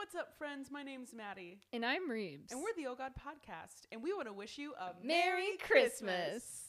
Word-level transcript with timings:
What's 0.00 0.14
up, 0.14 0.32
friends? 0.38 0.70
My 0.70 0.82
name's 0.82 1.12
Maddie, 1.12 1.58
And 1.74 1.84
I'm 1.84 2.10
Reeves. 2.10 2.52
and 2.52 2.62
we're 2.62 2.72
the 2.74 2.86
Oh 2.86 2.94
God 2.94 3.12
Podcast, 3.14 3.82
and 3.92 4.02
we 4.02 4.14
want 4.14 4.28
to 4.28 4.32
wish 4.32 4.56
you 4.56 4.72
a 4.80 4.94
Merry 5.04 5.58
Christmas. 5.60 6.62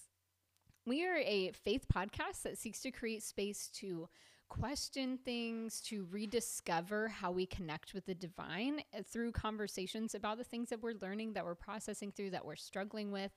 We 0.85 1.05
are 1.05 1.15
a 1.15 1.53
faith 1.53 1.85
podcast 1.87 2.41
that 2.43 2.57
seeks 2.57 2.81
to 2.81 2.91
create 2.91 3.23
space 3.23 3.69
to 3.75 4.09
question 4.49 5.17
things, 5.23 5.79
to 5.83 6.05
rediscover 6.11 7.07
how 7.07 7.31
we 7.31 7.45
connect 7.45 7.93
with 7.93 8.05
the 8.05 8.13
divine 8.13 8.81
uh, 8.93 9.01
through 9.09 9.31
conversations 9.31 10.13
about 10.13 10.37
the 10.37 10.43
things 10.43 10.67
that 10.67 10.83
we're 10.83 10.95
learning, 11.01 11.31
that 11.31 11.45
we're 11.45 11.55
processing 11.55 12.11
through, 12.11 12.31
that 12.31 12.43
we're 12.45 12.57
struggling 12.57 13.13
with. 13.13 13.31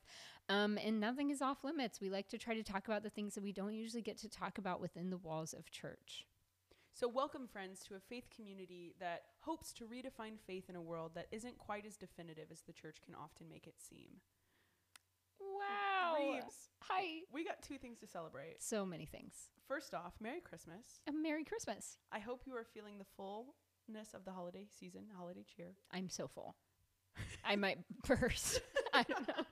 Um, 0.48 0.76
and 0.84 0.98
nothing 0.98 1.30
is 1.30 1.40
off 1.40 1.62
limits. 1.62 2.00
We 2.00 2.10
like 2.10 2.28
to 2.30 2.38
try 2.38 2.54
to 2.56 2.64
talk 2.64 2.88
about 2.88 3.04
the 3.04 3.10
things 3.10 3.36
that 3.36 3.44
we 3.44 3.52
don't 3.52 3.74
usually 3.74 4.02
get 4.02 4.18
to 4.18 4.28
talk 4.28 4.58
about 4.58 4.80
within 4.80 5.10
the 5.10 5.18
walls 5.18 5.54
of 5.54 5.70
church. 5.70 6.26
So, 6.96 7.08
welcome, 7.08 7.48
friends, 7.48 7.80
to 7.88 7.96
a 7.96 8.00
faith 8.08 8.28
community 8.34 8.94
that 9.00 9.22
hopes 9.40 9.72
to 9.72 9.84
redefine 9.84 10.38
faith 10.46 10.70
in 10.70 10.76
a 10.76 10.80
world 10.80 11.10
that 11.16 11.26
isn't 11.32 11.58
quite 11.58 11.84
as 11.84 11.96
definitive 11.96 12.52
as 12.52 12.60
the 12.60 12.72
church 12.72 12.98
can 13.04 13.16
often 13.16 13.48
make 13.48 13.66
it 13.66 13.74
seem. 13.80 14.20
Wow. 15.40 16.14
Reeves, 16.16 16.68
Hi. 16.82 17.22
we 17.32 17.44
got 17.44 17.62
two 17.62 17.78
things 17.78 17.98
to 17.98 18.06
celebrate. 18.06 18.62
So 18.62 18.86
many 18.86 19.06
things. 19.06 19.50
First 19.66 19.92
off, 19.92 20.12
Merry 20.20 20.40
Christmas. 20.40 21.00
A 21.08 21.12
Merry 21.12 21.42
Christmas. 21.42 21.98
I 22.12 22.20
hope 22.20 22.42
you 22.46 22.54
are 22.54 22.64
feeling 22.64 22.98
the 22.98 23.06
fullness 23.16 24.14
of 24.14 24.24
the 24.24 24.30
holiday 24.30 24.66
season, 24.78 25.06
holiday 25.16 25.44
cheer. 25.56 25.74
I'm 25.92 26.08
so 26.08 26.28
full. 26.28 26.54
I 27.44 27.56
might 27.56 27.78
burst. 28.06 28.60
I 28.92 29.02
don't 29.02 29.26
know. 29.26 29.34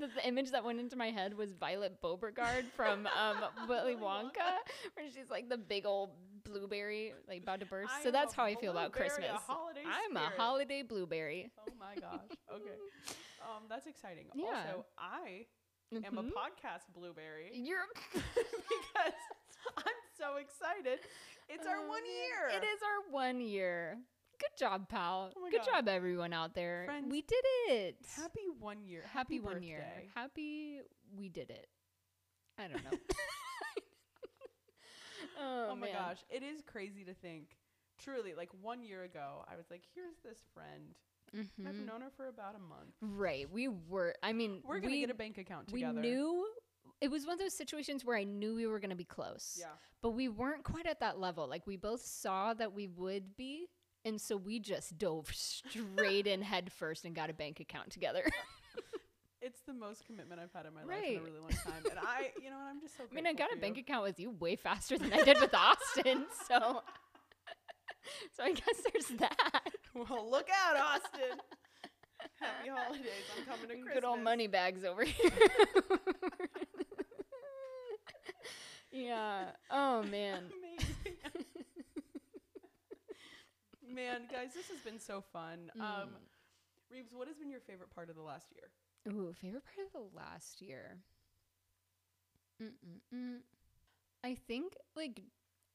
The, 0.00 0.06
the 0.06 0.26
image 0.26 0.52
that 0.52 0.64
went 0.64 0.80
into 0.80 0.96
my 0.96 1.10
head 1.10 1.36
was 1.36 1.52
Violet 1.52 2.00
Beauregarde 2.00 2.64
from 2.74 3.06
um, 3.08 3.36
Willy 3.68 3.96
Wonka, 3.96 4.62
where 4.94 5.10
she's 5.12 5.28
like 5.28 5.50
the 5.50 5.58
big 5.58 5.84
old 5.84 6.10
blueberry, 6.44 7.12
like 7.28 7.42
about 7.42 7.60
to 7.60 7.66
burst. 7.66 7.92
I 7.98 8.02
so 8.02 8.10
that's 8.10 8.32
how 8.34 8.44
I 8.44 8.54
feel 8.54 8.70
about 8.72 8.92
Christmas. 8.92 9.26
A 9.30 9.32
I'm 9.50 10.10
spirit. 10.10 10.32
a 10.36 10.40
holiday 10.40 10.82
blueberry. 10.82 11.50
Oh 11.58 11.72
my 11.78 11.94
gosh. 12.00 12.20
Okay. 12.54 12.70
Um, 13.44 13.64
that's 13.68 13.86
exciting. 13.86 14.24
Yeah. 14.34 14.46
Also, 14.46 14.86
I 14.96 15.44
am 15.92 16.16
a 16.16 16.22
Mhm. 16.22 16.30
podcast 16.32 16.88
blueberry 16.94 17.50
You're 17.52 17.76
because 18.14 19.12
I'm 19.76 20.00
so 20.16 20.36
excited. 20.36 21.00
It's 21.50 21.66
our 21.66 21.76
Oh, 21.84 21.86
one 21.88 22.06
year. 22.06 22.48
It 22.58 22.64
is 22.64 22.80
our 22.82 23.12
one 23.12 23.42
year. 23.42 23.98
Good 24.38 24.56
job, 24.58 24.88
pal. 24.88 25.30
Oh 25.36 25.50
Good 25.50 25.58
God. 25.60 25.66
job, 25.66 25.88
everyone 25.88 26.32
out 26.32 26.54
there. 26.54 26.84
Friends, 26.86 27.06
we 27.10 27.20
did 27.20 27.44
it. 27.68 27.96
Happy 28.16 28.46
one 28.58 28.82
year. 28.82 29.02
Happy 29.12 29.40
one 29.40 29.62
year. 29.62 29.84
Happy 30.14 30.80
we 31.14 31.28
did 31.28 31.50
it. 31.50 31.66
I 32.58 32.66
don't 32.68 32.82
know. 32.82 32.96
oh, 35.40 35.68
Oh, 35.72 35.76
my 35.76 35.86
man. 35.88 35.94
gosh. 35.96 36.18
It 36.30 36.42
is 36.42 36.62
crazy 36.62 37.04
to 37.04 37.14
think. 37.14 37.56
Truly, 37.98 38.34
like 38.34 38.50
one 38.60 38.82
year 38.82 39.04
ago, 39.04 39.44
I 39.50 39.56
was 39.56 39.66
like, 39.70 39.82
here's 39.94 40.16
this 40.24 40.38
friend. 40.52 40.94
I've 41.66 41.74
Mhm. 41.74 41.86
known 41.86 42.00
her 42.02 42.10
for 42.16 42.28
about 42.28 42.54
a 42.54 42.58
month. 42.58 42.94
Right. 43.00 43.50
We 43.50 43.68
were. 43.68 44.14
I 44.22 44.32
mean, 44.32 44.60
We're 44.64 44.78
going 44.80 44.90
to 44.90 44.96
we, 44.96 45.00
get 45.00 45.10
a 45.10 45.14
bank 45.14 45.38
account 45.38 45.72
we 45.72 45.82
knew 45.84 46.46
it 47.00 47.10
was 47.10 47.24
one 47.26 47.32
of 47.34 47.38
those 47.40 47.54
situations 47.56 48.04
where 48.04 48.16
I 48.16 48.24
knew 48.24 48.54
we 48.54 48.66
were 48.66 48.78
going 48.78 48.90
to 48.90 48.96
be 48.96 49.04
close. 49.04 49.56
Yeah. 49.60 49.66
But 50.02 50.10
we 50.10 50.28
weren't 50.28 50.64
quite 50.64 50.86
at 50.86 51.00
that 51.00 51.18
level. 51.18 51.48
Like 51.48 51.66
we 51.66 51.76
both 51.76 52.02
saw 52.04 52.54
that 52.54 52.72
we 52.72 52.86
would 52.88 53.36
be, 53.36 53.68
and 54.04 54.20
so 54.20 54.36
we 54.36 54.58
just 54.60 54.96
dove 54.98 55.32
straight 55.34 56.26
in 56.26 56.42
head 56.52 56.72
first 56.72 57.04
and 57.04 57.14
got 57.14 57.30
a 57.30 57.34
bank 57.34 57.58
account 57.60 57.90
together. 57.90 58.24
The 59.66 59.72
most 59.72 60.04
commitment 60.04 60.40
I've 60.40 60.52
had 60.52 60.66
in 60.66 60.74
my 60.74 60.82
life 60.84 60.90
in 60.96 61.02
Right. 61.02 61.18
a 61.18 61.22
really 61.24 61.38
long 61.40 61.48
time. 61.50 61.82
And 61.90 61.98
I, 61.98 62.32
you 62.42 62.50
know 62.50 62.56
what, 62.56 62.66
I'm 62.70 62.80
just 62.80 62.96
so 62.96 63.04
I 63.10 63.14
mean, 63.14 63.26
I 63.26 63.32
grateful 63.32 63.46
got 63.46 63.52
a 63.52 63.54
for 63.56 63.60
bank 63.62 63.76
you. 63.76 63.82
account 63.82 64.02
with 64.04 64.20
you 64.20 64.30
way 64.30 64.56
faster 64.56 64.98
than 64.98 65.12
I 65.12 65.22
did 65.22 65.40
with 65.40 65.54
Austin, 65.54 66.26
so 66.48 66.82
so 68.36 68.42
I 68.44 68.52
guess 68.52 68.82
there's 68.92 69.18
that. 69.20 69.62
Well, 69.94 70.28
look 70.30 70.48
out, 70.50 70.76
Austin. 70.76 71.38
Happy 72.40 72.68
holidays. 72.68 73.06
I'm 73.38 73.44
coming 73.46 73.68
to 73.68 73.74
Christmas. 73.74 73.94
Good 73.94 74.04
old 74.04 74.20
money 74.20 74.46
bags 74.48 74.84
over 74.84 75.04
here. 75.04 75.30
yeah. 78.92 79.50
Oh 79.70 80.02
man. 80.02 80.44
Amazing. 80.52 81.16
Man, 83.94 84.22
guys, 84.30 84.48
this 84.54 84.68
has 84.68 84.78
been 84.84 84.98
so 84.98 85.22
fun. 85.32 85.70
Um, 85.78 85.84
Mm. 85.84 86.08
Reeves, 86.90 87.12
what 87.14 87.26
has 87.28 87.36
been 87.36 87.50
your 87.50 87.60
favorite 87.60 87.90
part 87.94 88.08
of 88.10 88.14
the 88.16 88.22
last 88.22 88.46
year? 88.54 88.68
Ooh, 89.08 89.32
favorite 89.32 89.64
part 89.64 89.86
of 89.86 89.92
the 89.92 90.16
last 90.16 90.60
year. 90.60 91.02
Mm-mm-mm. 92.62 93.38
I 94.24 94.34
think 94.34 94.76
like 94.96 95.20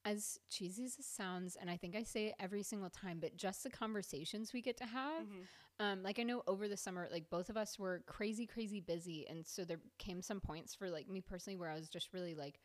as 0.05 0.39
cheesy 0.49 0.85
as 0.85 0.97
it 0.97 1.05
sounds, 1.05 1.55
and 1.55 1.69
I 1.69 1.77
think 1.77 1.95
I 1.95 2.03
say 2.03 2.27
it 2.27 2.35
every 2.39 2.63
single 2.63 2.89
time, 2.89 3.19
but 3.19 3.37
just 3.37 3.63
the 3.63 3.69
conversations 3.69 4.53
we 4.53 4.61
get 4.61 4.77
to 4.77 4.85
have. 4.85 5.25
Mhm. 5.25 5.47
Um, 5.79 6.03
like 6.03 6.19
I 6.19 6.23
know 6.23 6.43
over 6.47 6.67
the 6.67 6.77
summer, 6.77 7.07
like 7.11 7.29
both 7.29 7.49
of 7.49 7.57
us 7.57 7.79
were 7.79 8.03
crazy, 8.07 8.45
crazy 8.45 8.79
busy, 8.81 9.27
and 9.27 9.45
so 9.45 9.63
there 9.65 9.79
came 9.97 10.21
some 10.21 10.39
points 10.41 10.75
for 10.75 10.89
like 10.89 11.09
me 11.09 11.21
personally 11.21 11.57
where 11.57 11.69
I 11.69 11.75
was 11.75 11.89
just 11.89 12.13
really 12.13 12.35
like, 12.35 12.59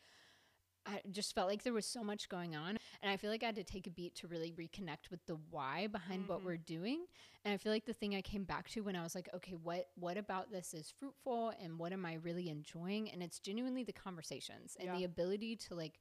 I 0.86 1.00
just 1.10 1.34
felt 1.34 1.48
like 1.48 1.62
there 1.62 1.72
was 1.72 1.86
so 1.86 2.02
much 2.04 2.28
going 2.28 2.54
on, 2.56 2.76
and 3.02 3.10
I 3.10 3.16
feel 3.16 3.30
like 3.30 3.42
I 3.42 3.46
had 3.46 3.56
to 3.56 3.64
take 3.64 3.86
a 3.86 3.90
beat 3.90 4.14
to 4.16 4.28
really 4.28 4.52
reconnect 4.52 5.10
with 5.10 5.24
the 5.26 5.36
why 5.50 5.86
behind 5.86 6.28
what 6.28 6.40
Mhm. 6.40 6.44
we're 6.44 6.56
doing. 6.56 7.06
And 7.44 7.54
I 7.54 7.56
feel 7.56 7.72
like 7.72 7.86
the 7.86 7.94
thing 7.94 8.14
I 8.14 8.22
came 8.22 8.44
back 8.44 8.68
to 8.70 8.82
when 8.82 8.96
I 8.96 9.02
was 9.02 9.14
like, 9.14 9.28
okay, 9.34 9.54
what 9.54 9.90
what 9.94 10.16
about 10.16 10.50
this 10.50 10.74
is 10.74 10.90
fruitful, 10.90 11.50
and 11.60 11.78
what 11.78 11.92
am 11.92 12.04
I 12.04 12.14
really 12.14 12.48
enjoying? 12.50 13.10
And 13.10 13.22
it's 13.22 13.38
genuinely 13.38 13.84
the 13.84 13.92
conversations 13.92 14.76
and 14.78 14.88
Yeah. 14.88 14.96
the 14.98 15.04
ability 15.04 15.56
to 15.56 15.74
like 15.74 16.00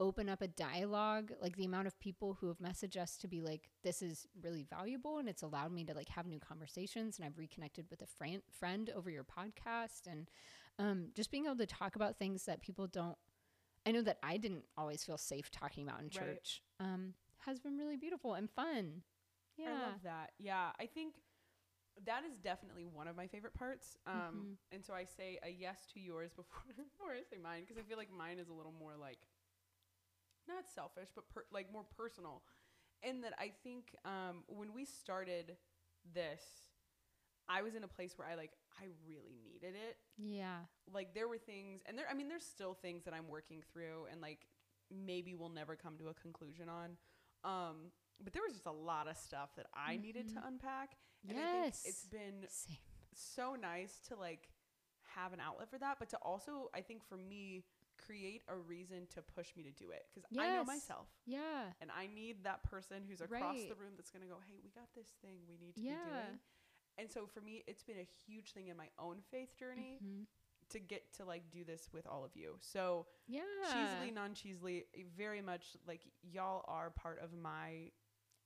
open 0.00 0.28
up 0.28 0.40
a 0.42 0.46
dialogue 0.46 1.32
like 1.42 1.56
the 1.56 1.64
amount 1.64 1.88
of 1.88 1.98
people 1.98 2.34
who 2.34 2.46
have 2.46 2.58
messaged 2.58 2.96
us 2.96 3.16
to 3.16 3.26
be 3.26 3.40
like 3.42 3.68
this 3.82 4.00
is 4.00 4.28
really 4.40 4.62
valuable 4.62 5.18
and 5.18 5.28
it's 5.28 5.42
allowed 5.42 5.72
me 5.72 5.82
to 5.82 5.92
like 5.92 6.08
have 6.08 6.24
new 6.24 6.38
conversations 6.38 7.18
and 7.18 7.26
i've 7.26 7.36
reconnected 7.36 7.84
with 7.90 8.00
a 8.00 8.06
friend 8.06 8.40
friend 8.48 8.90
over 8.94 9.10
your 9.10 9.24
podcast 9.24 10.06
and 10.06 10.30
um, 10.78 11.08
just 11.16 11.32
being 11.32 11.46
able 11.46 11.56
to 11.56 11.66
talk 11.66 11.96
about 11.96 12.16
things 12.16 12.44
that 12.44 12.60
people 12.62 12.86
don't 12.86 13.18
i 13.86 13.90
know 13.92 14.02
that 14.02 14.18
i 14.22 14.36
didn't 14.36 14.64
always 14.76 15.04
feel 15.04 15.18
safe 15.18 15.50
talking 15.50 15.86
about 15.88 16.00
in 16.00 16.10
Right. 16.14 16.26
church 16.26 16.62
um, 16.80 17.14
has 17.38 17.58
been 17.60 17.76
really 17.76 17.96
beautiful 17.96 18.34
and 18.34 18.50
fun 18.50 19.02
yeah 19.56 19.68
I 19.70 19.86
love 19.90 20.02
that. 20.04 20.32
Yeah, 20.38 20.70
I 20.80 20.86
think 20.86 21.14
that 22.06 22.22
is 22.24 22.36
definitely 22.38 22.84
one 22.86 23.08
of 23.08 23.16
my 23.16 23.26
favorite 23.26 23.54
parts. 23.54 23.96
Um, 24.06 24.46
Mhm. 24.46 24.56
And 24.72 24.84
so 24.84 24.94
I 24.94 25.04
say 25.04 25.38
a 25.42 25.48
yes 25.50 25.86
to 25.94 26.00
yours 26.00 26.32
before, 26.36 26.62
before 26.76 27.12
I 27.12 27.22
say 27.28 27.38
mine 27.42 27.62
because 27.66 27.78
I 27.78 27.82
feel 27.88 27.98
like 27.98 28.10
mine 28.10 28.38
is 28.38 28.48
a 28.48 28.52
little 28.52 28.72
more 28.72 28.96
like, 28.96 29.18
not 30.48 30.68
selfish, 30.68 31.08
but 31.14 31.28
per, 31.28 31.44
like 31.52 31.72
more 31.72 31.84
personal. 31.96 32.42
In 33.02 33.20
that 33.22 33.34
I 33.38 33.52
think 33.62 33.94
um, 34.04 34.44
when 34.48 34.72
we 34.74 34.84
started 34.84 35.56
this, 36.14 36.67
I 37.48 37.62
was 37.62 37.74
in 37.74 37.84
a 37.84 37.88
place 37.88 38.16
where 38.18 38.28
I 38.28 38.34
like, 38.34 38.52
I 38.80 38.84
really 39.08 39.38
needed 39.44 39.74
it. 39.74 39.96
yeah. 40.16 40.58
Like 40.92 41.14
there 41.14 41.28
were 41.28 41.38
things 41.38 41.82
and 41.86 41.96
there 41.98 42.06
i 42.10 42.14
mean 42.14 42.28
there's 42.28 42.44
still 42.44 42.74
things 42.74 43.04
that 43.04 43.12
i'm 43.14 43.28
working 43.28 43.62
through 43.72 44.06
and 44.10 44.20
like 44.22 44.46
maybe 44.90 45.34
we'll 45.34 45.48
never 45.50 45.76
come 45.76 45.96
to 45.98 46.08
a 46.08 46.14
conclusion 46.14 46.68
on. 46.68 46.96
Um 47.44 47.76
but 48.24 48.32
there 48.32 48.42
was 48.42 48.52
just 48.54 48.66
a 48.66 48.72
lot 48.72 49.06
of 49.08 49.16
stuff 49.16 49.50
that 49.56 49.66
i 49.74 49.96
needed 49.96 50.28
to 50.28 50.34
Mhm. 50.40 50.46
unpack. 50.48 50.96
And 51.28 51.38
i 51.38 51.42
think 51.42 51.66
it's 51.66 51.84
Yes. 51.84 52.06
been 52.10 52.46
same. 52.48 52.76
so 53.14 53.54
nice 53.54 54.00
to 54.08 54.16
like 54.16 54.48
have 55.14 55.32
an 55.32 55.40
outlet 55.40 55.68
for 55.70 55.78
that 55.78 55.98
but 55.98 56.08
to 56.10 56.16
also 56.18 56.70
i 56.74 56.80
think 56.80 57.02
for 57.04 57.16
me 57.16 57.64
create 58.06 58.42
a 58.48 58.56
reason 58.56 59.06
to 59.14 59.20
push 59.22 59.54
me 59.56 59.62
to 59.64 59.72
do 59.72 59.90
it. 59.90 60.06
Because 60.14 60.24
i 60.38 60.54
know 60.56 60.64
myself. 60.64 61.08
Yeah. 61.26 61.72
And 61.80 61.90
i 61.90 62.06
need 62.06 62.44
that 62.44 62.62
person 62.62 63.02
who's 63.08 63.20
across 63.20 63.56
the 63.68 63.74
room 63.74 63.92
that's 63.96 64.10
going 64.10 64.22
to 64.22 64.28
go 64.28 64.38
hey 64.46 64.58
we 64.62 64.70
got 64.70 64.88
this 64.94 65.08
thing 65.22 65.38
we 65.48 65.56
need 65.58 65.74
to 65.74 65.80
be 65.80 65.88
doing 65.88 66.38
and 66.98 67.10
so 67.10 67.26
for 67.26 67.40
me 67.40 67.62
it's 67.66 67.82
been 67.82 67.98
a 67.98 68.08
huge 68.26 68.52
thing 68.52 68.68
in 68.68 68.76
my 68.76 68.88
own 68.98 69.22
faith 69.30 69.56
journey 69.58 70.00
Mhm. 70.02 70.26
to 70.70 70.78
get 70.80 71.12
to 71.14 71.24
like 71.24 71.50
do 71.50 71.64
this 71.64 71.88
with 71.92 72.06
all 72.06 72.24
of 72.24 72.34
you. 72.36 72.56
So 72.60 73.06
yeah 73.26 73.42
cheesily, 73.72 74.10
non 74.12 74.34
cheesily, 74.34 74.84
very 75.16 75.40
much 75.40 75.76
like 75.86 76.02
y'all 76.22 76.64
are 76.68 76.90
part 76.90 77.18
of 77.20 77.32
my 77.32 77.90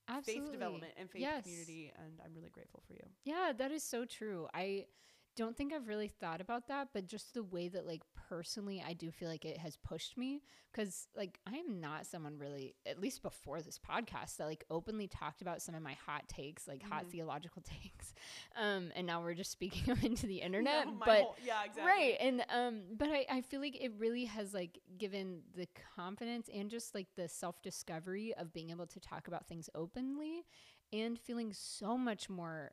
Absolutely. 0.08 0.42
faith 0.44 0.52
development 0.52 0.94
and 0.96 1.10
faith 1.10 1.22
Yes. 1.22 1.42
community, 1.44 1.92
and 1.96 2.20
I'm 2.24 2.34
really 2.34 2.50
grateful 2.50 2.82
for 2.86 2.92
you. 2.94 3.08
Yeah, 3.24 3.52
that 3.56 3.70
is 3.72 3.82
so 3.84 4.04
true. 4.04 4.48
I 4.52 4.86
don't 5.34 5.56
think 5.56 5.72
I've 5.72 5.88
really 5.88 6.08
thought 6.08 6.40
about 6.40 6.68
that, 6.68 6.88
but 6.92 7.06
just 7.06 7.32
the 7.34 7.42
way 7.42 7.68
that 7.68 7.86
like 7.86 8.02
personally 8.28 8.84
I 8.86 8.92
do 8.92 9.10
feel 9.10 9.28
like 9.28 9.44
it 9.44 9.56
has 9.58 9.76
pushed 9.76 10.16
me 10.18 10.42
cuz 10.74 11.08
like 11.16 11.38
I 11.46 11.56
am 11.56 11.80
not 11.80 12.06
someone 12.06 12.38
really 12.38 12.74
at 12.86 12.98
least 13.00 13.22
before 13.22 13.60
this 13.62 13.78
podcast 13.78 14.36
that 14.36 14.46
like 14.46 14.64
openly 14.70 15.06
talked 15.08 15.40
about 15.42 15.62
some 15.62 15.74
of 15.74 15.82
my 15.82 15.94
hot 16.06 16.28
takes, 16.28 16.68
like 16.68 16.82
hot 16.82 17.04
Mhm. 17.06 17.10
theological 17.10 17.62
takes. 17.82 18.14
Um 18.56 18.92
and 18.94 19.06
now 19.06 19.22
we're 19.22 19.34
just 19.34 19.50
speaking 19.50 19.84
them 19.94 20.04
into 20.04 20.26
the 20.26 20.42
internet, 20.42 20.86
No, 20.86 20.92
but 21.04 21.20
whole- 21.22 21.36
yeah, 21.44 21.64
exactly. 21.64 21.90
Right. 21.90 22.16
And 22.20 22.44
um 22.50 22.82
but 22.96 23.08
I, 23.08 23.26
I 23.30 23.40
feel 23.40 23.60
like 23.60 23.76
it 23.82 23.92
really 23.98 24.26
has 24.26 24.52
like 24.52 24.78
given 24.98 25.42
the 25.54 25.66
confidence 25.96 26.48
and 26.52 26.70
just 26.70 26.94
like 26.94 27.08
the 27.16 27.28
self 27.28 27.62
discovery 27.62 28.34
of 28.34 28.52
being 28.52 28.70
able 28.70 28.86
to 28.88 29.00
talk 29.00 29.28
about 29.28 29.46
things 29.46 29.70
openly 29.74 30.44
and 30.92 31.18
feeling 31.18 31.52
so 31.54 31.96
much 31.96 32.28
more 32.28 32.72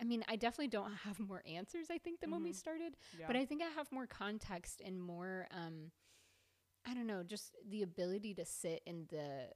I 0.00 0.04
mean, 0.04 0.24
I 0.28 0.36
definitely 0.36 0.68
don't 0.68 0.92
have 0.94 1.18
more 1.20 1.42
answers, 1.46 1.90
I 1.90 1.98
think, 1.98 2.20
than 2.20 2.30
when 2.30 2.42
we 2.42 2.52
Mhm. 2.52 2.56
started. 2.56 2.96
Yeah. 3.18 3.26
But 3.26 3.36
I 3.36 3.44
think 3.46 3.62
I 3.62 3.68
have 3.68 3.90
more 3.92 4.06
context 4.06 4.80
and 4.84 5.00
more 5.00 5.46
um 5.50 5.92
I 6.86 6.94
don't 6.94 7.06
know, 7.06 7.22
just 7.22 7.54
the 7.68 7.82
ability 7.82 8.34
to 8.34 8.44
sit 8.44 8.82
in 8.86 9.06
the 9.08 9.50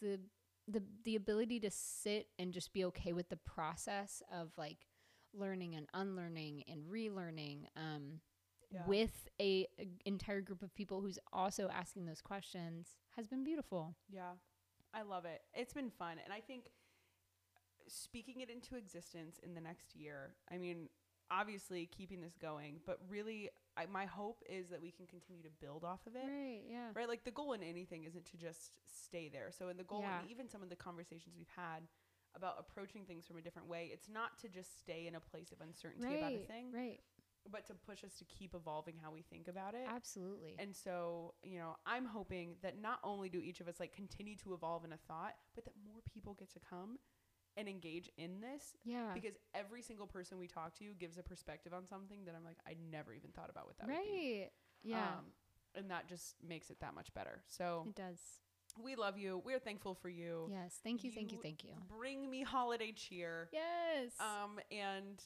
the 0.00 0.20
the 0.66 0.82
the 1.04 1.16
ability 1.16 1.60
to 1.60 1.70
sit 1.70 2.28
and 2.38 2.52
just 2.52 2.72
be 2.72 2.84
okay 2.84 3.12
with 3.12 3.28
the 3.30 3.36
process 3.38 4.22
of 4.30 4.52
like 4.58 4.86
learning 5.32 5.74
and 5.74 5.88
unlearning 5.94 6.64
and 6.68 6.84
relearning 6.84 7.66
um, 7.76 8.20
Yeah. 8.70 8.84
with 8.86 9.28
a, 9.40 9.66
a 9.78 9.88
entire 10.04 10.40
group 10.42 10.62
of 10.62 10.74
people 10.74 11.00
who's 11.00 11.18
also 11.32 11.68
asking 11.68 12.04
those 12.06 12.20
questions 12.20 12.96
has 13.16 13.26
been 13.26 13.44
beautiful. 13.44 13.94
Yeah, 14.10 14.32
I 14.92 15.02
love 15.02 15.24
it. 15.24 15.42
It's 15.54 15.72
been 15.72 15.90
fun. 15.90 16.18
And 16.22 16.32
I 16.32 16.40
think 16.40 16.70
speaking 17.88 18.40
it 18.40 18.50
into 18.50 18.76
existence 18.76 19.38
in 19.42 19.54
the 19.54 19.60
next 19.60 19.94
year, 19.94 20.34
I 20.50 20.58
mean, 20.58 20.88
obviously 21.30 21.86
keeping 21.86 22.20
this 22.20 22.36
going, 22.40 22.80
but 22.86 22.98
really, 23.08 23.50
I, 23.76 23.86
my 23.86 24.06
hope 24.06 24.42
is 24.48 24.68
that 24.68 24.80
we 24.80 24.90
can 24.90 25.06
continue 25.06 25.42
to 25.42 25.50
build 25.60 25.84
off 25.84 26.00
of 26.06 26.16
it. 26.16 26.24
Right, 26.26 26.62
yeah. 26.68 26.88
Right? 26.94 27.08
Like 27.08 27.24
the 27.24 27.30
goal 27.30 27.52
in 27.52 27.62
anything 27.62 28.04
isn't 28.04 28.24
to 28.26 28.36
just 28.36 28.72
stay 29.04 29.28
there. 29.28 29.50
So, 29.56 29.68
in 29.68 29.76
the 29.76 29.84
goal, 29.84 30.00
Yeah. 30.02 30.20
and 30.20 30.30
even 30.30 30.48
some 30.48 30.62
of 30.62 30.68
the 30.68 30.76
conversations 30.76 31.34
we've 31.36 31.46
had 31.54 31.86
about 32.34 32.56
approaching 32.58 33.04
things 33.04 33.26
from 33.26 33.36
a 33.38 33.40
different 33.42 33.68
way, 33.68 33.90
it's 33.92 34.08
not 34.08 34.38
to 34.40 34.48
just 34.48 34.78
stay 34.78 35.06
in 35.06 35.14
a 35.14 35.20
place 35.20 35.52
of 35.52 35.60
uncertainty 35.60 36.18
about 36.18 36.32
a 36.32 36.38
thing, 36.38 36.72
right. 36.72 37.00
but 37.50 37.66
to 37.66 37.74
push 37.74 38.04
us 38.04 38.14
to 38.18 38.24
keep 38.24 38.54
evolving 38.54 38.94
how 39.02 39.10
we 39.10 39.22
think 39.22 39.48
about 39.48 39.74
it. 39.74 39.86
Absolutely. 39.88 40.54
And 40.58 40.74
so, 40.74 41.34
you 41.42 41.58
know, 41.58 41.76
I'm 41.86 42.04
hoping 42.04 42.56
that 42.62 42.80
not 42.80 43.00
only 43.02 43.28
do 43.28 43.38
each 43.40 43.60
of 43.60 43.68
us 43.68 43.80
like 43.80 43.94
continue 43.94 44.36
to 44.36 44.54
evolve 44.54 44.84
in 44.84 44.92
a 44.92 44.98
thought, 45.08 45.34
but 45.54 45.64
that 45.64 45.74
more 45.86 46.00
people 46.12 46.34
get 46.34 46.52
to 46.52 46.60
come 46.60 46.98
and 47.58 47.68
engage 47.68 48.08
in 48.16 48.40
this 48.40 48.76
yeah. 48.84 49.10
because 49.12 49.34
every 49.52 49.82
single 49.82 50.06
person 50.06 50.38
we 50.38 50.46
talk 50.46 50.74
to 50.78 50.84
gives 50.98 51.18
a 51.18 51.22
perspective 51.22 51.74
on 51.74 51.86
something 51.86 52.20
that 52.24 52.34
I'm 52.36 52.44
like, 52.44 52.58
I 52.66 52.76
never 52.90 53.12
even 53.12 53.30
thought 53.30 53.50
about 53.50 53.66
what 53.66 53.76
that 53.78 53.88
would 53.88 53.96
be. 53.96 54.40
right. 54.40 54.50
Yeah. 54.82 54.96
Um, 54.98 55.24
and 55.74 55.90
that 55.90 56.08
just 56.08 56.36
makes 56.46 56.70
it 56.70 56.80
that 56.80 56.94
much 56.94 57.12
better. 57.14 57.42
So 57.48 57.84
it 57.88 57.96
does. 57.96 58.18
we 58.82 58.94
love 58.94 59.18
you. 59.18 59.42
We're 59.44 59.58
thankful 59.58 59.94
for 59.94 60.08
you. 60.08 60.48
Yes. 60.50 60.78
Thank 60.84 61.02
you, 61.04 61.10
thank 61.10 61.32
you, 61.32 61.38
You 61.38 61.42
thank 61.42 61.64
you. 61.64 61.72
Bring 61.88 62.30
me 62.30 62.42
holiday 62.42 62.92
cheer. 62.92 63.48
Yes. 63.52 64.12
Um, 64.20 64.58
and 64.70 65.20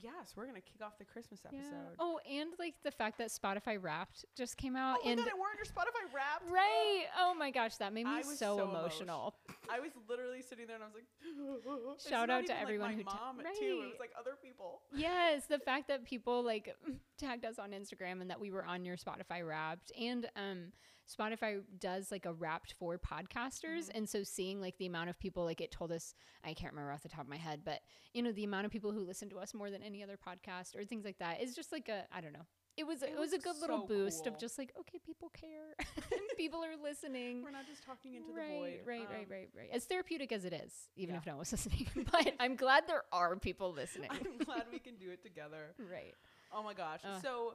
yes, 0.00 0.32
we're 0.36 0.46
gonna 0.46 0.60
kick 0.60 0.80
off 0.82 0.98
the 0.98 1.04
Christmas 1.04 1.40
Yeah. 1.50 1.58
episode. 1.58 1.96
Oh, 1.98 2.18
and 2.30 2.50
like 2.58 2.74
the 2.82 2.90
fact 2.90 3.18
that 3.18 3.28
Spotify 3.28 3.82
Wrapped 3.82 4.24
just 4.36 4.56
came 4.56 4.76
out 4.76 4.98
Oh 5.02 5.08
and 5.08 5.18
god, 5.18 5.28
and 5.28 5.38
we're 5.40 5.48
under 5.48 5.64
Spotify 5.64 6.12
Wrapped. 6.14 6.50
right. 6.50 7.04
Oh 7.18 7.34
my 7.34 7.50
gosh, 7.50 7.76
that 7.76 7.92
made 7.92 8.06
me 8.06 8.22
so, 8.22 8.56
so 8.56 8.68
emotional. 8.68 9.34
I 9.70 9.80
was 9.80 9.90
literally 10.08 10.42
sitting 10.42 10.66
there 10.66 10.76
and 10.76 10.84
I 10.84 10.86
was 10.86 10.94
like, 10.94 12.00
Shout 12.08 12.30
out 12.30 12.46
to 12.46 12.52
like, 12.52 12.62
everyone 12.62 12.90
my 12.90 12.96
who 12.96 13.04
mom 13.04 13.38
too. 13.58 13.80
It 13.82 13.88
was 13.90 14.00
like 14.00 14.12
other 14.18 14.36
people. 14.42 14.82
yes, 14.94 15.46
the 15.46 15.58
fact 15.58 15.88
that 15.88 16.04
people 16.04 16.42
like 16.42 16.74
tagged 17.18 17.44
us 17.44 17.58
on 17.58 17.70
Instagram 17.70 18.20
and 18.20 18.30
that 18.30 18.40
we 18.40 18.50
were 18.50 18.64
on 18.64 18.84
your 18.84 18.96
Spotify 18.96 19.46
Wrapped 19.46 19.92
and 19.98 20.28
um 20.36 20.72
Spotify 21.08 21.60
does 21.78 22.10
like 22.10 22.24
a 22.26 22.32
Wrapped 22.32 22.72
for 22.78 22.98
podcasters 22.98 23.86
Mhm. 23.88 23.90
and 23.96 24.08
so 24.08 24.22
seeing 24.24 24.60
like 24.60 24.76
the 24.78 24.86
amount 24.86 25.10
of 25.10 25.18
people 25.18 25.44
like 25.44 25.60
it 25.60 25.70
told 25.70 25.92
us 25.92 26.14
I 26.44 26.54
can't 26.54 26.72
remember 26.72 26.92
off 26.92 27.02
the 27.02 27.08
top 27.08 27.22
of 27.22 27.28
my 27.28 27.36
head 27.36 27.62
but 27.64 27.80
you 28.12 28.22
know 28.22 28.32
the 28.32 28.44
amount 28.44 28.66
of 28.66 28.72
people 28.72 28.92
who 28.92 29.00
listen 29.00 29.28
to 29.30 29.38
us 29.38 29.52
more 29.54 29.70
than 29.70 29.82
any 29.82 30.02
other 30.02 30.16
podcast 30.16 30.74
or 30.76 30.84
things 30.84 31.04
like 31.04 31.18
that 31.18 31.42
is 31.42 31.54
just 31.54 31.72
like 31.72 31.88
a 31.88 32.04
I 32.12 32.20
don't 32.20 32.32
know. 32.32 32.46
It 32.76 32.86
was 32.86 33.02
It 33.02 33.10
it, 33.10 33.18
was 33.18 33.32
a 33.32 33.38
good 33.38 33.56
little 33.60 33.86
boost 33.86 34.24
cool. 34.24 34.32
of 34.32 34.38
just 34.40 34.58
like 34.58 34.72
okay 34.80 34.98
people 34.98 35.28
care 35.30 35.74
and 35.78 36.20
people 36.36 36.64
are 36.64 36.76
listening. 36.76 37.42
We're 37.42 37.50
not 37.50 37.66
just 37.66 37.84
talking 37.84 38.14
into 38.14 38.32
right, 38.32 38.48
the 38.48 38.54
void. 38.58 38.80
Right, 38.86 39.08
right, 39.08 39.24
Um, 39.26 39.30
right, 39.30 39.48
right. 39.56 39.70
As 39.72 39.84
therapeutic 39.84 40.32
as 40.32 40.44
it 40.44 40.52
is, 40.52 40.88
even 40.96 41.14
Yeah. 41.14 41.18
if 41.20 41.26
no 41.26 41.36
one's 41.36 41.52
listening. 41.52 41.86
but 42.10 42.34
I'm 42.40 42.56
glad 42.56 42.86
there 42.88 43.04
are 43.12 43.36
people 43.36 43.72
listening. 43.72 44.10
I'm 44.10 44.38
glad 44.38 44.64
we 44.72 44.78
can 44.80 44.96
do 44.96 45.10
it 45.10 45.22
together. 45.22 45.74
right. 45.78 46.14
Oh 46.50 46.62
my 46.62 46.72
gosh. 46.74 47.00
Ugh. 47.04 47.20
So 47.22 47.54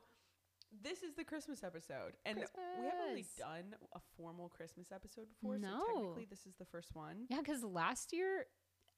this 0.84 1.02
is 1.04 1.14
the 1.16 1.24
Christmas 1.24 1.64
episode. 1.64 2.14
And 2.26 2.38
we 2.38 2.42
haven't 2.44 3.06
really 3.10 3.26
done 3.38 3.76
a 3.94 4.00
formal 4.18 4.50
Christmas 4.50 4.92
episode 4.92 5.28
before. 5.30 5.56
So 5.56 5.62
No. 5.62 5.86
technically 5.88 6.26
this 6.30 6.46
is 6.46 6.56
the 6.58 6.66
first 6.66 6.96
one. 6.96 7.26
Yeah, 7.30 7.40
because 7.40 7.64
last 7.64 8.14
year, 8.14 8.46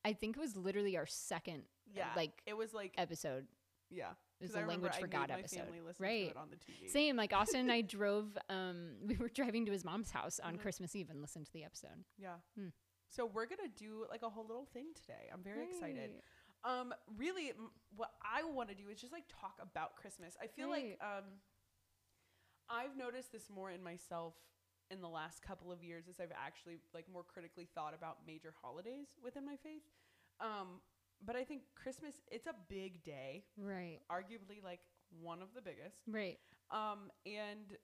I 0.03 0.13
think 0.13 0.35
it 0.37 0.39
was 0.39 0.55
literally 0.55 0.97
our 0.97 1.05
second 1.05 1.63
Yeah. 1.93 2.11
like 2.15 2.41
it 2.45 2.53
was 2.57 2.73
like 2.73 2.93
episode. 2.97 3.47
yeah. 3.89 4.11
It 4.39 4.45
was 4.45 4.55
a 4.55 4.65
language 4.65 4.95
for 4.95 5.05
God 5.07 5.29
episode. 5.29 5.67
to 5.71 5.93
Right. 5.99 6.29
it 6.29 6.37
on 6.37 6.49
the 6.49 6.55
TV. 6.55 6.87
Same. 6.89 7.15
Like 7.15 7.31
Austin 7.31 7.59
and 7.59 7.71
I 7.71 7.81
drove. 7.97 8.35
Um, 8.49 8.95
we 9.05 9.15
were 9.17 9.29
driving 9.29 9.65
to 9.67 9.71
his 9.71 9.85
mom's 9.85 10.09
house 10.11 10.39
on 10.39 10.57
Mhm. 10.57 10.61
Christmas 10.61 10.95
Eve 10.95 11.09
and 11.11 11.21
listened 11.21 11.45
to 11.45 11.53
the 11.53 11.63
episode. 11.63 12.03
Yeah. 12.17 12.37
Hmm. 12.55 12.69
So 13.07 13.25
we're 13.25 13.45
gonna 13.45 13.67
do 13.67 14.05
like 14.09 14.23
a 14.23 14.29
whole 14.29 14.47
little 14.47 14.65
thing 14.65 14.93
today. 14.95 15.29
I'm 15.31 15.43
very 15.43 15.65
excited. 15.65 16.21
Um, 16.63 16.93
really, 17.17 17.49
m- 17.49 17.71
what 17.95 18.11
I 18.23 18.43
want 18.43 18.69
to 18.69 18.75
do 18.75 18.87
is 18.89 18.99
just 19.01 19.11
like 19.11 19.25
talk 19.27 19.59
about 19.61 19.95
Christmas. 19.95 20.37
I 20.41 20.47
feel 20.47 20.69
like 20.69 20.97
um, 21.01 21.25
I've 22.71 22.95
noticed 22.97 23.31
this 23.31 23.49
more 23.53 23.69
in 23.71 23.83
myself 23.83 24.33
in 24.89 25.01
the 25.01 25.07
last 25.09 25.41
couple 25.41 25.71
of 25.71 25.83
years 25.83 26.05
as 26.09 26.19
I've 26.19 26.31
actually 26.35 26.77
like 26.93 27.05
more 27.11 27.23
critically 27.23 27.67
thought 27.75 27.93
about 27.93 28.19
major 28.25 28.53
holidays 28.61 29.07
within 29.23 29.45
my 29.45 29.55
faith. 29.61 29.83
Um, 30.39 30.79
but 31.25 31.35
I 31.35 31.43
think 31.43 31.63
Christmas 31.75 32.15
it's 32.31 32.47
a 32.47 32.55
big 32.69 33.03
day, 33.03 33.43
Right. 33.57 33.99
arguably 34.11 34.63
like 34.63 34.79
one 35.21 35.41
of 35.41 35.49
the 35.53 35.61
biggest. 35.61 35.97
Right. 36.07 36.39
Um, 36.71 37.11
and 37.25 37.77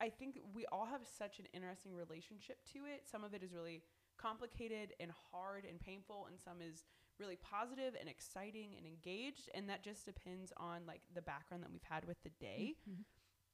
I 0.00 0.10
think 0.10 0.38
we 0.54 0.64
all 0.66 0.86
have 0.86 1.00
such 1.06 1.38
an 1.40 1.46
interesting 1.52 1.92
relationship 1.94 2.58
to 2.72 2.80
it. 2.86 3.08
Some 3.10 3.24
of 3.24 3.34
it 3.34 3.42
is 3.42 3.52
really 3.52 3.82
complicated 4.16 4.94
and 5.00 5.10
hard 5.32 5.64
and 5.64 5.80
painful, 5.80 6.26
and 6.30 6.38
some 6.38 6.60
is 6.62 6.84
really 7.18 7.36
positive 7.36 7.94
and 7.98 8.08
exciting 8.08 8.74
and 8.76 8.86
engaged. 8.86 9.50
And 9.54 9.68
that 9.68 9.82
just 9.82 10.04
depends 10.06 10.52
on 10.56 10.86
like 10.86 11.00
the 11.14 11.22
background 11.22 11.64
that 11.64 11.72
we've 11.72 11.82
had 11.82 12.04
with 12.04 12.22
the 12.22 12.30
day. 12.30 12.76
Mhm. 12.88 13.04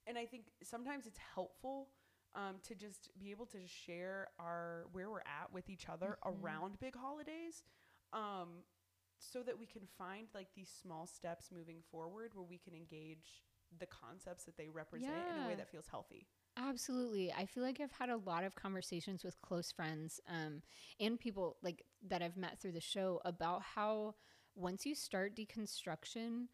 And 0.06 0.18
I 0.18 0.26
think 0.26 0.46
sometimes 0.62 1.06
it's 1.06 1.18
helpful 1.34 1.88
um, 2.34 2.56
to 2.64 2.74
just 2.74 3.10
be 3.18 3.30
able 3.30 3.46
to 3.46 3.58
share 3.66 4.28
our 4.38 4.86
where 4.92 5.10
we're 5.10 5.20
at 5.20 5.52
with 5.52 5.68
each 5.70 5.88
other 5.88 6.18
Mhm. 6.30 6.34
around 6.42 6.78
big 6.80 6.96
holidays. 6.96 7.62
Um, 8.12 8.64
so 9.18 9.42
that 9.42 9.58
we 9.58 9.66
can 9.66 9.82
find 9.96 10.28
like 10.34 10.48
these 10.54 10.70
small 10.82 11.06
steps 11.06 11.50
moving 11.50 11.82
forward 11.90 12.32
where 12.34 12.44
we 12.44 12.58
can 12.58 12.74
engage 12.74 13.42
the 13.78 13.86
concepts 13.86 14.44
that 14.44 14.56
they 14.56 14.68
represent 14.68 15.26
in 15.28 15.36
a 15.38 15.42
way 15.42 15.54
that 15.54 15.70
feels 15.70 15.86
healthy. 15.88 16.26
Absolutely. 16.56 17.32
I 17.32 17.46
feel 17.46 17.62
like 17.64 17.80
I've 17.80 17.92
had 17.92 18.10
a 18.10 18.16
lot 18.16 18.44
of 18.44 18.54
conversations 18.54 19.24
with 19.24 19.40
close 19.42 19.72
friends 19.72 20.20
um, 20.28 20.62
and 21.00 21.18
people 21.18 21.56
like 21.62 21.84
that 22.08 22.22
I've 22.22 22.36
met 22.36 22.60
through 22.60 22.72
the 22.72 22.80
show 22.80 23.20
about 23.24 23.62
how 23.62 24.14
once 24.54 24.86
you 24.86 24.94
start 24.94 25.34
deconstruction, 25.36 26.46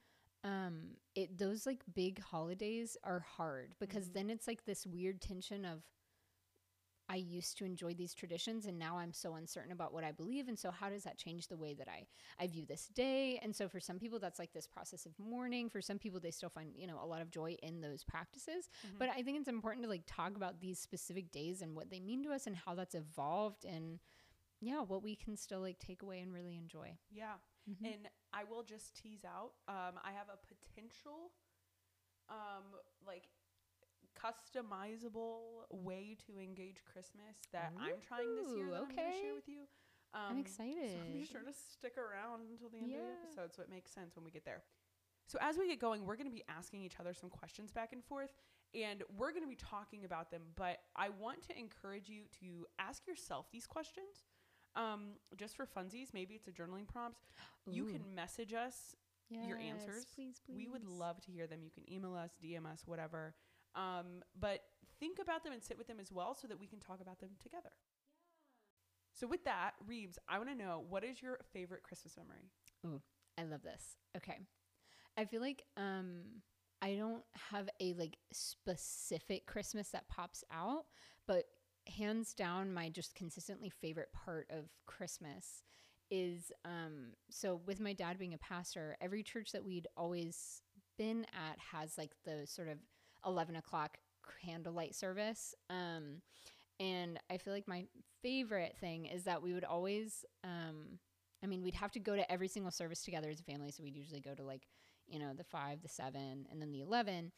um, 0.45 0.97
it 1.15 1.37
those 1.39 1.67
like 1.67 1.83
big 1.95 2.21
holidays 2.21 2.97
are 3.05 3.21
hard 3.21 3.75
because 3.79 4.09
Mhm. 4.09 4.13
then 4.13 4.31
it's 4.31 4.47
like 4.47 4.65
this 4.65 4.87
weird 4.87 5.21
tension 5.21 5.65
of 5.65 5.83
I 7.09 7.17
used 7.17 7.59
to 7.59 7.65
enjoy 7.65 7.95
these 7.95 8.15
traditions 8.15 8.67
and 8.67 8.79
now 8.79 8.97
I'm 8.99 9.13
so 9.13 9.35
uncertain 9.35 9.73
about 9.73 9.93
what 9.93 10.05
I 10.05 10.13
believe 10.13 10.47
and 10.49 10.59
so 10.59 10.71
how 10.71 10.89
does 10.89 11.03
that 11.05 11.19
change 11.19 11.49
the 11.49 11.57
way 11.57 11.75
that 11.75 11.89
I 11.89 12.07
I 12.39 12.47
view 12.47 12.65
this 12.67 12.87
day 12.89 13.39
and 13.43 13.55
so 13.55 13.69
for 13.69 13.81
some 13.81 13.99
people 13.99 14.19
that's 14.21 14.39
like 14.39 14.53
this 14.53 14.69
process 14.69 15.07
of 15.07 15.19
mourning 15.19 15.69
for 15.69 15.81
some 15.83 15.99
people 15.99 16.21
they 16.21 16.31
still 16.31 16.49
find 16.51 16.73
you 16.77 16.87
know 16.87 17.01
a 17.03 17.07
lot 17.07 17.21
of 17.21 17.31
joy 17.31 17.57
in 17.63 17.81
those 17.81 18.05
practices 18.05 18.69
but 18.99 19.09
I 19.09 19.23
think 19.23 19.39
it's 19.39 19.49
important 19.49 19.85
to 19.85 19.91
like 19.91 20.05
talk 20.07 20.37
about 20.37 20.61
these 20.61 20.79
specific 20.79 21.33
days 21.33 21.63
and 21.63 21.75
what 21.75 21.91
they 21.91 22.01
mean 22.01 22.23
to 22.25 22.31
us 22.33 22.47
and 22.47 22.55
how 22.57 22.75
that's 22.75 22.95
evolved 22.95 23.65
and 23.65 23.99
yeah, 24.61 24.81
what 24.83 25.03
we 25.03 25.17
can 25.17 25.37
still 25.37 25.61
like 25.61 25.79
take 25.79 26.03
away 26.03 26.21
and 26.21 26.33
really 26.33 26.57
enjoy. 26.57 26.97
yeah. 27.11 27.37
Mhm. 27.69 27.93
And 27.93 28.09
I 28.33 28.45
will 28.45 28.63
just 28.63 28.97
tease 28.97 29.25
out 29.25 29.53
um, 29.69 29.99
I 30.05 30.13
have 30.13 30.29
a 30.33 30.39
potential 30.47 31.33
um, 32.29 32.79
like 33.07 33.29
customizable 34.15 35.67
way 35.71 36.17
to 36.27 36.39
engage 36.39 36.85
Christmas 36.85 37.37
that 37.53 37.73
I'm 37.79 38.01
trying 38.07 38.37
this 38.37 38.55
year 38.57 38.67
Ooh, 38.67 38.71
that 38.71 38.77
I'm 38.77 38.85
going 38.85 38.97
to 38.97 39.03
okay. 39.03 39.21
share 39.23 39.35
with 39.35 39.49
you. 39.49 39.67
Um, 40.15 40.21
I'm 40.31 40.37
So 40.37 40.41
excited. 40.41 40.99
I'm 41.01 41.13
be 41.13 41.25
sure 41.25 41.43
to 41.43 41.53
stick 41.53 41.95
around 41.97 42.43
until 42.51 42.69
the 42.69 42.79
end 42.79 42.93
of 42.93 42.99
the 42.99 43.15
episode 43.23 43.55
so 43.55 43.63
it 43.63 43.71
makes 43.71 43.91
sense 43.91 44.17
when 44.17 44.25
we 44.25 44.31
get 44.31 44.45
there. 44.45 44.63
So 45.27 45.39
as 45.41 45.57
we 45.59 45.69
get 45.69 45.79
going, 45.79 46.05
we're 46.05 46.17
going 46.17 46.27
to 46.27 46.35
be 46.35 46.43
asking 46.49 46.83
each 46.83 46.99
other 46.99 47.15
some 47.15 47.31
questions 47.31 47.71
back 47.71 47.93
and 47.93 48.03
forth 48.05 48.35
and 48.75 49.03
we're 49.17 49.31
going 49.31 49.43
to 49.43 49.49
be 49.49 49.57
talking 49.57 50.05
about 50.05 50.31
them, 50.31 50.43
but 50.55 50.79
I 50.95 51.09
want 51.09 51.43
to 51.49 51.59
encourage 51.59 52.09
you 52.09 52.23
to 52.41 52.67
ask 52.79 53.07
yourself 53.07 53.47
these 53.51 53.67
questions. 53.67 54.23
Um, 54.77 55.15
just 55.37 55.57
for 55.57 55.67
funsies, 55.67 56.15
maybe 56.15 56.35
it's 56.35 56.49
a 56.49 56.53
journaling 56.53 56.87
prompt. 56.87 57.19
You 57.71 57.85
Ooh. 57.85 57.93
can 57.93 58.15
message 58.15 58.53
us. 58.55 58.95
your 59.31 59.59
answers. 59.59 60.07
Please, 60.15 60.41
please. 60.45 60.57
We 60.57 60.69
would 60.69 60.85
love 60.85 61.21
to 61.23 61.31
hear 61.33 61.47
them. 61.47 61.61
You 61.63 61.71
can 61.71 61.91
email 61.93 62.15
us, 62.15 62.31
DM 62.43 62.67
us, 62.67 62.83
whatever. 62.87 63.35
Um, 63.75 64.23
but 64.39 64.61
think 64.99 65.19
about 65.21 65.45
them 65.45 65.53
and 65.53 65.63
sit 65.63 65.79
with 65.79 65.87
them 65.87 66.01
as 66.01 66.11
well 66.11 66.35
so 66.35 66.49
that 66.49 66.59
we 66.59 66.67
can 66.67 66.81
talk 66.81 67.01
about 67.01 67.21
them 67.21 67.31
together. 67.41 67.71
So 69.13 69.27
with 69.27 69.45
that, 69.45 69.73
Reeves, 69.87 70.19
I 70.29 70.39
want 70.39 70.51
to 70.51 70.55
know 70.57 70.85
what 70.89 71.05
is 71.05 71.23
your 71.23 71.39
favorite 71.53 71.83
Christmas 71.83 72.17
memory? 72.17 72.51
Oh, 72.87 73.01
I 73.39 73.45
love 73.45 73.63
this. 73.63 73.97
Okay. 74.17 74.39
I 75.17 75.25
feel 75.25 75.41
like 75.41 75.63
um 75.77 76.23
I 76.83 76.95
don't 76.95 77.23
have 77.51 77.69
a 77.81 77.93
like 77.95 78.17
specific 78.33 79.47
Christmas 79.47 79.89
that 79.91 80.09
pops 80.09 80.43
out, 80.51 80.87
but 81.27 81.45
hands 81.87 82.35
down 82.35 82.73
my 82.73 82.89
just 82.89 83.15
consistently 83.15 83.71
favorite 83.71 84.13
part 84.13 84.47
of 84.51 84.67
Christmas 84.87 85.63
is 86.11 86.51
um 86.65 87.13
so 87.31 87.61
with 87.67 87.81
my 87.81 87.93
dad 87.93 88.19
being 88.19 88.35
a 88.35 88.39
pastor, 88.39 88.97
every 89.01 89.23
church 89.23 89.53
that 89.53 89.65
we'd 89.65 89.87
always 89.97 90.63
been 90.99 91.25
at 91.35 91.59
has 91.73 91.97
like 91.97 92.13
the 92.25 92.47
sort 92.47 92.69
of 92.69 92.79
eleven 93.27 93.57
o'clock 93.57 93.99
candlelight 94.45 94.95
service. 94.95 95.55
Um 95.69 96.23
And 96.81 97.19
I 97.31 97.39
feel 97.39 97.53
like 97.53 97.69
my 97.69 97.87
favorite 98.23 98.77
thing 98.81 99.07
is 99.07 99.25
that 99.25 99.43
we 99.43 99.53
would 99.53 99.65
always, 99.65 100.25
um, 100.45 100.99
I 101.43 101.47
mean, 101.47 101.63
we'd 101.63 101.75
have 101.75 101.93
to 101.93 102.01
go 102.01 102.17
to 102.17 102.31
every 102.33 102.49
single 102.49 102.73
service 102.73 103.03
together 103.03 103.31
as 103.31 103.41
a 103.41 103.45
family. 103.45 103.71
So 103.71 103.83
we'd 103.83 103.97
usually 103.97 104.21
go 104.21 104.35
to 104.35 104.43
like, 104.43 104.67
you 105.07 105.19
know, 105.19 105.33
the 105.35 105.45
five, 105.45 105.83
the 105.83 105.89
seven, 105.89 106.47
and 106.51 106.61
then 106.61 106.73
the 106.73 106.81
11. 106.81 107.33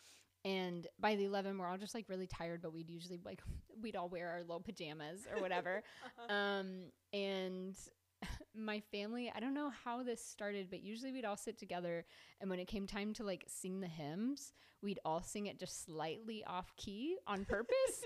And 0.45 0.87
by 0.99 1.15
the 1.15 1.25
11, 1.25 1.57
we're 1.57 1.69
all 1.69 1.79
just 1.79 1.95
like 1.95 2.09
really 2.09 2.27
tired, 2.27 2.63
but 2.63 2.75
we'd 2.75 2.91
usually 2.91 3.21
like, 3.25 3.41
we'd 3.83 3.97
all 3.97 4.09
wear 4.09 4.29
our 4.31 4.41
little 4.41 4.61
pajamas 4.61 5.21
or 5.33 5.41
whatever. 5.41 5.83
um, 6.29 6.85
and 7.13 7.77
my 8.55 8.81
family, 8.93 9.33
I 9.35 9.41
don't 9.41 9.55
know 9.55 9.71
how 9.85 10.03
this 10.03 10.25
started, 10.25 10.69
but 10.71 10.83
usually 10.83 11.13
we'd 11.13 11.25
all 11.25 11.37
sit 11.37 11.59
together. 11.59 12.05
And 12.41 12.51
when 12.51 12.59
it 12.59 12.67
came 12.67 12.87
time 12.87 13.13
to 13.15 13.25
like 13.25 13.45
sing 13.47 13.81
the 13.81 13.87
hymns, 13.87 14.53
we'd 14.83 14.99
all 15.05 15.23
sing 15.23 15.47
it 15.47 15.59
just 15.59 15.85
slightly 15.85 16.45
off 16.45 16.73
key 16.77 17.17
on 17.27 17.45
purpose. 17.45 18.05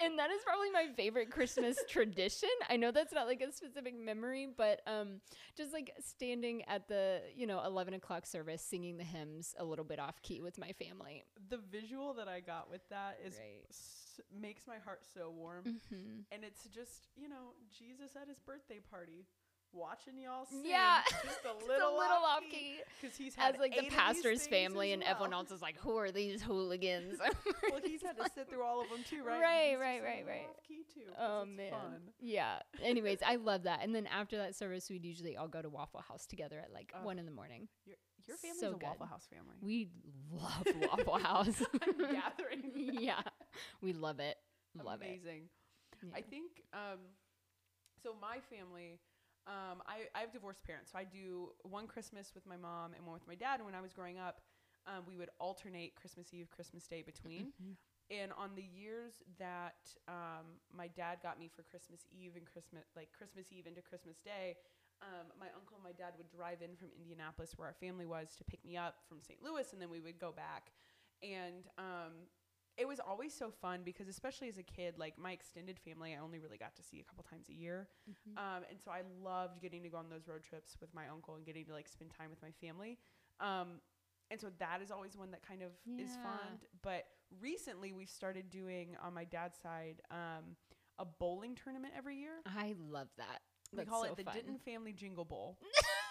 And 0.00 0.18
that 0.18 0.30
is 0.30 0.40
probably 0.44 0.70
my 0.70 0.86
favorite 0.96 1.30
Christmas 1.30 1.76
tradition. 1.88 2.48
I 2.68 2.76
know 2.76 2.90
that's 2.90 3.12
not 3.12 3.26
like 3.26 3.40
a 3.42 3.52
specific 3.52 3.94
memory, 3.98 4.48
but 4.56 4.80
um, 4.86 5.20
just 5.56 5.72
like 5.72 5.92
standing 6.00 6.62
at 6.68 6.88
the 6.88 7.20
you 7.34 7.46
know 7.46 7.62
eleven 7.64 7.94
o'clock 7.94 8.26
service, 8.26 8.62
singing 8.62 8.96
the 8.96 9.04
hymns 9.04 9.54
a 9.58 9.64
little 9.64 9.84
bit 9.84 9.98
off 9.98 10.20
key 10.22 10.40
with 10.40 10.58
my 10.58 10.72
family. 10.72 11.24
The 11.48 11.58
visual 11.70 12.14
that 12.14 12.28
I 12.28 12.40
got 12.40 12.70
with 12.70 12.88
that 12.90 13.18
is 13.24 13.34
Right. 13.34 13.64
s- 13.70 14.20
makes 14.38 14.66
my 14.66 14.78
heart 14.84 15.02
so 15.14 15.30
warm, 15.30 15.64
Mm-hmm. 15.64 16.20
and 16.32 16.44
it's 16.44 16.64
just 16.64 17.08
you 17.16 17.28
know 17.28 17.52
Jesus 17.76 18.16
at 18.20 18.28
his 18.28 18.38
birthday 18.38 18.80
party, 18.90 19.26
watching 19.74 20.14
y'all 20.20 20.46
sing. 20.46 20.62
Yeah. 20.64 21.00
just 21.24 21.40
a 21.44 21.66
little, 21.66 21.88
a 21.88 21.98
little 21.98 22.24
off 22.24 22.42
key. 22.50 22.76
because 23.00 23.16
he's 23.16 23.34
had 23.34 23.54
As 23.54 23.60
like 23.60 23.76
the 23.78 23.86
pastor's 23.88 24.46
family 24.46 24.92
and 24.92 25.02
well. 25.02 25.10
everyone 25.10 25.32
else 25.34 25.50
is 25.50 25.60
like, 25.60 25.76
who 25.78 25.96
are 25.96 26.10
these 26.10 26.42
hooligans? 26.42 27.18
well, 27.70 27.80
he's 27.84 28.02
had 28.02 28.16
to 28.18 28.24
sit 28.34 28.48
through 28.48 28.62
all 28.62 28.80
of 28.80 28.88
them 28.88 29.00
too, 29.08 29.22
right? 29.24 29.40
Right, 29.40 29.76
right, 29.80 30.02
right, 30.02 30.24
right. 30.26 30.46
Key 30.66 30.84
too. 30.94 31.02
Oh 31.18 31.44
man. 31.44 31.70
fun. 31.70 32.00
Yeah. 32.20 32.58
Anyways, 32.82 33.18
I 33.26 33.36
love 33.36 33.64
that. 33.64 33.80
And 33.82 33.94
then 33.94 34.06
after 34.06 34.36
that 34.38 34.54
service, 34.54 34.88
we'd 34.90 35.04
usually 35.04 35.36
all 35.36 35.48
go 35.48 35.60
to 35.62 35.68
Waffle 35.68 36.00
House 36.00 36.26
together 36.26 36.58
at 36.60 36.72
like 36.72 36.92
Ugh. 36.96 37.04
one 37.04 37.18
in 37.18 37.26
the 37.26 37.32
morning. 37.32 37.68
Your, 37.84 37.96
your 38.26 38.36
family's 38.36 38.60
So 38.60 38.68
a 38.68 38.72
good. 38.72 38.82
Waffle 38.84 39.06
House 39.06 39.26
family. 39.30 39.56
We 39.60 39.88
love 40.32 40.66
Waffle 40.90 41.18
House. 41.18 41.62
I'm 41.82 41.98
gathering. 41.98 42.72
yeah. 43.00 43.20
We 43.82 43.92
love 43.92 44.20
it. 44.20 44.36
Love 44.82 45.02
it. 45.02 45.06
Amazing. 45.06 45.42
Yeah. 46.02 46.10
I 46.16 46.20
think 46.22 46.50
um, 46.72 46.98
so. 48.02 48.14
My 48.20 48.38
family, 48.50 48.98
um, 49.46 49.82
I, 49.86 50.08
I 50.14 50.20
have 50.20 50.32
divorced 50.32 50.64
parents, 50.64 50.92
so 50.92 50.98
I 50.98 51.04
do 51.04 51.50
one 51.62 51.86
Christmas 51.86 52.32
with 52.34 52.46
my 52.46 52.56
mom 52.56 52.94
and 52.94 53.04
one 53.04 53.14
with 53.14 53.26
my 53.26 53.34
dad. 53.34 53.56
And 53.60 53.66
when 53.66 53.74
I 53.74 53.80
was 53.80 53.92
growing 53.92 54.18
up, 54.18 54.40
um, 54.86 55.04
we 55.06 55.16
would 55.16 55.30
alternate 55.38 55.94
Christmas 55.96 56.32
Eve, 56.32 56.48
Christmas 56.50 56.86
Day 56.86 57.02
between. 57.02 57.52
Mhm. 57.60 57.76
And 58.10 58.32
on 58.36 58.54
the 58.54 58.62
years 58.62 59.22
that 59.38 59.80
um, 60.08 60.60
my 60.70 60.88
dad 60.88 61.18
got 61.22 61.38
me 61.38 61.48
for 61.48 61.62
Christmas 61.62 62.06
Eve 62.12 62.36
and 62.36 62.44
Christmas, 62.44 62.84
like 62.94 63.08
Christmas 63.16 63.50
Eve 63.50 63.66
into 63.66 63.80
Christmas 63.80 64.18
Day, 64.20 64.56
um, 65.00 65.32
my 65.40 65.46
uncle 65.56 65.76
and 65.76 65.84
my 65.84 65.92
dad 65.92 66.12
would 66.16 66.28
drive 66.28 66.60
in 66.60 66.76
from 66.76 66.88
Indianapolis, 66.96 67.56
where 67.56 67.68
our 67.68 67.74
family 67.74 68.04
was, 68.06 68.36
to 68.36 68.44
pick 68.44 68.64
me 68.64 68.76
up 68.76 69.00
from 69.08 69.20
St. 69.20 69.42
Louis, 69.42 69.72
and 69.72 69.80
then 69.80 69.88
we 69.90 70.00
would 70.00 70.18
go 70.18 70.32
back. 70.32 70.72
And 71.22 71.64
um, 71.78 72.28
it 72.76 72.88
was 72.88 73.00
always 73.00 73.32
so 73.32 73.50
fun 73.50 73.80
because, 73.84 74.08
especially 74.08 74.48
as 74.48 74.58
a 74.58 74.62
kid, 74.62 74.94
like 74.98 75.16
my 75.18 75.32
extended 75.32 75.78
family, 75.78 76.14
I 76.14 76.22
only 76.22 76.38
really 76.38 76.58
got 76.58 76.74
to 76.76 76.82
see 76.82 77.00
a 77.00 77.04
couple 77.04 77.24
times 77.24 77.48
a 77.48 77.52
year. 77.54 77.88
Mhm. 78.10 78.38
Um, 78.38 78.64
and 78.68 78.80
so 78.80 78.90
I 78.90 79.02
loved 79.22 79.60
getting 79.60 79.82
to 79.84 79.88
go 79.88 79.96
on 79.98 80.08
those 80.08 80.26
road 80.26 80.42
trips 80.42 80.76
with 80.80 80.92
my 80.94 81.08
uncle 81.08 81.36
and 81.36 81.44
getting 81.46 81.64
to 81.66 81.72
like 81.72 81.88
spend 81.88 82.10
time 82.10 82.30
with 82.30 82.42
my 82.42 82.50
family. 82.50 82.98
Um, 83.40 83.80
and 84.30 84.40
so 84.40 84.48
that 84.58 84.80
is 84.82 84.90
always 84.90 85.16
one 85.16 85.30
that 85.32 85.46
kind 85.46 85.62
of 85.62 85.70
is 85.98 86.10
fond. 86.16 86.64
But 86.82 87.04
recently 87.40 87.92
we've 87.92 88.08
started 88.08 88.50
doing 88.50 88.96
on 89.02 89.14
my 89.14 89.24
dad's 89.24 89.58
side 89.58 90.00
um, 90.10 90.56
a 90.98 91.04
bowling 91.04 91.54
tournament 91.54 91.94
every 91.96 92.16
year. 92.16 92.40
I 92.46 92.74
love 92.78 93.08
that. 93.18 93.40
We 93.72 93.78
That's 93.78 93.90
call 93.90 94.04
so 94.04 94.12
it 94.12 94.16
the 94.16 94.24
fun. 94.24 94.34
Denton 94.34 94.58
Family 94.58 94.92
Jingle 94.92 95.24
Bowl. 95.24 95.58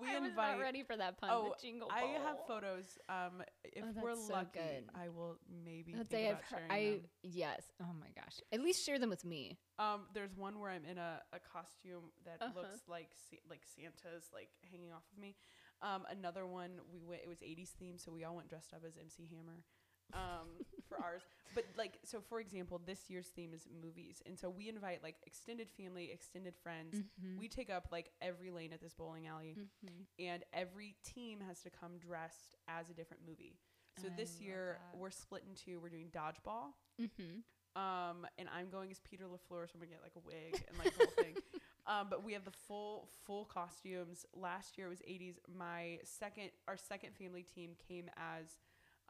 we 0.00 0.08
I 0.08 0.18
was 0.20 0.32
not 0.34 0.58
ready 0.58 0.82
for 0.82 0.96
that 0.96 1.18
pun. 1.20 1.30
Oh, 1.32 1.54
the 1.56 1.66
jingle 1.66 1.88
I 1.90 2.00
have 2.24 2.38
photos. 2.46 2.84
Um, 3.08 3.42
if 3.64 3.84
Oh, 3.84 4.00
we're 4.02 4.14
so 4.16 4.32
lucky, 4.32 4.58
good. 4.58 4.84
I 4.94 5.08
will 5.08 5.36
maybe 5.64 5.94
Let's 5.96 6.08
think 6.08 6.22
say 6.22 6.26
I've 6.30 6.32
about 6.38 6.44
heard. 6.60 6.70
I 6.72 6.84
them. 6.84 7.00
yes. 7.22 7.62
Oh 7.80 7.92
my 8.00 8.08
gosh. 8.14 8.40
At 8.52 8.60
least 8.60 8.84
share 8.84 8.98
them 8.98 9.10
with 9.10 9.24
me. 9.24 9.58
Um, 9.78 10.02
there's 10.14 10.34
one 10.36 10.58
where 10.60 10.70
I'm 10.70 10.84
in 10.84 10.98
a, 10.98 11.20
a 11.32 11.38
costume 11.40 12.10
that 12.24 12.40
Uh-huh. 12.40 12.52
looks 12.60 12.82
like 12.88 13.10
like 13.50 13.60
Santa's 13.76 14.30
like 14.32 14.48
hanging 14.70 14.92
off 14.92 15.04
of 15.12 15.18
me. 15.20 15.36
Um, 15.82 16.04
another 16.10 16.46
one 16.46 16.78
we 16.92 17.02
went. 17.04 17.22
It 17.22 17.28
was 17.28 17.38
80s 17.40 17.70
themed, 17.80 18.00
so 18.00 18.12
we 18.12 18.24
all 18.24 18.36
went 18.36 18.48
dressed 18.48 18.72
up 18.72 18.82
as 18.86 18.96
MC 18.96 19.28
Hammer. 19.34 19.64
Um, 20.12 20.48
for 20.88 20.98
ours, 21.02 21.22
but 21.54 21.64
like 21.78 21.98
so, 22.04 22.20
for 22.20 22.38
example, 22.40 22.80
this 22.84 23.08
year's 23.08 23.28
theme 23.28 23.54
is 23.54 23.66
movies, 23.82 24.20
and 24.26 24.38
so 24.38 24.50
we 24.50 24.68
invite 24.68 25.02
like 25.02 25.16
extended 25.26 25.68
family, 25.70 26.10
extended 26.12 26.54
friends. 26.62 26.96
Mhm. 27.22 27.38
We 27.38 27.48
take 27.48 27.70
up 27.70 27.88
like 27.90 28.10
every 28.20 28.50
lane 28.50 28.72
at 28.72 28.80
this 28.80 28.92
bowling 28.94 29.26
alley, 29.26 29.56
Mhm. 29.58 30.06
and 30.18 30.44
every 30.52 30.96
team 31.02 31.40
has 31.40 31.62
to 31.62 31.70
come 31.70 31.98
dressed 31.98 32.56
as 32.68 32.90
a 32.90 32.94
different 32.94 33.26
movie. 33.26 33.58
So 34.00 34.08
I 34.08 34.16
this 34.16 34.40
year 34.40 34.78
that. 34.92 34.98
we're 34.98 35.10
split 35.10 35.44
in 35.48 35.54
two. 35.54 35.80
We're 35.80 35.88
doing 35.88 36.10
dodgeball, 36.10 36.74
Mhm. 37.00 37.42
um, 37.74 38.26
and 38.36 38.48
I'm 38.50 38.68
going 38.70 38.90
as 38.90 39.00
Peter 39.00 39.26
La 39.26 39.38
Fleur, 39.38 39.66
so 39.66 39.72
I'm 39.74 39.80
gonna 39.80 39.92
get 39.92 40.02
like 40.02 40.16
a 40.16 40.20
wig 40.20 40.62
and 40.68 40.78
like 40.78 40.92
the 40.94 41.04
whole 41.06 41.14
thing. 41.24 41.36
Um, 41.84 42.08
but 42.08 42.22
we 42.22 42.32
have 42.34 42.44
the 42.44 42.52
full 42.52 43.08
full 43.24 43.44
costumes. 43.44 44.24
Last 44.34 44.78
year 44.78 44.86
it 44.86 44.90
was 44.90 45.02
80s. 45.02 45.40
My 45.48 45.98
second, 46.04 46.52
our 46.68 46.76
second 46.76 47.16
family 47.16 47.42
team 47.42 47.74
came 47.74 48.08
as 48.16 48.56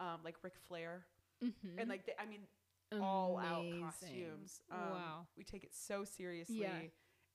um, 0.02 0.18
like 0.24 0.36
Ric 0.42 0.54
Flair, 0.68 1.04
Mhm. 1.42 1.78
and 1.78 1.88
like 1.88 2.04
the, 2.06 2.20
I 2.20 2.26
mean 2.26 2.40
all 3.00 3.38
out 3.38 3.64
costumes. 3.80 4.60
Um, 4.70 4.78
wow. 4.78 5.26
we 5.36 5.44
take 5.44 5.64
it 5.64 5.74
so 5.74 6.04
seriously. 6.04 6.60
Yeah. 6.60 6.78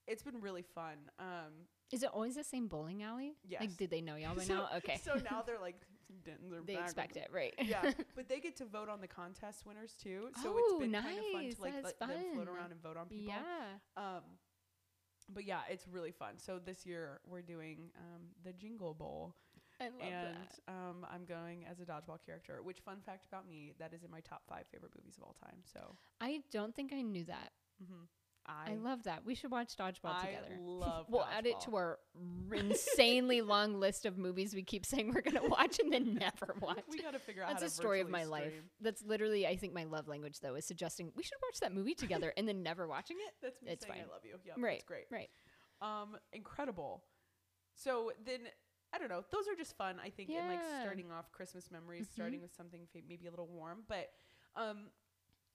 It's 0.05 0.23
been 0.23 0.39
really 0.39 0.61
fun. 0.61 0.97
Um, 1.19 1.67
Is 1.91 2.03
it 2.03 2.09
always 2.13 2.35
the 2.35 2.43
same 2.43 2.67
bowling 2.67 3.01
alley? 3.03 3.35
Yes. 3.43 3.61
Like, 3.61 3.75
did 3.77 3.89
they 3.89 4.01
know 4.01 4.15
y'all 4.15 4.35
by 4.35 4.43
So- 4.51 4.53
now? 4.55 4.69
Okay. 4.77 4.97
so 5.03 5.15
now 5.29 5.41
they're 5.45 5.59
like 5.59 5.75
are 6.27 6.61
they 6.65 6.77
expect 6.77 7.17
it, 7.17 7.27
right? 7.33 7.53
yeah, 7.61 7.91
but 8.15 8.29
they 8.29 8.39
get 8.39 8.55
to 8.57 8.65
vote 8.65 8.87
on 8.87 9.01
the 9.01 9.07
contest 9.07 9.65
winners 9.65 9.93
too. 10.01 10.29
So 10.41 10.53
Oh, 10.55 10.57
it's 10.57 10.79
been 10.79 10.93
kind 10.93 11.17
of 11.19 11.25
fun 11.33 11.49
to 11.49 11.61
like 11.61 11.73
let 11.83 11.99
them 11.99 12.09
float 12.33 12.47
around 12.47 12.71
and 12.71 12.81
vote 12.81 12.95
on 12.97 13.07
people. 13.07 13.25
yeah. 13.27 13.79
Um, 13.97 14.21
but 15.29 15.43
yeah, 15.43 15.61
it's 15.69 15.85
really 15.87 16.11
fun. 16.11 16.37
So 16.37 16.59
this 16.63 16.85
year 16.85 17.19
we're 17.27 17.41
doing 17.41 17.89
um, 17.97 18.21
the 18.45 18.53
Jingle 18.53 18.93
Bowl, 18.93 19.35
I 19.81 19.85
love 19.85 19.93
and 20.01 20.35
that. 20.35 20.59
um, 20.67 21.05
I'm 21.11 21.25
going 21.25 21.65
as 21.69 21.79
a 21.79 21.83
dodgeball 21.83 22.19
character. 22.25 22.59
Which 22.63 22.79
fun 22.79 22.97
fact 23.05 23.25
about 23.31 23.47
me, 23.47 23.73
that 23.79 23.93
is 23.93 24.03
in 24.03 24.11
my 24.11 24.21
top 24.21 24.41
five 24.49 24.63
favorite 24.71 24.91
movies 24.97 25.15
of 25.17 25.23
all 25.23 25.35
time. 25.43 25.59
So 25.71 25.95
I 26.21 26.41
don't 26.51 26.75
think 26.75 26.93
I 26.93 27.01
knew 27.01 27.25
that. 27.25 27.51
hmm 27.85 28.03
I, 28.49 28.71
I, 28.71 28.75
love 28.75 29.03
that. 29.03 29.25
We 29.25 29.35
should 29.35 29.51
watch 29.51 29.75
Dodgeball 29.75 30.15
I 30.15 30.27
together. 30.27 30.55
love. 30.61 31.07
We'll 31.09 31.25
add 31.25 31.45
it 31.45 31.59
to 31.65 31.75
our 31.75 31.99
insanely 32.53 33.41
long 33.41 33.77
list 33.79 34.05
of 34.05 34.17
movies 34.17 34.55
we 34.55 34.63
keep 34.63 34.85
saying 34.85 35.11
we're 35.13 35.21
gonna 35.21 35.47
watch 35.49 35.79
and 35.79 35.91
then 35.91 36.13
never 36.13 36.55
watch. 36.61 36.79
We 36.89 37.01
got 37.01 37.11
to 37.11 37.19
figure 37.19 37.43
out. 37.43 37.49
That's 37.49 37.63
a 37.63 37.69
story 37.69 37.99
of 37.99 38.09
my 38.09 38.23
life. 38.23 38.53
That's 38.79 39.03
literally, 39.03 39.45
I 39.45 39.57
think, 39.57 39.73
my 39.73 39.83
love 39.83 40.07
language 40.07 40.39
though 40.39 40.55
is 40.55 40.65
suggesting 40.65 41.11
we 41.15 41.23
should 41.23 41.37
watch 41.43 41.59
that 41.59 41.73
movie 41.73 41.93
together 41.93 42.31
and 42.37 42.47
then 42.47 42.63
never 42.63 42.87
watching 42.87 43.17
it. 43.27 43.33
That's 43.41 43.61
me 43.61 43.71
It's 43.71 43.85
saying 43.85 43.95
fine. 43.99 44.05
I 44.09 44.13
love 44.13 44.21
you. 44.23 44.35
Yeah, 44.45 44.53
Right, 44.57 44.75
that's 44.75 44.83
great. 44.85 45.07
right. 45.11 45.29
Um, 45.81 46.17
incredible. 46.31 47.03
So 47.75 48.11
then, 48.25 48.39
I 48.93 48.97
don't 48.97 49.09
know. 49.09 49.23
Those 49.31 49.47
are 49.47 49.55
just 49.55 49.75
fun. 49.77 49.99
I 50.03 50.09
think, 50.09 50.29
and 50.29 50.47
like 50.47 50.59
starting 50.81 51.11
off 51.11 51.31
Christmas 51.31 51.69
memories, 51.71 52.07
Mhm. 52.07 52.13
starting 52.13 52.41
with 52.41 52.53
something 52.55 52.87
maybe 53.07 53.27
a 53.27 53.29
little 53.29 53.47
warm. 53.47 53.83
But 53.87 54.11
um, 54.55 54.91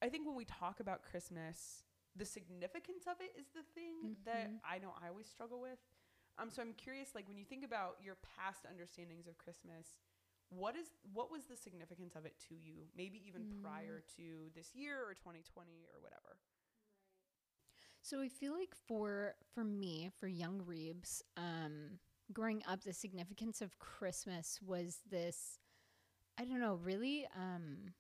I 0.03 0.09
think 0.09 0.27
when 0.27 0.37
we 0.37 0.45
talk 0.45 0.81
about 0.81 1.03
Christmas, 1.03 1.85
the 2.15 2.25
significance 2.27 3.07
of 3.07 3.17
it 3.21 3.35
is 3.39 3.47
the 3.55 3.63
thing 3.75 4.17
that 4.25 4.53
Mhm. 4.57 4.61
I 4.65 4.79
know 4.79 4.95
I 5.03 5.09
always 5.09 5.27
struggle 5.27 5.61
with. 5.61 5.79
Um, 6.39 6.51
so 6.51 6.63
I'm 6.63 6.75
curious, 6.75 7.15
like 7.15 7.27
when 7.29 7.39
you 7.39 7.45
think 7.45 7.65
about 7.65 7.97
your 8.03 8.17
past 8.37 8.65
understandings 8.67 9.27
of 9.27 9.39
Christmas, 9.39 9.97
what 10.51 10.77
is 10.77 10.93
what 11.13 11.31
was 11.31 11.45
the 11.47 11.57
significance 11.57 12.15
of 12.15 12.27
it 12.27 12.39
to 12.49 12.55
you? 12.55 12.89
Maybe 12.97 13.19
even 13.27 13.47
Mm. 13.47 13.63
prior 13.63 14.03
to 14.17 14.51
this 14.55 14.75
year 14.75 15.03
or 15.03 15.15
2020 15.15 15.87
or 15.93 16.01
whatever. 16.01 16.37
So 18.03 18.21
I 18.21 18.29
feel 18.29 18.53
like 18.53 18.75
for 18.75 19.35
for 19.55 19.65
me, 19.65 20.11
for 20.19 20.27
young 20.27 20.61
Reebs, 20.63 21.23
um, 21.37 21.99
growing 22.33 22.63
up, 22.67 22.83
the 22.83 22.93
significance 22.93 23.61
of 23.61 23.79
Christmas 23.79 24.61
was 24.65 24.99
this. 25.11 25.59
I 26.39 26.45
don't 26.45 26.61
know, 26.61 26.75
really. 26.75 27.27
Um, 27.37 27.93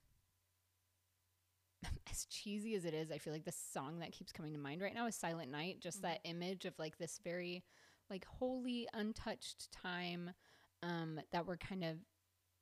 as 2.10 2.24
cheesy 2.26 2.74
as 2.74 2.84
it 2.84 2.94
is, 2.94 3.10
I 3.10 3.18
feel 3.18 3.32
like 3.32 3.44
the 3.44 3.52
song 3.52 3.98
that 4.00 4.12
keeps 4.12 4.32
coming 4.32 4.52
to 4.52 4.58
mind 4.58 4.80
right 4.80 4.94
now 4.94 5.06
is 5.06 5.16
"Silent 5.16 5.50
Night." 5.50 5.80
Just 5.80 5.98
Mhm. 5.98 6.02
that 6.02 6.20
image 6.24 6.64
of 6.64 6.78
like 6.78 6.98
this 6.98 7.18
very, 7.18 7.64
like 8.10 8.24
holy, 8.24 8.88
untouched 8.92 9.70
time, 9.72 10.34
um, 10.82 11.20
that 11.30 11.46
we're 11.46 11.56
kind 11.56 11.84
of 11.84 11.98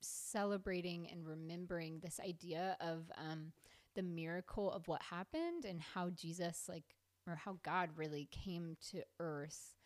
celebrating 0.01 1.09
and 1.11 1.27
remembering 1.27 2.01
this 2.01 2.21
idea 2.21 2.77
of 2.81 3.11
um, 3.17 3.53
the 3.95 4.03
miracle 4.03 4.71
of 4.73 4.89
what 4.89 5.03
happened 5.03 5.65
and 5.65 5.81
how 5.81 6.11
Jesus, 6.11 6.69
like, 6.69 6.97
or 7.27 7.37
how 7.37 7.59
God 7.63 7.91
really 7.97 8.27
came 8.31 8.77
to 8.91 9.03
earth 9.19 9.77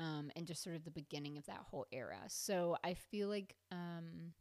um, 0.00 0.30
and 0.34 0.46
just 0.46 0.62
sort 0.64 0.74
of 0.74 0.84
the 0.84 0.90
beginning 0.90 1.38
of 1.38 1.46
that 1.46 1.60
whole 1.70 1.86
era. 1.92 2.18
So 2.26 2.76
I 2.82 2.94
feel 2.94 3.28
like, 3.28 3.54
um, 3.70 4.32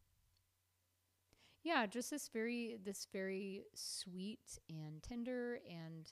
yeah, 1.64 1.86
just 1.86 2.10
this 2.10 2.30
very 2.30 2.78
this 2.84 3.06
very 3.12 3.64
sweet 3.76 4.58
and 4.70 5.04
tender 5.04 5.60
and 5.70 6.12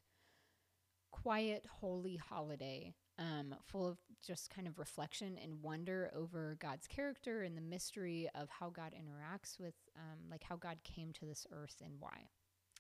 quiet 1.12 1.66
holy 1.80 2.18
holiday 2.18 2.94
um, 3.18 3.56
full 3.66 3.88
of 3.88 3.98
just 4.26 4.50
kind 4.50 4.68
of 4.68 4.78
reflection 4.78 5.38
and 5.42 5.64
wonder 5.64 6.12
over 6.16 6.56
God's 6.60 6.86
character 6.88 7.42
and 7.42 7.58
the 7.58 7.62
mystery 7.62 8.30
of 8.36 8.50
how 8.50 8.70
God 8.70 8.94
interacts 8.94 9.60
with, 9.60 9.74
um, 9.96 10.30
like 10.30 10.44
how 10.44 10.56
God 10.56 10.78
came 10.84 11.12
to 11.14 11.26
this 11.26 11.48
earth 11.52 11.78
and 11.84 11.94
why. 12.00 12.28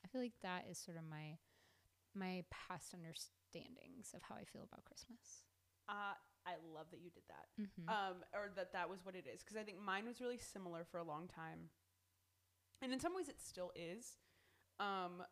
I 0.04 0.08
feel 0.08 0.22
like 0.22 0.38
that 0.44 0.66
is 0.70 0.78
sort 0.78 0.98
of 0.98 1.04
my 1.10 1.38
my 2.14 2.44
past 2.50 2.94
understandings 2.94 4.14
of 4.14 4.22
how 4.24 4.36
I 4.36 4.44
feel 4.44 4.64
about 4.64 4.86
Christmas. 4.86 5.44
Uh, 5.88 6.14
I 6.48 6.54
love 6.74 6.88
that 6.92 7.00
you 7.04 7.10
did 7.12 7.24
that. 7.28 7.46
Mm-hmm. 7.62 7.90
um, 7.90 8.16
or 8.34 8.50
that 8.56 8.72
that 8.74 8.90
was 8.90 9.00
what 9.04 9.16
it 9.16 9.26
is. 9.32 9.44
Because 9.44 9.58
I 9.58 9.64
think 9.64 9.78
mine 9.84 10.06
was 10.06 10.22
really 10.22 10.38
similar 10.40 10.86
for 10.90 10.98
a 10.98 11.04
long 11.04 11.28
time, 11.28 11.70
and 12.82 12.94
in 12.94 13.00
some 13.00 13.14
ways 13.16 13.28
it 13.28 13.40
still 13.42 13.72
is. 13.76 14.18
Um, 14.80 15.24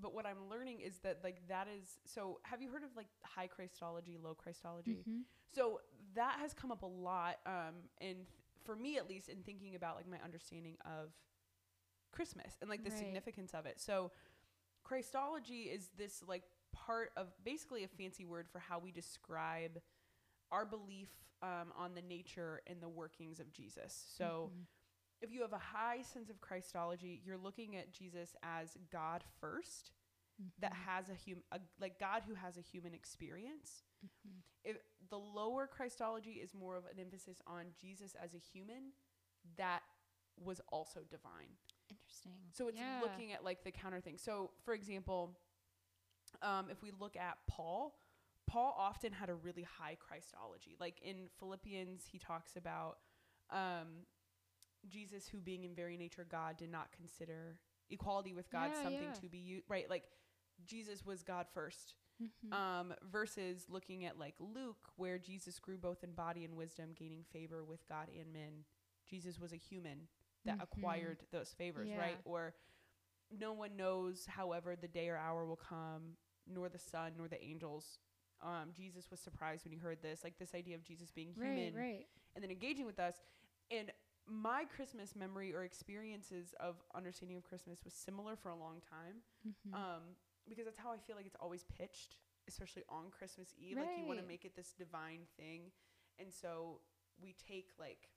but 0.00 0.14
what 0.14 0.26
I'm 0.26 0.48
learning 0.50 0.80
is 0.80 0.98
that 0.98 1.20
like 1.24 1.48
that 1.48 1.66
is 1.68 1.98
so. 2.04 2.40
Have 2.44 2.60
you 2.62 2.70
heard 2.70 2.82
of 2.82 2.90
like 2.96 3.08
high 3.22 3.46
Christology, 3.46 4.18
low 4.22 4.34
Christology? 4.34 5.04
Mhm. 5.08 5.22
So 5.54 5.80
that 6.14 6.38
has 6.40 6.52
come 6.54 6.70
up 6.72 6.82
a 6.82 6.86
lot, 6.86 7.38
um, 7.46 7.88
and 8.00 8.26
for 8.64 8.76
me 8.76 8.96
at 8.96 9.08
least, 9.08 9.28
in 9.28 9.42
thinking 9.42 9.74
about 9.74 9.96
like 9.96 10.06
my 10.08 10.20
understanding 10.22 10.76
of 10.84 11.12
Christmas 12.12 12.58
and 12.60 12.68
like 12.70 12.84
the 12.84 12.90
Right. 12.90 12.98
significance 12.98 13.54
of 13.54 13.66
it. 13.66 13.80
So 13.80 14.12
Christology 14.84 15.64
is 15.70 15.88
this 15.96 16.22
like 16.26 16.44
part 16.72 17.12
of 17.16 17.28
basically 17.44 17.84
a 17.84 17.88
fancy 17.88 18.24
word 18.24 18.48
for 18.48 18.58
how 18.58 18.78
we 18.78 18.90
describe 18.92 19.80
our 20.52 20.64
belief 20.64 21.08
um, 21.42 21.72
on 21.76 21.94
the 21.94 22.02
nature 22.02 22.60
and 22.68 22.80
the 22.80 22.88
workings 22.88 23.40
of 23.40 23.50
Jesus. 23.52 24.06
So 24.16 24.52
Mhm. 24.54 24.66
if 25.20 25.32
you 25.32 25.40
have 25.42 25.52
a 25.52 25.58
high 25.58 26.02
sense 26.02 26.30
of 26.30 26.40
Christology, 26.40 27.20
you're 27.24 27.38
looking 27.38 27.74
at 27.76 27.90
Jesus 27.92 28.36
as 28.42 28.76
God 28.90 29.24
first, 29.40 29.90
that 30.58 30.72
Mhm. 30.72 30.76
has 30.76 31.08
a 31.08 31.14
human, 31.14 31.42
a, 31.50 31.60
like 31.80 31.98
God 31.98 32.22
who 32.24 32.34
has 32.34 32.56
a 32.56 32.60
human 32.60 32.94
experience 32.94 33.82
Mhm. 34.04 34.42
if 34.64 34.76
the 35.08 35.18
lower 35.18 35.66
Christology 35.66 36.40
is 36.40 36.54
more 36.54 36.76
of 36.76 36.84
an 36.86 36.98
emphasis 37.00 37.40
on 37.46 37.74
Jesus 37.76 38.14
as 38.14 38.34
a 38.34 38.38
human 38.38 38.92
that 39.56 39.82
was 40.36 40.60
also 40.68 41.04
divine. 41.04 41.58
Interesting. 41.88 42.50
So 42.52 42.68
it's 42.68 42.78
Yeah. 42.78 43.00
looking 43.00 43.32
at 43.32 43.42
like 43.42 43.64
the 43.64 43.72
counter 43.72 44.00
thing. 44.00 44.18
So 44.18 44.52
for 44.64 44.74
example, 44.74 45.36
um, 46.40 46.70
if 46.70 46.82
we 46.82 46.90
look 46.92 47.16
at 47.16 47.44
Paul, 47.46 47.98
Paul 48.46 48.74
often 48.78 49.12
had 49.12 49.30
a 49.30 49.34
really 49.34 49.62
high 49.62 49.96
Christology. 49.96 50.76
Like 50.78 51.00
in 51.02 51.28
Philippians, 51.38 52.04
he 52.10 52.18
talks 52.18 52.56
about 52.56 52.98
um, 53.50 54.06
Jesus, 54.88 55.28
who 55.28 55.38
being 55.38 55.64
in 55.64 55.74
very 55.74 55.96
nature 55.96 56.26
God, 56.28 56.56
did 56.56 56.70
not 56.70 56.90
consider 56.92 57.56
equality 57.90 58.32
with 58.32 58.50
God 58.50 58.70
Yeah, 58.74 58.82
something 58.82 59.08
yeah. 59.08 59.20
to 59.20 59.28
be 59.28 59.38
used. 59.38 59.64
Right, 59.68 59.88
like 59.88 60.04
Jesus 60.64 61.04
was 61.04 61.22
God 61.22 61.46
first 61.52 61.94
Mhm. 62.22 62.52
um, 62.52 62.94
versus 63.10 63.66
looking 63.68 64.04
at 64.04 64.18
like 64.18 64.34
Luke, 64.38 64.90
where 64.96 65.18
Jesus 65.18 65.58
grew 65.58 65.78
both 65.78 66.04
in 66.04 66.12
body 66.12 66.44
and 66.44 66.56
wisdom, 66.56 66.92
gaining 66.94 67.24
favor 67.24 67.64
with 67.64 67.86
God 67.88 68.08
and 68.08 68.32
men. 68.32 68.64
Jesus 69.06 69.38
was 69.40 69.52
a 69.52 69.56
human 69.56 70.08
that 70.44 70.58
Mhm. 70.58 70.62
acquired 70.62 71.26
those 71.30 71.52
favors, 71.54 71.88
Yeah. 71.88 71.98
right? 71.98 72.20
Or 72.24 72.54
no 73.30 73.52
one 73.52 73.76
knows, 73.76 74.26
however, 74.26 74.76
the 74.76 74.88
day 74.88 75.08
or 75.08 75.16
hour 75.16 75.46
will 75.46 75.56
come, 75.56 76.16
nor 76.46 76.68
the 76.68 76.78
Son, 76.78 77.16
nor 77.16 77.28
the 77.28 77.42
angels. 77.42 77.98
Um, 78.42 78.70
Jesus 78.76 79.10
was 79.10 79.20
surprised 79.20 79.64
when 79.64 79.72
he 79.72 79.78
heard 79.78 80.02
this, 80.02 80.24
like 80.24 80.38
this 80.38 80.54
idea 80.54 80.74
of 80.74 80.82
Jesus 80.82 81.10
being 81.10 81.32
human 81.32 81.74
right, 81.74 81.82
right. 81.82 82.06
and 82.34 82.42
then 82.42 82.50
engaging 82.50 82.86
with 82.86 82.98
us. 82.98 83.14
And 83.70 83.92
my 84.26 84.64
Christmas 84.64 85.14
memory 85.16 85.54
or 85.54 85.64
experiences 85.64 86.54
of 86.60 86.76
understanding 86.94 87.36
of 87.36 87.44
Christmas 87.44 87.78
was 87.84 87.92
similar 87.94 88.36
for 88.36 88.50
a 88.50 88.56
long 88.56 88.80
time 88.80 89.22
Mhm. 89.46 89.74
um, 89.74 90.02
because 90.48 90.64
that's 90.64 90.78
how 90.78 90.90
I 90.92 90.98
feel 90.98 91.16
like 91.16 91.26
it's 91.26 91.36
always 91.40 91.64
pitched, 91.64 92.16
especially 92.48 92.82
on 92.88 93.10
Christmas 93.10 93.54
Eve. 93.58 93.76
Like 93.78 93.96
you 93.98 94.04
want 94.06 94.18
to 94.20 94.26
make 94.26 94.44
it 94.44 94.54
this 94.56 94.72
divine 94.72 95.26
thing, 95.36 95.70
and 96.18 96.32
so 96.32 96.80
we 97.20 97.32
take 97.34 97.70
like 97.78 98.08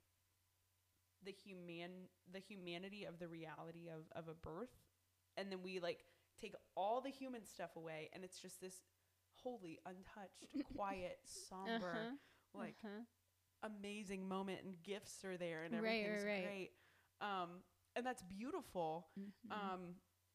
the 1.22 1.30
human 1.32 2.08
the 2.32 2.40
humanity 2.40 3.04
of 3.04 3.18
the 3.18 3.28
reality 3.28 3.88
of 3.88 4.10
of 4.12 4.28
a 4.28 4.34
birth, 4.34 4.74
and 5.36 5.50
then 5.50 5.62
we 5.62 5.78
like 5.80 6.04
take 6.40 6.54
all 6.74 7.00
the 7.00 7.10
human 7.10 7.44
stuff 7.44 7.76
away, 7.76 8.10
and 8.12 8.22
it's 8.24 8.38
just 8.40 8.60
this 8.60 8.82
holy, 9.46 9.78
untouched, 9.86 10.46
quiet, 10.76 11.18
somber, 11.24 11.92
Uh-huh. 11.92 12.10
like 12.54 12.74
Uh-huh. 12.84 13.02
amazing 13.62 14.26
moment, 14.28 14.60
and 14.64 14.74
gifts 14.82 15.24
are 15.24 15.36
there, 15.36 15.62
and 15.64 15.74
everything's 15.74 16.24
right, 16.24 16.30
right. 16.32 16.44
great. 16.44 16.70
Um, 17.20 17.50
and 17.94 18.04
that's 18.04 18.22
beautiful. 18.24 19.08
Mhm. 19.18 19.52
Um, 19.52 19.80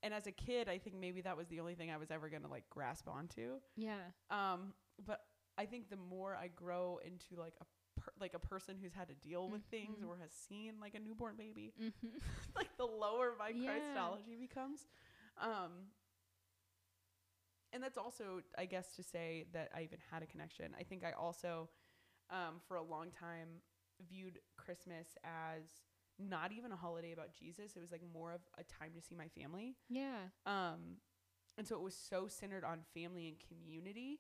and 0.04 0.14
as 0.14 0.26
a 0.28 0.32
kid, 0.32 0.68
I 0.70 0.78
think 0.80 0.96
maybe 0.96 1.22
that 1.22 1.36
was 1.38 1.48
the 1.48 1.60
only 1.60 1.76
thing 1.76 1.92
I 1.92 1.98
was 1.98 2.10
ever 2.10 2.30
gonna 2.30 2.48
like 2.48 2.68
grasp 2.70 3.08
onto. 3.08 3.60
yeah. 3.76 4.00
Um, 4.30 4.74
but 5.06 5.26
I 5.58 5.66
think 5.66 5.90
the 5.90 5.98
more 5.98 6.36
I 6.36 6.48
grow 6.48 7.00
into 7.06 7.36
like 7.40 7.54
a 7.62 7.66
per- 8.00 8.14
like 8.20 8.34
a 8.34 8.40
person 8.40 8.78
who's 8.82 8.94
had 8.94 9.10
to 9.10 9.16
deal 9.16 9.50
with 9.50 9.64
things 9.66 10.00
Mhm. 10.02 10.08
or 10.08 10.18
has 10.18 10.32
seen 10.32 10.80
like 10.80 10.96
a 10.96 11.00
newborn 11.00 11.36
baby, 11.36 11.74
Mhm. 11.80 11.92
like 12.56 12.76
the 12.78 12.86
lower 12.88 13.36
my 13.38 13.50
Yeah. 13.50 13.70
Christology 13.70 14.36
becomes. 14.38 14.88
Um, 15.38 15.92
and 17.74 17.82
that's 17.82 17.98
also, 17.98 18.42
I 18.58 18.66
guess, 18.66 18.96
to 18.96 19.04
say 19.04 19.46
that 19.54 19.70
I 19.76 19.82
even 19.84 20.00
had 20.12 20.24
a 20.24 20.26
connection. 20.26 20.74
I 20.80 20.84
think 20.84 21.04
I 21.04 21.12
also, 21.12 21.70
um, 22.30 22.60
for 22.68 22.78
a 22.78 22.84
long 22.84 23.12
time, 23.12 23.62
viewed 24.10 24.40
Christmas 24.58 25.08
as 25.24 25.64
not 26.20 26.52
even 26.52 26.72
a 26.72 26.76
holiday 26.76 27.14
about 27.14 27.34
Jesus. 27.34 27.76
It 27.76 27.80
was 27.80 27.92
like 27.92 28.02
more 28.14 28.32
of 28.34 28.42
a 28.58 28.64
time 28.64 28.92
to 28.96 29.02
see 29.02 29.16
my 29.16 29.28
family. 29.30 29.76
Yeah. 29.90 30.18
Um, 30.46 30.98
and 31.58 31.68
so 31.68 31.76
it 31.76 31.82
was 31.82 31.96
so 31.96 32.28
centered 32.28 32.64
on 32.64 32.80
family 32.94 33.28
and 33.28 33.38
community 33.40 34.20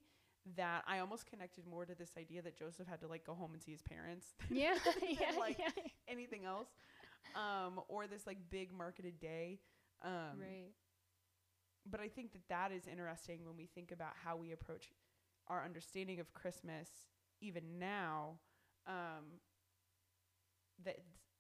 that 0.55 0.83
I 0.87 0.99
almost 0.99 1.27
connected 1.27 1.67
more 1.67 1.85
to 1.85 1.93
this 1.93 2.11
idea 2.17 2.41
that 2.41 2.57
Joseph 2.57 2.87
had 2.87 2.99
to 3.01 3.07
like 3.07 3.25
go 3.25 3.33
home 3.33 3.51
and 3.53 3.61
see 3.61 3.71
his 3.71 3.81
parents 3.81 4.27
than 4.49 4.57
Yeah. 4.57 4.75
yeah. 5.07 5.39
like, 5.39 5.59
yeah. 5.59 5.69
anything 6.07 6.45
else. 6.45 6.69
Um, 7.35 7.79
or 7.87 8.07
this 8.07 8.25
like 8.25 8.37
big 8.49 8.73
marketed 8.73 9.19
day. 9.19 9.59
Um, 10.03 10.39
right. 10.39 10.71
But 11.85 11.99
I 11.99 12.07
think 12.07 12.33
that 12.33 12.47
that 12.49 12.71
is 12.71 12.87
interesting 12.87 13.45
when 13.45 13.57
we 13.57 13.65
think 13.65 13.91
about 13.91 14.13
how 14.23 14.35
we 14.35 14.51
approach 14.51 14.91
our 15.47 15.63
understanding 15.63 16.19
of 16.19 16.33
Christmas 16.33 16.89
even 17.41 17.79
now. 17.79 18.39
Um, 18.87 19.39
that 20.83 20.97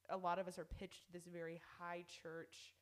a 0.09 0.17
lot 0.17 0.37
of 0.39 0.47
us 0.47 0.59
are 0.59 0.65
pitched 0.65 1.11
this 1.11 1.25
very 1.25 1.59
high 1.79 2.03
church, 2.07 2.75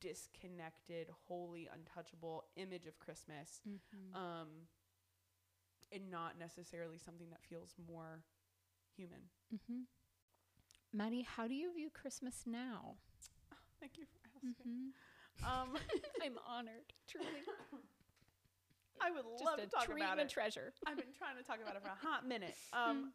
disconnected, 0.00 1.08
holy, 1.26 1.68
untouchable 1.72 2.44
image 2.56 2.86
of 2.86 2.98
Christmas, 2.98 3.60
Mhm. 3.66 4.14
um, 4.14 4.68
and 5.92 6.10
not 6.10 6.38
necessarily 6.38 6.98
something 6.98 7.28
that 7.30 7.42
feels 7.44 7.76
more 7.78 8.24
human. 8.96 9.28
Mhm. 9.52 9.86
Maddie, 10.92 11.22
how 11.22 11.46
do 11.46 11.54
you 11.54 11.72
view 11.74 11.90
Christmas 11.90 12.46
now? 12.46 12.96
Thank 13.80 13.98
you 13.98 14.06
for 14.06 14.20
asking. 14.36 14.54
Mhm. 14.66 14.94
Um, 15.44 15.74
I'm 16.22 16.38
honored, 16.48 16.92
truly. 17.08 17.26
I 19.00 19.10
would 19.10 19.24
Just 19.38 19.44
love 19.44 19.60
to 19.60 19.66
talk 19.66 19.84
treat 19.84 20.02
about 20.02 20.12
and 20.12 20.20
a 20.22 20.24
it. 20.24 20.28
treasure. 20.30 20.72
I've 20.86 20.96
been 20.96 21.14
trying 21.16 21.36
to 21.36 21.44
talk 21.44 21.58
about 21.62 21.76
it 21.76 21.82
for 21.82 21.88
a 21.88 21.94
hot 22.06 22.26
minute. 22.26 22.56
Um, 22.72 23.12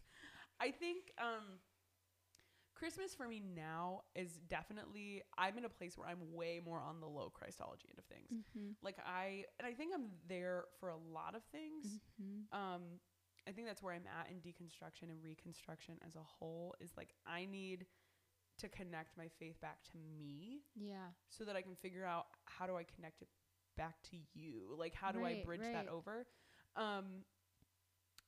I 0.60 0.70
think 0.70 1.12
um, 1.18 1.58
Christmas 2.74 3.14
for 3.14 3.26
me 3.26 3.40
now 3.40 4.02
is 4.14 4.38
definitely 4.48 5.22
I'm 5.38 5.56
in 5.56 5.64
a 5.64 5.68
place 5.68 5.96
where 5.96 6.08
I'm 6.08 6.34
way 6.34 6.60
more 6.64 6.80
on 6.80 7.00
the 7.00 7.06
low 7.06 7.30
Christology 7.30 7.88
end 7.88 7.98
of 7.98 8.04
things. 8.04 8.44
Mhm. 8.56 8.74
Like 8.82 8.96
I 9.06 9.44
and 9.58 9.66
I 9.66 9.72
think 9.72 9.92
I'm 9.94 10.08
there 10.28 10.64
for 10.78 10.90
a 10.90 10.96
lot 10.96 11.34
of 11.34 11.42
things. 11.44 12.00
Mhm. 12.20 12.44
Um, 12.52 12.82
I 13.48 13.52
think 13.52 13.66
that's 13.66 13.82
where 13.82 13.94
I'm 13.94 14.06
at 14.06 14.30
in 14.30 14.36
deconstruction 14.40 15.10
and 15.10 15.22
reconstruction 15.22 15.98
as 16.06 16.16
a 16.16 16.22
whole. 16.22 16.74
Is 16.80 16.92
like 16.96 17.14
I 17.26 17.46
need 17.46 17.86
to 18.58 18.68
connect 18.68 19.16
my 19.16 19.28
faith 19.38 19.60
back 19.60 19.82
to 19.92 19.98
me 20.18 20.60
Yeah. 20.76 21.08
so 21.28 21.44
that 21.44 21.56
I 21.56 21.62
can 21.62 21.74
figure 21.74 22.04
out 22.04 22.26
how 22.44 22.66
do 22.66 22.76
I 22.76 22.84
connect 22.84 23.22
it 23.22 23.28
back 23.76 24.00
to 24.10 24.16
you? 24.34 24.74
Like 24.78 24.94
how 24.94 25.12
do 25.12 25.24
I 25.24 25.42
bridge 25.44 25.60
right. 25.62 25.72
that 25.74 25.88
over? 25.88 26.26
Um 26.76 27.24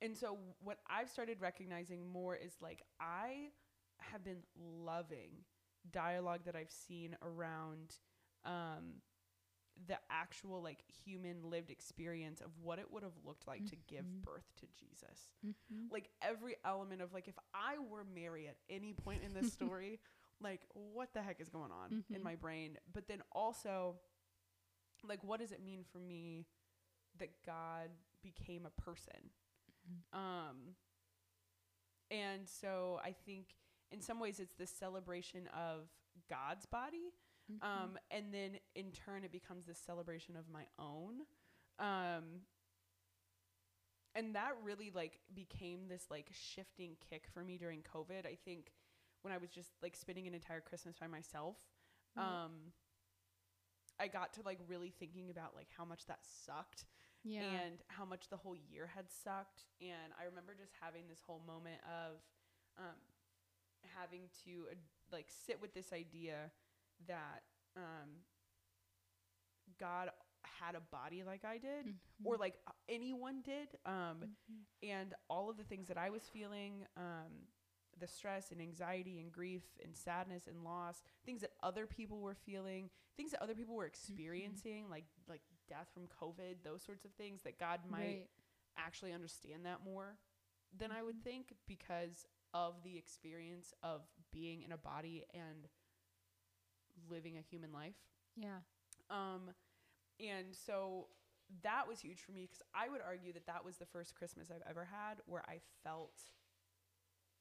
and 0.02 0.16
so 0.16 0.38
what 0.62 0.78
I've 0.88 1.08
started 1.08 1.40
recognizing 1.40 2.10
more 2.10 2.36
is 2.36 2.56
like 2.60 2.82
I 3.00 3.48
have 3.98 4.22
been 4.24 4.42
loving 4.58 5.44
dialogue 5.90 6.40
that 6.44 6.56
I've 6.56 6.70
seen 6.70 7.16
around 7.22 7.96
um 8.44 9.00
the 9.86 9.98
actual 10.10 10.62
like 10.62 10.82
human 11.04 11.42
lived 11.50 11.70
experience 11.70 12.40
of 12.40 12.50
what 12.62 12.78
it 12.78 12.90
would 12.90 13.02
have 13.02 13.12
looked 13.24 13.46
like 13.46 13.64
to 13.66 13.76
give 13.76 14.04
Mhm. 14.06 14.22
birth 14.22 14.50
to 14.56 14.66
Jesus 14.68 15.34
Mhm. 15.44 15.90
like 15.90 16.08
every 16.22 16.56
element 16.64 17.02
of 17.02 17.12
like 17.12 17.28
if 17.28 17.38
I 17.54 17.78
were 17.78 18.02
Mary 18.04 18.48
at 18.48 18.56
any 18.70 18.92
point 18.94 19.22
in 19.22 19.34
this 19.34 19.52
story, 19.52 20.00
like 20.40 20.62
what 20.74 21.12
the 21.14 21.22
heck 21.22 21.40
is 21.40 21.48
going 21.48 21.70
on 21.72 22.04
in 22.10 22.20
Mhm. 22.20 22.24
my 22.24 22.34
brain? 22.36 22.78
But 22.92 23.06
then 23.08 23.22
also 23.32 24.00
like 25.02 25.22
what 25.24 25.40
does 25.40 25.52
it 25.52 25.60
mean 25.62 25.84
for 25.84 25.98
me 25.98 26.46
that 27.18 27.42
God 27.44 27.90
became 28.22 28.66
a 28.66 28.70
person? 28.70 29.32
Mhm. 29.88 30.14
Um 30.18 30.76
and 32.10 32.48
so 32.48 33.00
I 33.02 33.12
think 33.12 33.56
in 33.90 34.00
some 34.00 34.20
ways 34.20 34.40
it's 34.40 34.54
this 34.54 34.70
celebration 34.70 35.46
of 35.48 35.88
God's 36.28 36.66
body. 36.66 37.12
Mhm. 37.50 37.62
Um, 37.62 37.98
and 38.10 38.32
then 38.34 38.58
in 38.74 38.90
turn, 38.92 39.22
it 39.24 39.30
becomes 39.30 39.66
this 39.66 39.78
celebration 39.78 40.36
of 40.36 40.48
my 40.48 40.66
own. 40.78 41.26
Um, 41.78 42.46
and 44.14 44.34
that 44.34 44.56
really 44.62 44.90
like 44.90 45.20
became 45.34 45.88
this 45.88 46.10
like 46.10 46.30
shifting 46.32 46.96
kick 46.96 47.28
for 47.28 47.44
me 47.44 47.58
during 47.58 47.82
COVID. 47.82 48.26
I 48.26 48.34
think 48.44 48.72
when 49.26 49.34
I 49.34 49.38
was 49.38 49.50
just 49.50 49.70
like 49.82 49.96
spending 49.96 50.28
an 50.28 50.34
entire 50.34 50.60
Christmas 50.60 50.96
by 50.98 51.08
myself, 51.08 51.56
Right. 52.14 52.24
um, 52.44 52.52
I 53.98 54.06
got 54.06 54.32
to 54.34 54.42
like 54.42 54.60
really 54.68 54.90
thinking 54.90 55.30
about 55.30 55.56
like 55.56 55.66
how 55.76 55.84
much 55.84 56.06
that 56.06 56.20
sucked 56.22 56.84
yeah. 57.24 57.42
and 57.42 57.80
how 57.88 58.04
much 58.04 58.28
the 58.28 58.36
whole 58.36 58.54
year 58.54 58.88
had 58.94 59.06
sucked. 59.10 59.64
And 59.80 60.12
I 60.20 60.24
remember 60.26 60.54
just 60.56 60.72
having 60.80 61.08
this 61.08 61.20
whole 61.26 61.42
moment 61.44 61.80
of 61.84 62.20
um, 62.78 62.94
having 63.98 64.28
to 64.44 64.66
uh, 64.70 64.74
like 65.10 65.26
sit 65.28 65.60
with 65.60 65.74
this 65.74 65.92
idea 65.92 66.52
that 67.08 67.42
um, 67.76 68.22
God 69.80 70.10
had 70.42 70.76
a 70.76 70.80
body 70.80 71.24
like 71.24 71.44
I 71.44 71.58
did, 71.58 71.86
or 72.22 72.36
Mhm. 72.36 72.40
like 72.40 72.54
anyone 72.88 73.42
did. 73.42 73.76
Um, 73.84 74.36
Mhm. 74.50 74.64
and 74.82 75.14
all 75.28 75.50
of 75.50 75.56
the 75.56 75.64
things 75.64 75.88
that 75.88 75.98
I 75.98 76.10
was 76.10 76.22
feeling, 76.28 76.86
um, 76.96 77.48
the 77.98 78.06
stress 78.06 78.50
and 78.50 78.60
anxiety 78.60 79.20
and 79.20 79.32
grief 79.32 79.62
and 79.82 79.96
sadness 79.96 80.46
and 80.46 80.64
loss, 80.64 81.02
things 81.24 81.40
that 81.40 81.52
other 81.62 81.86
people 81.86 82.20
were 82.20 82.34
feeling, 82.34 82.90
things 83.16 83.30
that 83.32 83.42
other 83.42 83.54
people 83.54 83.74
were 83.74 83.86
experiencing, 83.86 84.88
like 84.90 85.04
like 85.28 85.42
death 85.68 85.88
from 85.94 86.04
COVID, 86.22 86.56
those 86.64 86.82
sorts 86.82 87.04
of 87.04 87.12
things 87.12 87.42
that 87.42 87.58
God 87.58 87.80
might 87.90 88.00
right. 88.02 88.28
actually 88.76 89.12
understand 89.12 89.64
that 89.64 89.82
more 89.84 90.18
than 90.78 90.90
I 90.92 91.02
would 91.02 91.16
Mhm. 91.16 91.22
think 91.24 91.54
because 91.66 92.26
of 92.52 92.82
the 92.82 92.96
experience 92.96 93.72
of 93.82 94.02
being 94.32 94.62
in 94.62 94.72
a 94.72 94.76
body 94.76 95.24
and 95.34 95.68
living 97.10 97.36
a 97.36 97.40
human 97.40 97.72
life. 97.72 97.96
Yeah. 98.36 98.60
Um, 99.10 99.50
and 100.20 100.54
so 100.54 101.08
that 101.62 101.86
was 101.86 102.00
huge 102.00 102.20
for 102.20 102.32
me 102.32 102.42
because 102.42 102.62
I 102.74 102.88
would 102.88 103.00
argue 103.06 103.32
that 103.32 103.46
that 103.46 103.64
was 103.64 103.76
the 103.76 103.86
first 103.86 104.14
Christmas 104.14 104.50
I've 104.50 104.66
ever 104.68 104.84
had 104.84 105.18
where 105.26 105.42
I 105.48 105.60
felt 105.84 106.20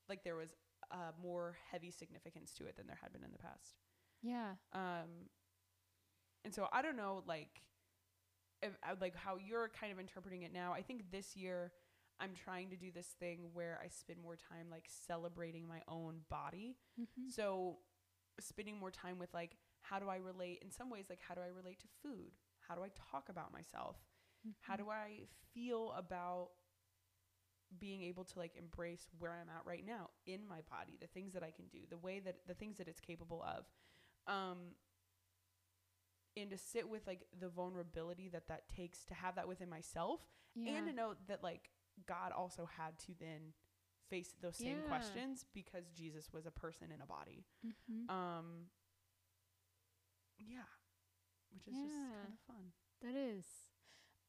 like 0.10 0.24
there 0.24 0.36
was 0.36 0.50
a 0.92 1.12
more 1.22 1.58
heavy 1.72 1.92
significance 1.92 2.54
to 2.56 2.66
it 2.66 2.76
than 2.78 2.88
there 2.88 3.00
had 3.02 3.12
been 3.14 3.24
in 3.24 3.32
the 3.32 3.40
past. 3.40 3.76
Yeah. 4.22 4.56
Um, 4.74 5.30
and 6.44 6.54
so 6.54 6.68
I 6.72 6.82
don't 6.82 6.98
know, 6.98 7.24
like, 7.26 7.62
if, 8.62 8.72
uh, 8.84 8.96
like 9.02 9.16
how 9.16 9.38
you're 9.38 9.70
kind 9.70 9.92
of 9.92 10.00
interpreting 10.00 10.44
it 10.44 10.54
now. 10.54 10.74
I 10.74 10.82
think 10.82 11.12
this 11.12 11.36
year 11.36 11.72
I'm 12.20 12.32
trying 12.34 12.70
to 12.70 12.78
do 12.78 12.92
this 12.92 13.08
thing 13.20 13.50
where 13.54 13.80
I 13.84 13.88
spend 13.90 14.20
more 14.22 14.36
time 14.36 14.68
like 14.72 14.86
celebrating 14.88 15.68
my 15.68 15.82
own 15.88 16.22
body. 16.30 16.78
Mhm. 16.98 17.34
So 17.34 17.80
spending 18.40 18.78
more 18.78 18.92
time 18.92 19.20
with 19.20 19.34
like 19.34 19.58
how 19.82 20.00
do 20.00 20.10
I 20.10 20.18
relate 20.18 20.60
in 20.62 20.72
some 20.72 20.90
ways 20.90 21.06
like 21.10 21.20
how 21.28 21.36
do 21.36 21.42
I 21.42 21.48
relate 21.48 21.80
to 21.80 21.88
food? 22.02 22.32
How 22.68 22.76
do 22.76 22.84
I 22.84 22.90
talk 23.12 23.30
about 23.30 23.54
myself? 23.54 23.98
How 24.62 24.76
Mhm. 24.76 24.78
do 24.78 24.90
I 24.90 25.28
feel 25.54 25.92
about 25.94 26.50
being 27.80 28.02
able 28.04 28.24
to 28.24 28.40
like 28.40 28.56
embrace 28.58 29.08
where 29.20 29.32
I'm 29.32 29.50
at 29.50 29.66
right 29.66 29.86
now 29.86 30.10
in 30.26 30.48
my 30.48 30.62
body, 30.70 30.98
the 31.00 31.08
things 31.08 31.34
that 31.34 31.44
I 31.44 31.52
can 31.52 31.66
do, 31.72 31.80
the 31.90 31.98
way 31.98 32.20
that 32.20 32.36
the 32.48 32.54
things 32.54 32.78
that 32.78 32.88
it's 32.88 33.00
capable 33.02 33.44
of. 33.44 33.66
Um 34.28 34.76
and 36.38 36.50
to 36.50 36.58
sit 36.58 36.90
with 36.90 37.08
like 37.08 37.22
the 37.40 37.48
vulnerability 37.48 38.28
that 38.30 38.48
that 38.50 38.68
takes 38.68 39.06
to 39.06 39.14
have 39.14 39.36
that 39.36 39.48
within 39.48 39.70
myself 39.70 40.20
yeah. 40.54 40.74
and 40.78 40.88
to 40.88 40.94
know 40.94 41.14
that 41.28 41.42
like 41.44 41.70
God 42.06 42.32
also 42.34 42.68
had 42.78 42.98
to 43.00 43.14
then 43.20 43.54
face 44.10 44.34
those 44.42 44.58
same 44.58 44.80
Yeah. 44.82 44.88
questions 44.88 45.46
because 45.54 45.90
Jesus 45.92 46.32
was 46.34 46.46
a 46.46 46.52
person 46.52 46.92
in 46.92 47.02
a 47.02 47.06
body. 47.06 47.46
Mhm. 47.66 48.10
Um 48.10 48.70
yeah, 50.38 50.68
which 51.54 51.68
is 51.68 51.76
just 51.76 51.96
kind 51.96 52.34
of 52.34 52.40
fun. 52.46 52.74
That 53.02 53.16
is. 53.16 53.46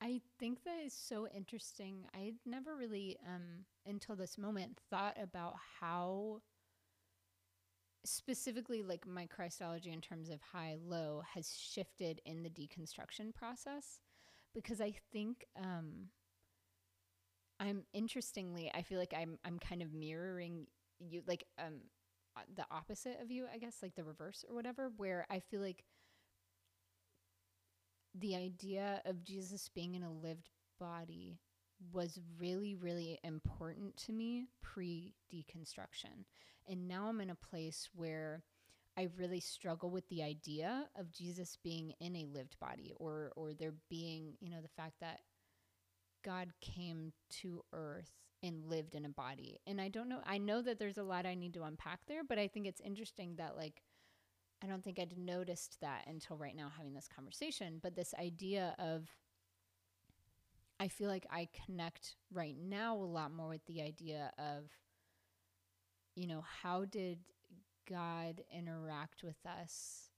I 0.06 0.20
think 0.38 0.62
that 0.62 0.78
is 0.84 0.92
so 0.94 1.26
interesting. 1.26 2.04
I 2.14 2.20
had 2.20 2.34
never 2.46 2.76
really, 2.76 3.16
um, 3.26 3.64
until 3.84 4.14
this 4.14 4.38
moment, 4.38 4.78
thought 4.88 5.16
about 5.20 5.54
how 5.80 6.42
specifically 8.04 8.84
like 8.84 9.04
my 9.04 9.26
Christology 9.26 9.90
in 9.90 10.00
terms 10.00 10.30
of 10.30 10.38
high 10.40 10.76
low 10.80 11.22
has 11.34 11.56
shifted 11.58 12.20
in 12.24 12.44
the 12.44 12.48
deconstruction 12.48 13.34
process 13.34 13.98
because 14.54 14.80
I 14.80 14.94
think 15.12 15.44
um 15.60 16.10
I'm 17.58 17.82
interestingly 17.92 18.70
I 18.72 18.82
feel 18.82 19.00
like 19.00 19.12
I'm 19.12 19.40
I'm 19.44 19.58
kind 19.58 19.82
of 19.82 19.92
mirroring 19.92 20.68
you 21.00 21.22
like 21.26 21.42
um 21.58 21.80
the 22.54 22.66
opposite 22.70 23.18
of 23.20 23.32
you 23.32 23.46
I 23.52 23.58
guess 23.58 23.78
like 23.82 23.96
the 23.96 24.04
reverse 24.04 24.44
or 24.48 24.54
whatever 24.54 24.92
where 24.96 25.26
I 25.28 25.40
feel 25.40 25.60
like 25.60 25.82
the 28.18 28.36
idea 28.36 29.02
of 29.04 29.24
Jesus 29.24 29.68
being 29.74 29.94
in 29.94 30.02
a 30.02 30.12
lived 30.12 30.48
body 30.78 31.38
was 31.92 32.18
really, 32.38 32.74
really 32.74 33.18
important 33.22 33.96
to 33.96 34.12
me 34.12 34.48
pre 34.62 35.14
deconstruction. 35.32 36.24
And 36.68 36.88
now 36.88 37.06
I'm 37.06 37.20
in 37.20 37.30
a 37.30 37.34
place 37.34 37.88
where 37.94 38.42
I 38.98 39.08
really 39.18 39.40
struggle 39.40 39.90
with 39.90 40.08
the 40.08 40.22
idea 40.22 40.86
of 40.98 41.12
Jesus 41.12 41.58
being 41.62 41.92
in 42.00 42.16
a 42.16 42.26
lived 42.32 42.58
body 42.58 42.92
or, 42.96 43.32
or 43.36 43.52
there 43.52 43.74
being, 43.90 44.34
you 44.40 44.50
know, 44.50 44.62
the 44.62 44.82
fact 44.82 44.94
that 45.00 45.20
God 46.24 46.48
came 46.60 47.12
to 47.42 47.62
earth 47.72 48.10
and 48.42 48.64
lived 48.64 48.94
in 48.94 49.04
a 49.04 49.10
body. 49.10 49.58
And 49.66 49.80
I 49.80 49.88
don't 49.88 50.08
know, 50.08 50.20
I 50.24 50.38
know 50.38 50.62
that 50.62 50.78
there's 50.78 50.98
a 50.98 51.04
lot 51.04 51.26
I 51.26 51.34
need 51.34 51.54
to 51.54 51.64
unpack 51.64 52.00
there, 52.08 52.22
but 52.24 52.38
I 52.38 52.48
think 52.48 52.66
it's 52.66 52.80
interesting 52.80 53.36
that, 53.36 53.56
like, 53.56 53.82
I 54.62 54.66
don't 54.66 54.82
think 54.82 54.98
I'd 54.98 55.18
noticed 55.18 55.80
that 55.80 56.04
until 56.06 56.36
right 56.36 56.56
now 56.56 56.70
having 56.76 56.94
this 56.94 57.08
conversation. 57.14 57.78
But 57.82 57.94
this 57.94 58.14
idea 58.18 58.74
of, 58.78 59.08
I 60.80 60.88
feel 60.88 61.08
like 61.08 61.26
I 61.30 61.48
connect 61.66 62.16
right 62.32 62.56
now 62.58 62.96
a 62.96 62.98
lot 62.98 63.32
more 63.32 63.48
with 63.48 63.64
the 63.66 63.82
idea 63.82 64.32
of, 64.38 64.70
you 66.14 66.26
know, 66.26 66.42
how 66.62 66.84
did 66.86 67.18
God 67.88 68.42
interact 68.50 69.22
with 69.22 69.36
us 69.44 70.10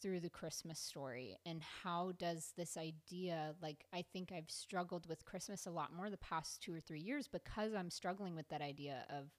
through 0.00 0.18
the 0.20 0.28
Christmas 0.28 0.80
story? 0.80 1.38
And 1.46 1.62
how 1.82 2.12
does 2.18 2.52
this 2.56 2.76
idea, 2.76 3.54
like, 3.62 3.84
I 3.92 4.04
think 4.12 4.32
I've 4.32 4.50
struggled 4.50 5.06
with 5.06 5.24
Christmas 5.24 5.66
a 5.66 5.70
lot 5.70 5.94
more 5.94 6.10
the 6.10 6.16
past 6.16 6.60
two 6.60 6.74
or 6.74 6.80
three 6.80 7.00
years 7.00 7.28
because 7.28 7.72
I'm 7.72 7.90
struggling 7.90 8.34
with 8.34 8.48
that 8.48 8.62
idea 8.62 9.04
of 9.08 9.30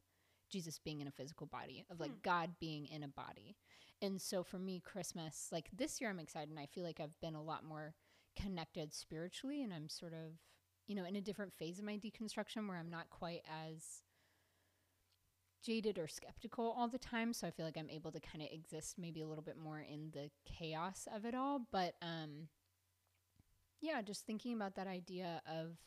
Jesus 0.54 0.80
being 0.80 1.02
in 1.02 1.08
a 1.08 1.12
physical 1.12 1.48
body, 1.48 1.84
of 1.90 2.00
like 2.00 2.12
Hmm. 2.12 2.22
God 2.24 2.60
being 2.60 2.86
in 2.86 3.04
a 3.04 3.08
body. 3.10 3.58
And 4.02 4.22
so 4.22 4.44
for 4.44 4.60
me, 4.60 4.80
Christmas, 4.80 5.50
like 5.52 5.70
this 5.76 6.00
year, 6.00 6.10
I'm 6.10 6.20
excited 6.20 6.50
and 6.50 6.60
I 6.60 6.68
feel 6.68 6.84
like 6.84 7.00
I've 7.00 7.20
been 7.22 7.36
a 7.36 7.44
lot 7.44 7.64
more 7.66 7.96
connected 8.42 8.94
spiritually 8.94 9.64
and 9.64 9.74
I'm 9.74 9.90
sort 9.90 10.14
of, 10.14 10.40
you 10.88 10.96
know, 10.96 11.06
in 11.06 11.16
a 11.16 11.22
different 11.22 11.54
phase 11.54 11.80
of 11.80 11.86
my 11.86 11.98
deconstruction 11.98 12.68
where 12.68 12.78
I'm 12.78 12.90
not 12.90 13.10
quite 13.10 13.44
as 13.50 14.04
jaded 15.64 15.98
or 15.98 16.08
skeptical 16.08 16.76
all 16.78 16.90
the 16.90 16.98
time. 16.98 17.34
So 17.34 17.48
I 17.48 17.52
feel 17.52 17.66
like 17.66 17.78
I'm 17.78 17.90
able 17.90 18.12
to 18.12 18.20
kind 18.20 18.42
of 18.42 18.50
exist 18.52 18.96
maybe 18.98 19.22
a 19.22 19.28
little 19.28 19.44
bit 19.44 19.58
more 19.58 19.80
in 19.80 20.12
the 20.12 20.30
chaos 20.46 21.08
of 21.14 21.26
it 21.26 21.34
all. 21.36 21.68
But 21.72 21.96
um, 22.02 22.50
yeah, 23.82 24.02
just 24.02 24.26
thinking 24.26 24.54
about 24.54 24.76
that 24.76 24.88
idea 24.88 25.42
of, 25.48 25.78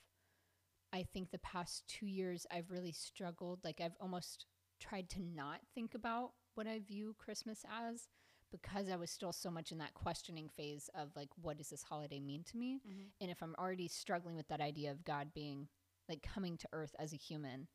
I 0.93 1.03
think 1.03 1.31
the 1.31 1.39
past 1.39 1.85
two 1.89 2.07
years 2.07 2.47
I've 2.51 2.71
really 2.71 2.93
struggled. 2.93 3.61
Like 3.65 3.81
I've 3.81 3.97
almost 4.01 4.47
tried 4.81 5.09
to 5.11 5.21
not 5.23 5.61
think 5.75 5.95
about 5.95 6.33
what 6.55 6.67
I 6.67 6.81
view 6.81 7.15
Christmas 7.19 7.65
as 7.91 8.09
because 8.53 8.89
I 8.89 8.97
was 8.97 9.11
still 9.11 9.33
so 9.33 9.51
much 9.51 9.73
in 9.73 9.79
that 9.79 9.95
questioning 9.95 10.49
phase 10.49 10.89
of 10.97 11.11
like, 11.17 11.29
what 11.41 11.59
does 11.59 11.69
this 11.69 11.83
holiday 11.83 12.21
mean 12.21 12.45
to 12.45 12.57
me? 12.57 12.81
And 13.21 13.31
if 13.31 13.43
I'm 13.43 13.55
already 13.59 13.89
struggling 13.89 14.37
with 14.37 14.49
that 14.49 14.61
idea 14.61 14.91
of 14.93 15.05
God 15.05 15.29
being 15.35 15.69
like 16.09 16.23
coming 16.23 16.57
to 16.59 16.69
earth 16.73 16.95
as 16.99 17.13
a 17.13 17.17
human, 17.17 17.67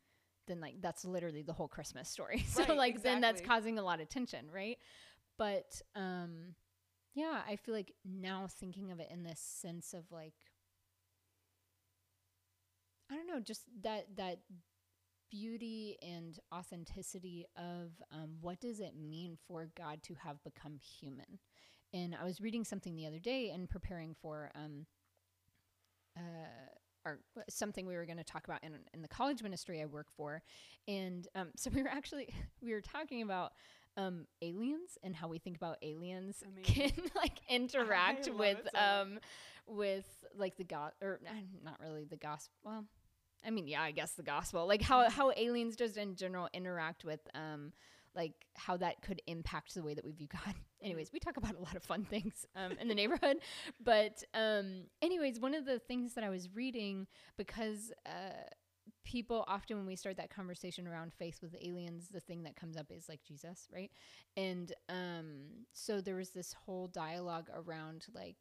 then 0.48 0.60
like 0.60 0.76
that's 0.80 1.04
literally 1.04 1.42
the 1.42 1.52
whole 1.52 1.68
Christmas 1.68 2.08
story. 2.08 2.38
so 2.48 2.62
Right, 2.62 2.76
like 2.76 3.02
then 3.02 3.20
that's 3.20 3.40
causing 3.40 3.78
a 3.78 3.82
lot 3.82 4.00
of 4.00 4.08
tension, 4.08 4.46
right? 4.52 4.78
But 5.38 5.80
um 5.94 6.54
yeah, 7.14 7.42
I 7.46 7.56
feel 7.56 7.74
like 7.74 7.92
now 8.04 8.46
thinking 8.48 8.90
of 8.90 8.98
it 8.98 9.08
in 9.10 9.22
this 9.22 9.40
sense 9.40 9.92
of 9.92 10.04
like 10.10 10.34
I 13.10 13.16
don't 13.16 13.26
know, 13.26 13.40
just 13.40 13.62
that 13.82 14.06
that 14.16 14.38
beauty 15.32 15.96
and 16.02 16.38
authenticity 16.54 17.46
of 17.56 17.90
um, 18.12 18.36
what 18.40 18.60
does 18.60 18.80
it 18.80 18.92
mean 18.94 19.38
for 19.48 19.68
God 19.76 20.02
to 20.04 20.14
have 20.14 20.42
become 20.44 20.76
human. 20.76 21.38
And 21.94 22.14
I 22.14 22.24
was 22.24 22.40
reading 22.40 22.64
something 22.64 22.94
the 22.94 23.06
other 23.06 23.18
day 23.18 23.50
and 23.50 23.68
preparing 23.68 24.14
for 24.20 24.50
um, 24.54 24.86
uh, 26.16 26.20
or 27.04 27.18
something 27.48 27.86
we 27.86 27.96
were 27.96 28.04
going 28.04 28.18
to 28.18 28.24
talk 28.24 28.44
about 28.44 28.62
in, 28.62 28.74
in 28.94 29.02
the 29.02 29.08
college 29.08 29.42
ministry 29.42 29.82
I 29.82 29.86
work 29.86 30.06
for. 30.16 30.42
And 30.86 31.26
um, 31.34 31.48
so 31.56 31.70
we 31.74 31.82
were 31.82 31.88
actually, 31.88 32.28
we 32.62 32.72
were 32.72 32.80
talking 32.80 33.22
about 33.22 33.52
um, 33.96 34.26
aliens 34.40 34.98
and 35.02 35.16
how 35.16 35.28
we 35.28 35.38
think 35.38 35.56
about 35.56 35.78
aliens 35.82 36.42
Amazing. 36.46 36.92
can 36.92 37.10
like 37.16 37.40
interact 37.48 38.30
with, 38.32 38.58
so 38.72 38.80
um, 38.80 39.18
with 39.66 40.06
like 40.36 40.56
the 40.56 40.64
God 40.64 40.92
or 41.02 41.20
uh, 41.26 41.32
not 41.64 41.80
really 41.80 42.04
the 42.04 42.16
gospel. 42.16 42.52
Well, 42.64 42.84
I 43.44 43.50
mean, 43.50 43.66
yeah, 43.66 43.82
I 43.82 43.90
guess 43.90 44.12
the 44.12 44.22
gospel, 44.22 44.66
like 44.66 44.82
how, 44.82 45.02
Mm-hmm. 45.02 45.12
how 45.12 45.32
aliens 45.36 45.76
just 45.76 45.96
in 45.96 46.14
general 46.16 46.48
interact 46.52 47.04
with, 47.04 47.20
um, 47.34 47.72
like 48.14 48.34
how 48.56 48.76
that 48.76 49.00
could 49.02 49.22
impact 49.26 49.74
the 49.74 49.82
way 49.82 49.94
that 49.94 50.04
we 50.04 50.12
view 50.12 50.28
God. 50.28 50.54
anyways, 50.82 51.12
we 51.12 51.18
talk 51.18 51.36
about 51.36 51.56
a 51.56 51.60
lot 51.60 51.74
of 51.76 51.82
fun 51.82 52.04
things 52.04 52.44
um, 52.56 52.72
in 52.80 52.88
the 52.88 52.94
neighborhood. 52.94 53.38
But, 53.84 54.22
um, 54.34 54.84
anyways, 55.00 55.40
one 55.40 55.54
of 55.54 55.64
the 55.64 55.78
things 55.78 56.14
that 56.14 56.24
I 56.24 56.28
was 56.28 56.54
reading 56.54 57.06
because 57.36 57.92
uh, 58.06 58.44
people 59.04 59.44
often, 59.48 59.76
when 59.76 59.86
we 59.86 59.96
start 59.96 60.16
that 60.18 60.30
conversation 60.34 60.86
around 60.86 61.12
faith 61.14 61.40
with 61.42 61.54
aliens, 61.60 62.08
the 62.12 62.20
thing 62.20 62.42
that 62.44 62.54
comes 62.56 62.76
up 62.76 62.86
is 62.90 63.08
like 63.08 63.20
Jesus, 63.26 63.68
right? 63.72 63.90
And 64.36 64.72
um, 64.88 65.66
so 65.72 66.00
there 66.00 66.16
was 66.16 66.30
this 66.30 66.52
whole 66.52 66.88
dialogue 66.88 67.48
around 67.54 68.06
like, 68.14 68.36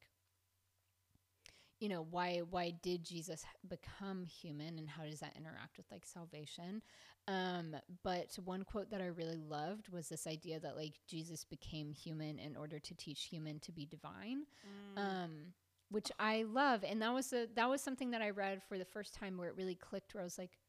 you 1.81 1.89
know 1.89 2.05
why 2.11 2.41
why 2.49 2.71
did 2.83 3.03
jesus 3.03 3.43
become 3.67 4.23
human 4.23 4.77
and 4.77 4.87
how 4.87 5.03
does 5.03 5.19
that 5.19 5.35
interact 5.35 5.75
with 5.77 5.85
like 5.91 6.05
salvation 6.05 6.81
um 7.27 7.75
but 8.03 8.37
one 8.45 8.63
quote 8.63 8.89
that 8.91 9.01
i 9.01 9.07
really 9.07 9.35
loved 9.49 9.89
was 9.89 10.07
this 10.07 10.27
idea 10.27 10.59
that 10.59 10.77
like 10.77 10.93
jesus 11.07 11.43
became 11.43 11.91
human 11.91 12.39
in 12.39 12.55
order 12.55 12.79
to 12.79 12.93
teach 12.95 13.23
human 13.23 13.59
to 13.59 13.71
be 13.73 13.85
divine 13.85 14.45
Mm. 14.95 14.97
um 15.01 15.31
which 15.89 16.11
i 16.19 16.43
love 16.43 16.83
and 16.83 17.01
that 17.01 17.13
was 17.13 17.33
a 17.33 17.47
that 17.55 17.67
was 17.69 17.81
something 17.81 18.11
that 18.11 18.21
i 18.21 18.29
read 18.29 18.61
for 18.69 18.77
the 18.77 18.85
first 18.85 19.13
time 19.13 19.37
where 19.37 19.49
it 19.49 19.55
really 19.57 19.75
clicked 19.75 20.13
where 20.13 20.21
i 20.21 20.23
was 20.23 20.37
like 20.37 20.59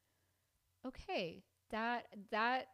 okay 0.85 1.43
that 1.69 2.07
that 2.31 2.67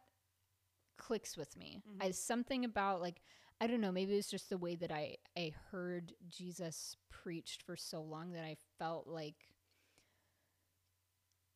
clicks 0.96 1.36
with 1.36 1.56
me 1.56 1.82
Mhm. 1.88 2.08
as 2.08 2.18
something 2.18 2.64
about 2.64 3.00
like 3.00 3.20
I 3.60 3.66
don't 3.66 3.82
know, 3.82 3.92
maybe 3.92 4.14
it's 4.14 4.30
just 4.30 4.48
the 4.48 4.58
way 4.58 4.74
that 4.76 4.90
I 4.90 5.16
I 5.36 5.52
heard 5.70 6.14
Jesus 6.28 6.96
preached 7.10 7.62
for 7.62 7.76
so 7.76 8.00
long 8.00 8.32
that 8.32 8.44
I 8.44 8.56
felt 8.78 9.06
like 9.06 9.36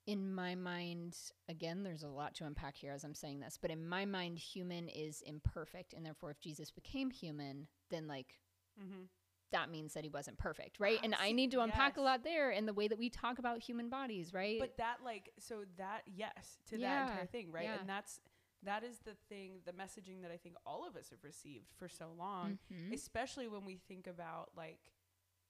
in 0.07 0.35
my 0.35 0.55
mind 0.55 1.17
again 1.49 1.83
there's 1.83 2.03
a 2.03 2.09
lot 2.09 2.35
to 2.35 2.45
unpack 2.45 2.77
here 2.77 2.93
as 2.93 3.05
I'm 3.05 3.15
saying 3.15 3.41
this, 3.41 3.59
but 3.61 3.71
in 3.71 3.89
my 3.89 4.05
mind 4.05 4.39
human 4.39 4.89
is 4.89 5.23
imperfect 5.23 5.95
and 5.95 6.05
therefore 6.05 6.31
if 6.31 6.41
Jesus 6.41 6.71
became 6.71 7.11
human, 7.11 7.69
then 7.91 8.07
like 8.07 8.39
mm-hmm. 8.79 9.05
that 9.53 9.71
means 9.71 9.95
that 9.95 10.05
he 10.05 10.11
wasn't 10.11 10.37
perfect, 10.37 10.79
right? 10.79 10.99
And 11.03 11.15
I 11.19 11.33
need 11.33 11.53
to 11.53 11.61
unpack 11.61 11.97
a 11.97 12.03
lot 12.03 12.23
there 12.23 12.51
in 12.51 12.67
the 12.67 12.75
way 12.75 12.87
that 12.87 12.99
we 12.99 13.09
talk 13.09 13.39
about 13.39 13.63
human 13.63 13.89
bodies, 13.89 14.35
right? 14.35 14.61
But 14.61 14.77
that 14.77 14.97
like 15.03 15.31
so 15.39 15.65
that 15.79 16.03
yes 16.07 16.59
to 16.69 16.77
that 16.77 17.09
entire 17.09 17.27
thing, 17.27 17.51
right? 17.51 17.65
yeah. 17.65 17.81
And 17.81 17.89
that's 17.89 18.21
that 18.65 18.85
is 18.85 18.99
the 19.05 19.15
thing, 19.29 19.61
the 19.65 19.73
messaging 19.73 20.23
that 20.23 20.31
I 20.31 20.37
think 20.37 20.57
all 20.67 20.87
of 20.87 20.97
us 20.97 21.11
have 21.11 21.23
received 21.23 21.73
for 21.79 21.89
so 21.89 22.13
long, 22.17 22.59
Mhm. 22.73 22.93
especially 22.93 23.49
when 23.49 23.65
we 23.65 23.77
think 23.77 24.07
about 24.07 24.51
like 24.57 24.93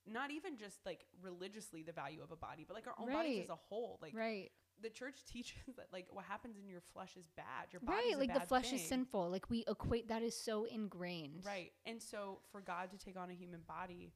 not 0.07 0.31
even 0.31 0.57
just 0.59 0.85
like 0.85 1.07
religiously 1.23 1.83
the 1.83 1.93
value 1.93 2.23
of 2.23 2.31
a 2.31 2.37
body, 2.37 2.65
but 2.65 2.75
like 2.75 2.87
our 2.87 2.95
own 2.99 3.11
bodies 3.11 3.45
as 3.45 3.49
a 3.51 3.55
whole. 3.57 3.99
Like 4.03 4.15
right. 4.15 4.51
the 4.81 4.91
church 4.91 5.25
teaches 5.27 5.77
that 5.77 5.93
like 5.93 6.07
what 6.11 6.25
happens 6.27 6.59
in 6.59 6.69
your 6.69 6.83
flesh 6.93 7.17
is 7.17 7.27
bad. 7.37 7.73
Your 7.73 7.81
body 7.81 8.09
Right, 8.11 8.19
like 8.19 8.35
the 8.35 8.47
flesh 8.47 8.73
is 8.73 8.87
sinful. 8.87 9.31
Like 9.31 9.49
we 9.49 9.65
equate 9.67 10.09
that 10.09 10.23
is 10.23 10.37
so 10.39 10.65
ingrained. 10.65 11.45
Right. 11.47 11.73
And 11.87 12.03
so 12.03 12.41
for 12.53 12.61
God 12.61 12.91
to 12.91 12.99
take 12.99 13.17
on 13.17 13.31
a 13.31 13.35
human 13.35 13.63
body 13.63 14.13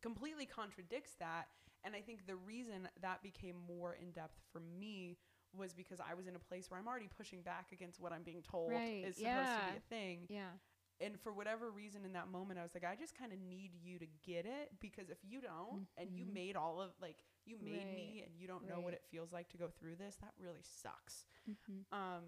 completely 0.00 0.46
contradicts 0.46 1.14
that. 1.16 1.48
And 1.84 1.94
I 1.94 2.00
think 2.00 2.26
the 2.26 2.36
reason 2.36 2.88
that 3.02 3.22
became 3.22 3.56
more 3.68 3.94
in 3.94 4.10
depth 4.12 4.40
for 4.52 4.60
me 4.60 5.18
was 5.56 5.72
because 5.74 6.00
I 6.00 6.14
was 6.14 6.26
in 6.26 6.36
a 6.36 6.38
place 6.38 6.70
where 6.70 6.78
I'm 6.78 6.86
already 6.88 7.08
pushing 7.16 7.42
back 7.42 7.72
against 7.72 8.00
what 8.00 8.12
I'm 8.12 8.22
being 8.22 8.42
told 8.42 8.72
Right, 8.72 9.04
is 9.06 9.16
supposed 9.16 9.48
to 9.48 9.72
be 9.72 9.76
a 9.76 9.88
thing. 9.88 10.26
Yeah. 10.28 10.50
And 10.98 11.20
for 11.20 11.32
whatever 11.32 11.70
reason 11.70 12.04
in 12.06 12.12
that 12.14 12.28
moment, 12.28 12.58
I 12.58 12.62
was 12.62 12.72
like, 12.74 12.84
I 12.84 12.96
just 12.96 13.14
kind 13.18 13.32
of 13.32 13.38
need 13.38 13.72
you 13.74 13.98
to 13.98 14.06
get 14.24 14.46
it 14.46 14.70
because 14.80 15.10
if 15.10 15.18
you 15.22 15.40
don't 15.42 15.86
and 15.98 16.10
you 16.16 16.24
Mhm. 16.24 16.32
made 16.32 16.56
all 16.56 16.80
of 16.80 16.92
like, 17.02 17.22
you 17.44 17.58
made 17.58 17.92
me 17.94 18.22
and 18.24 18.34
you 18.38 18.46
don't 18.48 18.66
know 18.66 18.80
what 18.80 18.94
it 18.94 19.02
feels 19.10 19.30
like 19.32 19.48
to 19.50 19.58
go 19.58 19.68
through 19.68 19.96
this, 19.96 20.16
that 20.16 20.32
really 20.38 20.62
sucks. 20.62 21.26
Mm-hmm. 21.48 21.94
Um, 21.94 22.24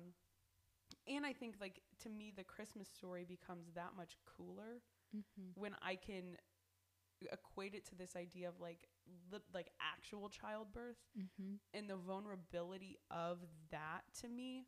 and 1.07 1.25
I 1.25 1.33
think 1.33 1.57
like 1.61 1.81
to 2.03 2.11
me, 2.11 2.31
the 2.37 2.45
Christmas 2.45 2.88
story 2.88 3.25
becomes 3.25 3.71
that 3.75 3.97
much 3.97 4.17
cooler 4.27 4.83
Mm-hmm. 5.17 5.59
when 5.59 5.75
I 5.81 5.95
can 5.95 6.37
equate 7.33 7.75
it 7.75 7.85
to 7.89 7.95
this 7.97 8.15
idea 8.17 8.49
of 8.49 8.61
like 8.61 8.87
li- 9.33 9.39
like 9.53 9.71
actual 9.81 10.29
childbirth 10.29 10.97
Mm-hmm. 11.19 11.55
and 11.75 11.89
the 11.91 11.97
vulnerability 11.97 12.99
of 13.11 13.39
that 13.71 14.03
to 14.21 14.29
me 14.29 14.67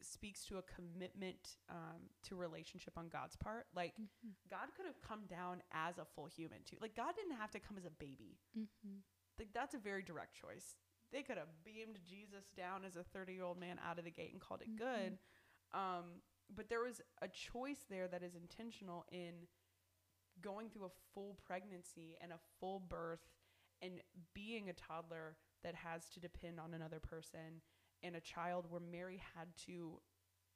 speaks 0.00 0.44
to 0.44 0.58
a 0.58 0.62
commitment 0.62 1.56
um, 1.70 2.08
to 2.22 2.36
relationship 2.36 2.92
on 2.96 3.08
God's 3.08 3.36
part. 3.36 3.66
Like 3.74 3.94
Mm-hmm. 4.00 4.28
God 4.50 4.68
could 4.76 4.86
have 4.86 5.00
come 5.02 5.22
down 5.28 5.62
as 5.72 5.98
a 5.98 6.04
full 6.04 6.26
human 6.26 6.58
too. 6.64 6.76
Like 6.80 6.94
God 6.94 7.14
didn't 7.16 7.36
have 7.36 7.50
to 7.52 7.58
come 7.60 7.76
as 7.76 7.84
a 7.84 7.90
baby. 7.90 8.38
Mm-hmm. 8.56 8.98
Like 9.38 9.48
that's 9.54 9.74
a 9.74 9.78
very 9.78 10.02
direct 10.02 10.34
choice. 10.40 10.76
They 11.12 11.22
could 11.22 11.38
have 11.38 11.48
beamed 11.64 11.98
Jesus 12.08 12.44
down 12.56 12.84
as 12.84 12.96
a 12.96 13.02
30 13.02 13.32
year 13.32 13.44
old 13.44 13.58
man 13.58 13.78
out 13.88 13.98
of 13.98 14.04
the 14.04 14.10
gate 14.10 14.32
and 14.32 14.40
called 14.40 14.60
it 14.62 14.68
Mhm. 14.70 14.78
good. 14.78 15.18
Um, 15.72 16.22
but 16.54 16.68
there 16.68 16.80
was 16.80 17.00
a 17.20 17.28
choice 17.28 17.84
there 17.90 18.08
that 18.08 18.22
is 18.22 18.34
intentional 18.34 19.04
in 19.12 19.46
going 20.42 20.68
through 20.70 20.86
a 20.86 20.90
full 21.14 21.36
pregnancy 21.46 22.16
and 22.20 22.32
a 22.32 22.38
full 22.60 22.80
birth 22.80 23.20
and 23.82 24.00
being 24.34 24.68
a 24.68 24.72
toddler 24.72 25.36
that 25.62 25.74
has 25.74 26.08
to 26.10 26.20
depend 26.20 26.58
on 26.60 26.74
another 26.74 27.00
person 27.00 27.62
and 28.02 28.14
a 28.16 28.20
child 28.20 28.66
where 28.70 28.80
Mary 28.80 29.20
had 29.36 29.48
to 29.66 30.00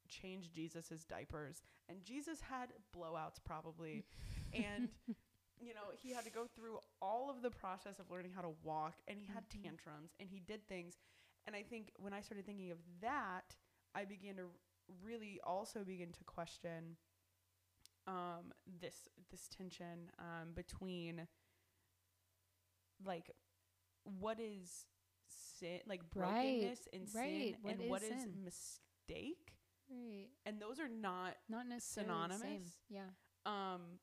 change 0.09 0.53
Jesus's 0.53 1.05
diapers. 1.05 1.63
And 1.89 2.03
Jesus 2.05 2.41
had 2.41 2.73
blowouts 2.97 3.39
probably. 3.45 4.05
And 4.55 4.89
you 5.61 5.73
know 5.75 5.93
he 6.03 6.11
had 6.13 6.25
to 6.25 6.31
go 6.31 6.47
through 6.55 6.79
all 7.01 7.31
of 7.31 7.41
the 7.43 7.51
process 7.51 7.99
of 7.99 8.11
learning 8.11 8.33
how 8.35 8.43
to 8.43 8.53
walk 8.63 8.95
and 9.09 9.19
he 9.19 9.27
had 9.27 9.49
Mhm. 9.49 9.63
tantrums 9.63 10.11
and 10.21 10.29
he 10.29 10.41
did 10.41 10.67
things. 10.69 10.99
And 11.47 11.57
I 11.57 11.63
think 11.63 11.93
when 11.97 12.13
I 12.13 12.21
started 12.21 12.45
thinking 12.45 12.71
of 12.71 12.79
that 13.01 13.57
I 13.95 14.05
began 14.05 14.37
to 14.37 14.51
really 15.03 15.41
also 15.45 15.85
begin 15.85 16.13
to 16.13 16.25
question 16.25 16.97
um 18.07 18.53
this 18.81 19.09
this 19.31 19.49
tension 19.49 20.11
um 20.19 20.53
between 20.55 21.27
like 23.05 23.31
what 24.05 24.39
is 24.41 24.87
sin 25.29 25.81
like 25.87 26.01
Right, 26.15 26.73
brokenness 26.73 26.89
and 26.93 27.09
sin 27.09 27.21
right. 27.21 27.55
What 27.63 27.75
and 27.75 27.83
is 27.83 27.91
what 27.91 28.03
is 28.03 28.09
sin? 28.09 28.35
mistake 28.45 29.55
Right. 29.91 30.29
and 30.47 30.61
those 30.61 30.81
are 30.81 30.89
not 30.89 31.35
Not 31.49 31.67
necessarily 31.69 32.25
the 32.27 32.33
same. 32.35 32.51
Synonymous? 32.51 32.79
Yeah. 32.89 33.11
um 33.47 33.99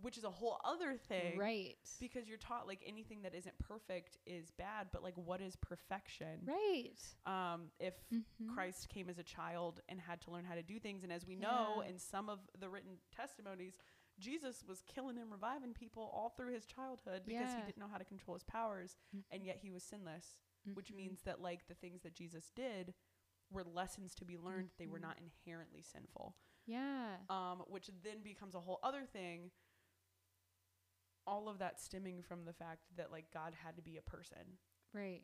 which 0.00 0.16
is 0.16 0.24
a 0.24 0.30
whole 0.30 0.60
other 0.64 0.96
thing 0.96 1.36
Right. 1.38 1.76
because 1.98 2.28
you're 2.28 2.38
taught 2.38 2.66
like 2.66 2.80
anything 2.86 3.22
that 3.22 3.34
isn't 3.34 3.58
perfect 3.58 4.18
is 4.26 4.50
bad 4.52 4.88
but 4.92 5.02
like 5.02 5.16
what 5.16 5.40
is 5.40 5.56
perfection 5.56 6.40
Right. 6.46 6.94
um 7.26 7.70
if 7.80 7.94
Mhm. 8.12 8.54
Christ 8.54 8.88
came 8.88 9.08
as 9.08 9.18
a 9.18 9.24
child 9.24 9.80
and 9.88 10.00
had 10.00 10.20
to 10.22 10.30
learn 10.30 10.44
how 10.44 10.54
to 10.54 10.62
do 10.62 10.78
things. 10.78 11.02
And 11.02 11.12
as 11.12 11.26
we 11.26 11.34
know 11.36 11.82
Yeah. 11.82 11.90
in 11.90 11.98
some 11.98 12.28
of 12.28 12.48
the 12.58 12.68
written 12.70 12.98
testimonies, 13.10 13.76
Jesus 14.18 14.64
was 14.64 14.82
killing 14.82 15.18
and 15.18 15.30
reviving 15.30 15.74
people 15.74 16.04
all 16.14 16.30
through 16.30 16.52
his 16.52 16.66
childhood 16.66 17.24
because 17.26 17.54
he 17.54 17.62
didn't 17.62 17.78
know 17.78 17.88
how 17.88 17.98
to 17.98 18.04
control 18.04 18.34
his 18.34 18.42
powers, 18.44 18.96
and 19.30 19.44
yet 19.44 19.58
he 19.58 19.70
was 19.70 19.82
sinless, 19.84 20.36
which 20.74 20.90
Mhm. 20.92 20.96
means 20.96 21.22
that 21.22 21.40
like 21.40 21.66
the 21.66 21.74
things 21.74 22.02
that 22.02 22.14
Jesus 22.14 22.50
did 22.50 22.94
were 23.50 23.64
lessons 23.64 24.14
to 24.16 24.24
be 24.24 24.36
learned. 24.36 24.70
They 24.76 24.86
were 24.86 24.98
Mhm. 24.98 25.02
not 25.02 25.18
inherently 25.18 25.82
sinful. 25.82 26.36
Yeah. 26.66 27.18
Um, 27.28 27.60
which 27.68 27.86
then 28.02 28.22
becomes 28.22 28.54
a 28.54 28.60
whole 28.60 28.78
other 28.82 29.06
thing. 29.06 29.50
All 31.28 31.48
of 31.48 31.58
that 31.58 31.80
stemming 31.80 32.22
from 32.22 32.44
the 32.46 32.52
fact 32.54 32.84
that 32.96 33.12
like 33.12 33.26
God 33.32 33.52
had 33.64 33.76
to 33.76 33.82
be 33.82 33.98
a 33.98 34.02
person. 34.02 34.58
Right. 34.94 35.22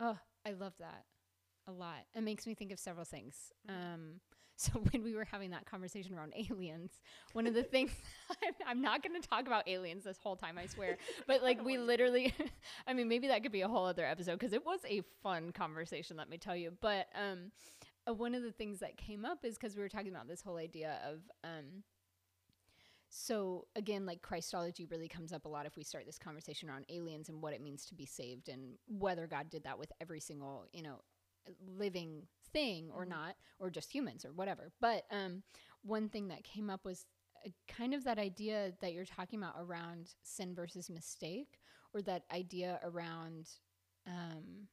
Oh, 0.00 0.18
I 0.46 0.52
love 0.52 0.74
that 0.80 1.04
a 1.66 1.72
lot. 1.72 2.06
It 2.14 2.22
makes 2.22 2.46
me 2.46 2.54
think 2.54 2.72
of 2.72 2.78
several 2.78 3.04
things. 3.04 3.52
Mhm. 3.68 3.94
Um, 3.94 4.20
so 4.56 4.72
when 4.92 5.02
we 5.02 5.14
were 5.14 5.24
having 5.24 5.50
that 5.52 5.64
conversation 5.64 6.14
around 6.14 6.34
aliens, 6.36 7.00
one 7.32 7.46
of 7.46 7.54
the 7.54 7.62
things 7.74 7.92
I'm, 8.42 8.54
I'm 8.66 8.82
not 8.82 9.02
going 9.02 9.20
to 9.20 9.26
talk 9.26 9.46
about 9.46 9.68
aliens 9.68 10.04
this 10.04 10.18
whole 10.18 10.36
time, 10.36 10.58
I 10.58 10.66
swear. 10.66 10.98
But 11.26 11.42
like 11.48 11.64
we 11.64 11.78
literally, 11.78 12.34
I 12.86 12.92
mean, 12.92 13.08
maybe 13.08 13.28
that 13.28 13.42
could 13.42 13.52
be 13.52 13.62
a 13.62 13.68
whole 13.68 13.86
other 13.86 14.04
episode 14.04 14.38
because 14.38 14.52
it 14.52 14.64
was 14.66 14.80
a 14.88 15.02
fun 15.22 15.52
conversation. 15.52 16.16
Let 16.16 16.28
me 16.28 16.38
tell 16.38 16.56
you. 16.56 16.72
But 16.80 17.08
um, 17.14 17.52
uh, 18.08 18.14
one 18.14 18.34
of 18.34 18.42
the 18.42 18.52
things 18.52 18.80
that 18.80 18.96
came 18.96 19.24
up 19.24 19.44
is 19.44 19.54
because 19.56 19.76
we 19.76 19.82
were 19.82 19.88
talking 19.88 20.12
about 20.12 20.28
this 20.28 20.42
whole 20.42 20.56
idea 20.58 20.98
of 21.08 21.20
um. 21.44 21.84
So 23.10 23.66
again, 23.74 24.06
like 24.06 24.22
Christology 24.22 24.86
really 24.86 25.08
comes 25.08 25.32
up 25.32 25.44
a 25.44 25.48
lot 25.48 25.66
if 25.66 25.76
we 25.76 25.82
start 25.84 26.06
this 26.06 26.18
conversation 26.18 26.70
around 26.70 26.86
aliens 26.88 27.28
and 27.28 27.42
what 27.42 27.52
it 27.52 27.60
means 27.60 27.84
to 27.86 27.94
be 27.94 28.06
saved 28.06 28.48
and 28.48 28.78
whether 28.86 29.26
God 29.26 29.50
did 29.50 29.64
that 29.64 29.78
with 29.78 29.92
every 30.00 30.20
single, 30.20 30.66
you 30.72 30.82
know, 30.82 31.00
living 31.66 32.28
thing 32.52 32.90
or 32.92 33.04
Mhm. 33.04 33.08
not, 33.08 33.36
or 33.58 33.68
just 33.70 33.92
humans 33.92 34.24
or 34.24 34.32
whatever. 34.32 34.72
But 34.80 35.06
um, 35.10 35.42
one 35.82 36.08
thing 36.08 36.28
that 36.28 36.44
came 36.44 36.70
up 36.70 36.84
was 36.84 37.06
uh, 37.44 37.50
kind 37.66 37.94
of 37.94 38.04
that 38.04 38.18
idea 38.18 38.72
that 38.80 38.92
you're 38.92 39.04
talking 39.04 39.38
about 39.42 39.56
around 39.58 40.14
sin 40.22 40.54
versus 40.54 40.88
mistake, 40.88 41.58
or 41.92 42.02
that 42.02 42.24
idea 42.30 42.78
around 42.84 43.50
um, 44.06 44.68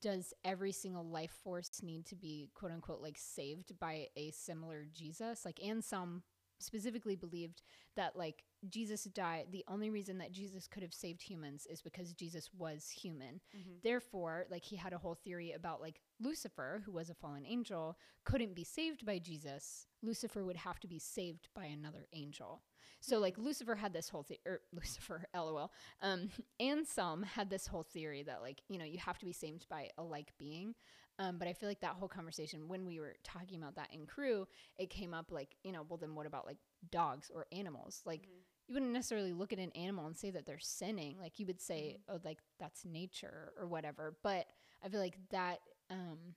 does 0.00 0.32
every 0.44 0.72
single 0.72 1.04
life 1.04 1.32
force 1.42 1.70
need 1.82 2.06
to 2.06 2.16
be 2.16 2.50
quote 2.54 2.72
unquote 2.72 3.00
like 3.00 3.16
saved 3.18 3.78
by 3.78 4.08
a 4.16 4.30
similar 4.30 4.86
Jesus? 4.92 5.44
Like 5.44 5.62
Anselm 5.64 6.22
specifically 6.60 7.14
believed 7.14 7.62
that 7.96 8.16
like 8.16 8.44
Jesus 8.68 9.04
died, 9.04 9.46
the 9.50 9.64
only 9.68 9.90
reason 9.90 10.18
that 10.18 10.32
Jesus 10.32 10.66
could 10.66 10.82
have 10.82 10.92
saved 10.92 11.22
humans 11.22 11.66
is 11.70 11.80
because 11.80 12.12
Jesus 12.12 12.50
was 12.52 12.90
human. 12.90 13.40
Mhm. 13.56 13.82
Therefore, 13.82 14.46
like 14.50 14.64
he 14.64 14.76
had 14.76 14.92
a 14.92 14.98
whole 14.98 15.14
theory 15.14 15.52
about 15.52 15.80
like 15.80 16.00
Lucifer, 16.20 16.82
who 16.84 16.92
was 16.92 17.10
a 17.10 17.14
fallen 17.14 17.46
angel, 17.46 17.96
couldn't 18.24 18.54
be 18.54 18.64
saved 18.64 19.06
by 19.06 19.18
Jesus. 19.18 19.86
Lucifer 20.02 20.44
would 20.44 20.56
have 20.56 20.80
to 20.80 20.88
be 20.88 20.98
saved 20.98 21.48
by 21.54 21.66
another 21.66 22.08
angel. 22.12 22.62
So 23.00 23.18
like 23.18 23.38
Lucifer 23.38 23.74
had 23.76 23.92
this 23.92 24.08
whole 24.08 24.22
theory, 24.22 24.40
or 24.46 24.60
Lucifer, 24.72 25.24
lol. 25.34 25.72
Um, 26.02 26.30
Anselm 26.60 27.22
had 27.22 27.50
this 27.50 27.66
whole 27.66 27.82
theory 27.84 28.22
that 28.24 28.42
like 28.42 28.62
you 28.68 28.78
know 28.78 28.84
you 28.84 28.98
have 28.98 29.18
to 29.18 29.24
be 29.26 29.32
saved 29.32 29.68
by 29.68 29.90
a 29.98 30.02
like 30.02 30.32
being. 30.38 30.74
Um, 31.20 31.36
but 31.38 31.48
I 31.48 31.52
feel 31.52 31.68
like 31.68 31.80
that 31.80 31.94
whole 31.94 32.08
conversation 32.08 32.68
when 32.68 32.86
we 32.86 33.00
were 33.00 33.16
talking 33.24 33.60
about 33.60 33.74
that 33.74 33.88
in 33.92 34.06
Cru, 34.06 34.46
it 34.78 34.88
came 34.90 35.14
up 35.14 35.32
like 35.32 35.56
you 35.64 35.72
know, 35.72 35.84
well 35.88 35.96
then 35.98 36.14
what 36.14 36.26
about 36.26 36.46
like 36.46 36.58
dogs 36.90 37.30
or 37.34 37.46
animals? 37.52 38.02
Like 38.04 38.22
Mhm. 38.22 38.44
you 38.68 38.74
wouldn't 38.74 38.92
necessarily 38.92 39.32
look 39.32 39.52
at 39.52 39.58
an 39.58 39.72
animal 39.72 40.06
and 40.06 40.16
say 40.16 40.30
that 40.30 40.46
they're 40.46 40.58
sinning. 40.60 41.18
Like 41.18 41.38
you 41.38 41.46
would 41.46 41.60
say, 41.60 41.98
Mm-hmm. 42.08 42.16
oh, 42.16 42.20
like 42.24 42.38
that's 42.58 42.84
nature 42.84 43.52
or 43.58 43.66
whatever. 43.66 44.16
But 44.22 44.46
I 44.84 44.88
feel 44.88 45.00
like 45.00 45.18
that 45.30 45.60
um, 45.90 46.34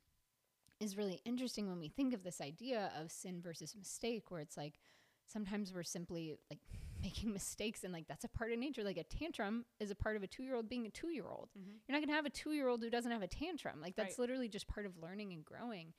is 0.80 0.98
really 0.98 1.22
interesting 1.26 1.68
when 1.70 1.80
we 1.80 1.90
think 1.90 2.14
of 2.14 2.24
this 2.24 2.42
idea 2.42 2.92
of 3.00 3.12
sin 3.12 3.40
versus 3.42 3.76
mistake, 3.76 4.32
where 4.32 4.42
it's 4.42 4.58
like 4.58 4.80
sometimes 5.32 5.74
we're 5.74 5.84
simply 5.84 6.36
like 6.50 6.60
making 7.02 7.34
mistakes 7.34 7.84
and 7.84 7.92
like 7.94 8.08
that's 8.08 8.24
a 8.26 8.30
part 8.30 8.52
of 8.52 8.60
nature. 8.60 8.84
Like 8.84 8.98
a 8.98 9.04
tantrum 9.04 9.66
is 9.80 9.90
a 9.92 9.96
part 9.96 10.16
of 10.16 10.24
a 10.24 10.28
two 10.28 10.44
year 10.44 10.56
old 10.56 10.70
being 10.70 10.86
a 10.86 10.90
two 10.90 11.10
year 11.10 11.28
old. 11.28 11.50
Mhm. 11.58 11.80
You're 11.88 11.94
not 11.94 12.00
going 12.00 12.10
to 12.10 12.16
have 12.16 12.26
a 12.26 12.30
two 12.30 12.52
year 12.52 12.68
old 12.68 12.82
who 12.84 12.90
doesn't 12.90 13.12
have 13.12 13.22
a 13.24 13.28
tantrum. 13.28 13.82
Like 13.82 13.96
that's 13.96 14.18
Right. 14.18 14.20
literally 14.20 14.50
just 14.50 14.68
part 14.68 14.86
of 14.86 14.98
learning 15.02 15.34
and 15.34 15.44
growing. 15.44 15.94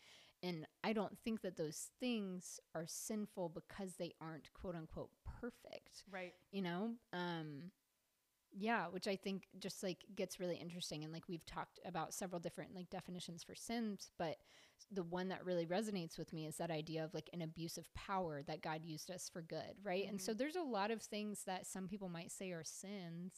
And 0.44 0.66
I 0.82 0.92
don't 0.92 1.16
think 1.18 1.42
that 1.42 1.56
those 1.56 1.90
things 2.00 2.58
are 2.74 2.86
sinful 2.86 3.50
because 3.50 3.94
they 3.96 4.12
aren't 4.20 4.52
quote 4.54 4.74
unquote 4.74 5.10
perfect 5.40 6.04
Right. 6.10 6.34
you 6.50 6.62
know 6.62 6.94
um 7.12 7.70
yeah 8.54 8.86
which 8.88 9.06
i 9.08 9.16
think 9.16 9.44
just 9.58 9.82
like 9.82 10.04
gets 10.14 10.38
really 10.38 10.56
interesting 10.56 11.04
and 11.04 11.12
like 11.12 11.28
we've 11.28 11.46
talked 11.46 11.80
about 11.86 12.12
several 12.12 12.38
different 12.40 12.74
like 12.74 12.90
definitions 12.90 13.42
for 13.42 13.54
sins 13.54 14.10
but 14.18 14.36
the 14.90 15.02
one 15.02 15.28
that 15.28 15.44
really 15.44 15.66
resonates 15.66 16.18
with 16.18 16.32
me 16.32 16.46
is 16.46 16.56
that 16.56 16.70
idea 16.70 17.04
of 17.04 17.12
like 17.14 17.28
an 17.32 17.42
abuse 17.42 17.76
of 17.78 17.92
power 17.94 18.42
that 18.46 18.62
god 18.62 18.84
used 18.84 19.10
us 19.10 19.28
for 19.32 19.42
good 19.42 19.74
right 19.82 20.06
and 20.08 20.20
so 20.20 20.32
there's 20.34 20.56
a 20.56 20.62
lot 20.62 20.90
of 20.90 21.02
things 21.02 21.44
that 21.44 21.66
some 21.66 21.86
people 21.88 22.08
might 22.08 22.30
say 22.32 22.50
are 22.52 22.64
sins 22.64 23.32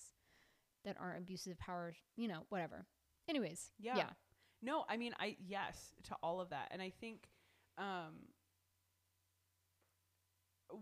that 0.85 0.97
aren't 1.01 1.19
abuses 1.19 1.53
of 1.53 1.59
power 1.59 1.95
you 2.17 2.29
know 2.29 2.45
whatever 2.49 2.87
anyways 3.29 3.71
Yeah. 3.79 3.97
yeah 3.97 4.11
No, 4.63 4.85
I 4.89 4.97
mean, 4.97 5.15
I 5.19 5.37
yes 5.47 5.93
to 6.05 6.17
all 6.23 6.41
of 6.41 6.49
that, 6.51 6.69
and 6.71 6.81
I 6.81 6.91
think 6.91 7.29
um, 7.77 8.15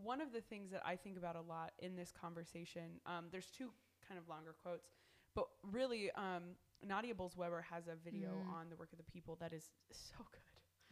one 0.03 0.21
of 0.21 0.33
the 0.33 0.41
things 0.41 0.71
that 0.71 0.83
I 0.85 0.97
think 0.97 1.17
about 1.19 1.37
a 1.37 1.41
lot 1.41 1.73
in 1.81 1.97
this 1.97 2.13
conversation. 2.13 3.01
Um, 3.07 3.27
there's 3.31 3.47
two 3.51 3.71
kind 4.07 4.19
of 4.19 4.29
longer 4.29 4.55
quotes, 4.63 4.89
but 5.35 5.47
really, 5.71 6.11
um, 6.13 6.57
Nadia 6.87 7.15
Bolz-Weber 7.15 7.63
has 7.71 7.87
a 7.89 7.97
video 7.97 8.31
Mm. 8.45 8.53
on 8.55 8.71
the 8.71 8.77
work 8.77 8.93
of 8.93 8.99
the 8.99 9.05
people 9.05 9.37
that 9.37 9.53
is 9.53 9.71
so 9.91 10.25
good. 10.31 10.41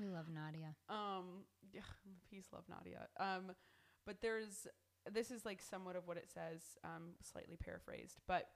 We 0.00 0.08
love 0.08 0.26
nadia 0.28 0.74
Um, 0.88 1.44
yeah, 1.72 1.82
peace, 2.30 2.46
love 2.52 2.64
Nadia. 2.68 3.06
Um, 3.18 3.52
but 4.06 4.20
there's 4.20 4.66
this 5.10 5.30
is 5.30 5.44
like 5.44 5.62
somewhat 5.62 5.96
of 5.96 6.06
what 6.06 6.16
it 6.16 6.28
says, 6.32 6.62
um, 6.84 7.14
slightly 7.22 7.56
paraphrased, 7.56 8.18
but 8.26 8.48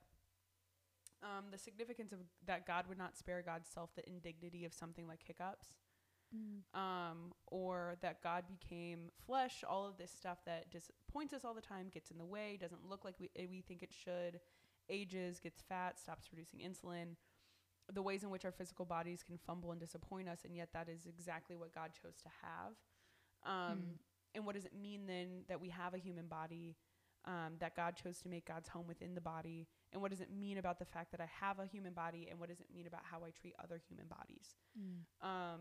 um, 1.22 1.46
the 1.50 1.58
significance 1.58 2.12
of 2.12 2.18
that 2.46 2.66
God 2.66 2.86
would 2.88 2.98
not 2.98 3.16
spare 3.16 3.42
God's 3.42 3.68
self 3.68 3.94
the 3.94 4.06
indignity 4.06 4.64
of 4.64 4.74
something 4.74 5.06
like 5.06 5.20
hiccups, 5.24 5.78
um, 6.74 7.32
or 7.46 7.96
that 8.02 8.22
God 8.22 8.44
became 8.48 9.10
flesh. 9.24 9.64
All 9.68 9.86
of 9.86 9.96
this 9.96 10.10
stuff 10.10 10.38
that 10.44 10.70
disappoints 10.70 11.32
us 11.32 11.44
all 11.44 11.54
the 11.54 11.62
time, 11.62 11.88
gets 11.92 12.10
in 12.10 12.18
the 12.18 12.24
way, 12.24 12.58
doesn't 12.60 12.88
look 12.88 13.04
like 13.04 13.14
we 13.18 13.30
we 13.48 13.62
think 13.62 13.82
it 13.82 13.92
should, 13.92 14.40
ages, 14.90 15.40
gets 15.40 15.62
fat, 15.62 15.98
stops 15.98 16.28
producing 16.28 16.60
insulin. 16.60 17.16
The 17.92 18.02
ways 18.02 18.22
in 18.24 18.30
which 18.30 18.44
our 18.44 18.52
physical 18.52 18.84
bodies 18.84 19.22
can 19.22 19.38
fumble 19.38 19.70
and 19.70 19.80
disappoint 19.80 20.28
us, 20.28 20.40
and 20.44 20.56
yet 20.56 20.70
that 20.72 20.88
is 20.88 21.06
exactly 21.06 21.56
what 21.56 21.74
God 21.74 21.90
chose 21.92 22.16
to 22.22 22.28
have. 22.42 22.72
Um, 23.44 23.78
Mm. 23.78 23.98
And 24.36 24.44
what 24.46 24.56
does 24.56 24.64
it 24.64 24.74
mean 24.74 25.06
then 25.06 25.44
that 25.48 25.60
we 25.60 25.68
have 25.68 25.94
a 25.94 25.98
human 25.98 26.26
body, 26.26 26.74
um, 27.24 27.54
that 27.60 27.76
God 27.76 27.94
chose 27.94 28.18
to 28.22 28.28
make 28.28 28.46
God's 28.46 28.68
home 28.68 28.86
within 28.88 29.14
the 29.14 29.20
body? 29.20 29.68
And 29.92 30.02
what 30.02 30.10
does 30.10 30.20
it 30.20 30.28
mean 30.32 30.58
about 30.58 30.78
the 30.80 30.84
fact 30.84 31.12
that 31.12 31.20
I 31.20 31.26
have 31.40 31.60
a 31.60 31.66
human 31.66 31.92
body? 31.92 32.26
And 32.28 32.40
what 32.40 32.48
does 32.48 32.60
it 32.60 32.66
mean 32.74 32.86
about 32.88 33.02
how 33.04 33.18
I 33.24 33.30
treat 33.30 33.54
other 33.62 33.80
human 33.88 34.06
bodies? 34.08 34.56
Um, 35.22 35.60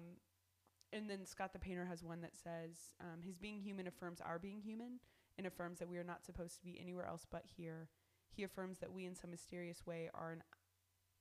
and 0.91 1.07
then 1.09 1.25
Scott 1.25 1.53
the 1.53 1.59
Painter 1.59 1.85
has 1.85 2.03
one 2.03 2.21
that 2.21 2.35
says, 2.35 2.95
um, 2.99 3.21
His 3.21 3.37
being 3.37 3.59
human 3.59 3.85
affirms 3.85 4.21
our 4.21 4.39
being 4.39 4.61
human 4.61 4.99
and 5.37 5.45
affirms 5.45 5.77
that 5.79 5.89
we 5.89 5.97
are 5.97 6.03
not 6.03 6.23
supposed 6.25 6.57
to 6.57 6.63
be 6.63 6.79
anywhere 6.79 7.05
else 7.05 7.27
but 7.29 7.43
here. 7.57 7.89
He 8.31 8.43
affirms 8.43 8.79
that 8.79 8.91
we, 8.91 9.05
in 9.05 9.13
some 9.13 9.29
mysterious 9.29 9.85
way, 9.85 10.09
are 10.15 10.31
an 10.31 10.41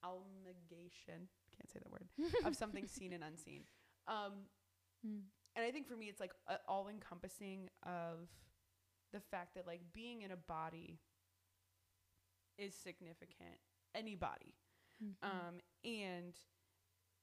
almigation, 0.05 1.29
can't 1.57 1.71
say 1.71 1.79
that 1.83 1.91
word, 1.91 2.09
of 2.45 2.57
something 2.57 2.87
seen 2.87 3.13
and 3.13 3.25
unseen. 3.25 3.63
Um, 4.07 4.47
Mm. 5.05 5.23
and 5.57 5.65
I 5.65 5.73
think 5.73 5.89
for 5.89 5.97
me, 5.97 6.07
it's 6.07 6.21
like 6.21 6.31
uh, 6.47 6.59
all 6.69 6.87
encompassing 6.87 7.69
of 7.83 8.29
the 9.13 9.19
fact 9.19 9.57
that 9.57 9.67
like 9.67 9.81
being 9.93 10.23
in 10.23 10.31
a 10.31 10.37
body 10.37 11.01
is 12.57 12.75
significant. 12.75 13.59
Any 13.95 14.15
body. 14.15 14.55
Mm-hmm. 15.03 15.27
Um, 15.29 15.55
and 15.85 16.35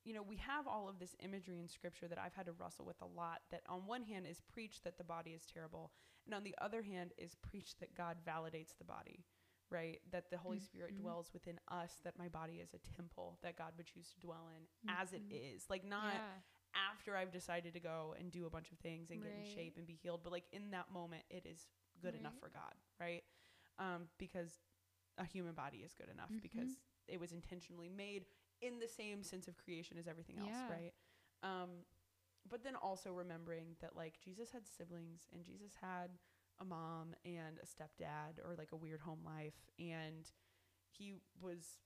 you 0.05 0.13
know, 0.13 0.21
we 0.21 0.37
have 0.37 0.67
all 0.67 0.89
of 0.89 0.99
this 0.99 1.15
imagery 1.23 1.59
in 1.59 1.67
scripture 1.67 2.07
that 2.07 2.17
I've 2.17 2.33
had 2.33 2.45
to 2.47 2.51
wrestle 2.53 2.85
with 2.85 3.01
a 3.01 3.05
lot 3.05 3.39
that 3.51 3.61
on 3.69 3.85
one 3.85 4.03
hand 4.03 4.25
is 4.29 4.41
preached 4.51 4.83
that 4.83 4.97
the 4.97 5.03
body 5.03 5.31
is 5.31 5.45
terrible, 5.45 5.91
and 6.25 6.33
on 6.35 6.43
the 6.43 6.55
other 6.61 6.81
hand 6.81 7.11
is 7.17 7.35
preached 7.35 7.79
that 7.79 7.95
God 7.95 8.17
validates 8.27 8.77
the 8.77 8.85
body, 8.85 9.23
right? 9.71 10.01
That 10.11 10.29
the 10.29 10.37
Holy 10.37 10.59
Spirit 10.59 10.93
Mhm. 10.93 11.01
dwells 11.01 11.31
within 11.33 11.59
us, 11.67 11.99
that 12.03 12.17
my 12.17 12.27
body 12.29 12.59
is 12.59 12.73
a 12.73 12.79
temple 12.79 13.37
that 13.41 13.55
God 13.55 13.73
would 13.77 13.85
choose 13.87 14.09
to 14.13 14.19
dwell 14.19 14.47
in 14.49 14.67
as 14.89 15.13
it 15.13 15.27
Mhm. 15.29 15.31
is. 15.55 15.69
Like 15.69 15.83
not 15.83 16.13
yeah. 16.15 16.41
after 16.73 17.15
I've 17.15 17.31
decided 17.31 17.73
to 17.73 17.79
go 17.79 18.13
and 18.17 18.31
do 18.31 18.45
a 18.45 18.49
bunch 18.49 18.71
of 18.71 18.79
things 18.79 19.09
and 19.11 19.21
get 19.21 19.31
in 19.31 19.43
shape 19.45 19.77
and 19.77 19.85
be 19.87 19.95
healed, 19.95 20.23
but 20.23 20.31
like 20.31 20.47
in 20.51 20.71
that 20.71 20.89
moment 20.91 21.25
it 21.29 21.45
is 21.45 21.67
good 21.99 22.15
enough 22.15 22.37
for 22.39 22.49
God, 22.49 22.75
right? 22.99 23.23
Um, 23.77 24.09
because 24.17 24.61
a 25.17 25.25
human 25.25 25.53
body 25.55 25.83
is 25.83 25.93
good 25.93 26.09
enough 26.09 26.31
Mhm. 26.31 26.41
because 26.41 26.79
it 27.07 27.19
was 27.19 27.31
intentionally 27.33 27.89
made 27.89 28.25
in 28.61 28.79
the 28.79 28.87
same 28.87 29.23
sense 29.23 29.47
of 29.47 29.57
creation 29.57 29.97
as 29.97 30.07
everything 30.07 30.37
else, 30.37 30.49
Yeah. 30.49 30.69
right? 30.71 30.93
Um, 31.41 31.85
but 32.45 32.63
then 32.63 32.75
also 32.75 33.13
remembering 33.13 33.75
that 33.79 33.95
like 33.95 34.19
Jesus 34.19 34.51
had 34.51 34.65
siblings 34.67 35.27
and 35.31 35.43
Jesus 35.43 35.75
had 35.75 36.17
a 36.61 36.65
mom 36.65 37.15
and 37.25 37.59
a 37.61 37.65
stepdad 37.65 38.39
or 38.43 38.55
like 38.57 38.69
a 38.71 38.75
weird 38.75 38.99
home 39.01 39.19
life 39.25 39.69
and 39.77 40.31
he 40.89 41.15
was 41.41 41.79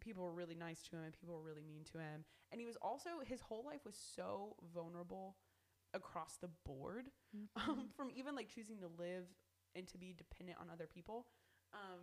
people 0.00 0.24
were 0.24 0.32
really 0.32 0.54
nice 0.54 0.82
to 0.82 0.96
him 0.96 1.04
and 1.04 1.12
people 1.12 1.34
were 1.34 1.42
really 1.42 1.62
mean 1.62 1.84
to 1.92 1.98
him. 1.98 2.24
And 2.50 2.60
he 2.60 2.66
was 2.66 2.76
also 2.82 3.10
his 3.24 3.40
whole 3.40 3.64
life 3.64 3.84
was 3.84 3.96
so 3.96 4.56
vulnerable 4.74 5.36
across 5.94 6.38
the 6.40 6.50
board 6.64 7.06
um, 7.56 7.88
from 7.96 8.10
even 8.14 8.34
like 8.34 8.48
choosing 8.48 8.78
to 8.80 8.88
live 8.98 9.26
and 9.74 9.86
to 9.88 9.98
be 9.98 10.14
dependent 10.16 10.58
on 10.60 10.68
other 10.72 10.86
people 10.86 11.26
um, 11.72 12.00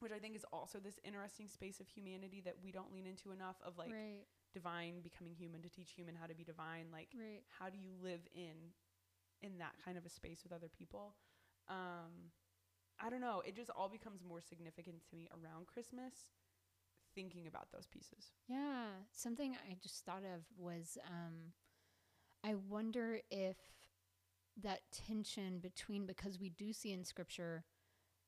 which 0.00 0.12
i 0.12 0.18
think 0.18 0.36
is 0.36 0.44
also 0.52 0.78
this 0.78 0.98
interesting 1.04 1.48
space 1.48 1.80
of 1.80 1.88
humanity 1.88 2.40
that 2.44 2.54
we 2.62 2.70
don't 2.70 2.92
lean 2.92 3.06
into 3.06 3.32
enough 3.32 3.56
of 3.66 3.78
like 3.78 3.90
right. 3.90 4.26
divine 4.56 5.00
becoming 5.02 5.34
human 5.34 5.60
to 5.60 5.68
teach 5.68 5.90
human 5.92 6.14
how 6.14 6.26
to 6.26 6.34
be 6.34 6.42
divine. 6.42 6.86
Like 6.90 7.08
right. 7.12 7.44
how 7.58 7.68
do 7.68 7.76
you 7.76 7.92
live 8.00 8.20
in 8.34 8.72
in 9.42 9.58
that 9.58 9.72
kind 9.84 9.96
of 9.98 10.04
a 10.04 10.08
space 10.10 10.40
with 10.42 10.52
other 10.52 10.68
people 10.68 11.14
um 11.68 12.30
i 13.00 13.08
don't 13.10 13.20
know 13.20 13.42
it 13.46 13.54
just 13.56 13.70
all 13.70 13.88
becomes 13.88 14.22
more 14.24 14.40
significant 14.40 14.96
to 15.08 15.14
me 15.16 15.28
around 15.32 15.66
christmas 15.66 16.30
thinking 17.14 17.46
about 17.46 17.68
those 17.72 17.86
pieces 17.86 18.32
Yeah, 18.48 18.88
something 19.12 19.56
I 19.70 19.76
just 19.82 20.04
thought 20.04 20.22
of 20.22 20.42
was 20.56 20.98
um, 21.08 21.52
I 22.44 22.54
wonder 22.54 23.20
if 23.30 23.56
that 24.62 24.80
tension 24.92 25.58
between 25.58 26.06
because 26.06 26.38
we 26.38 26.50
do 26.50 26.72
see 26.72 26.92
in 26.92 27.04
scripture 27.04 27.64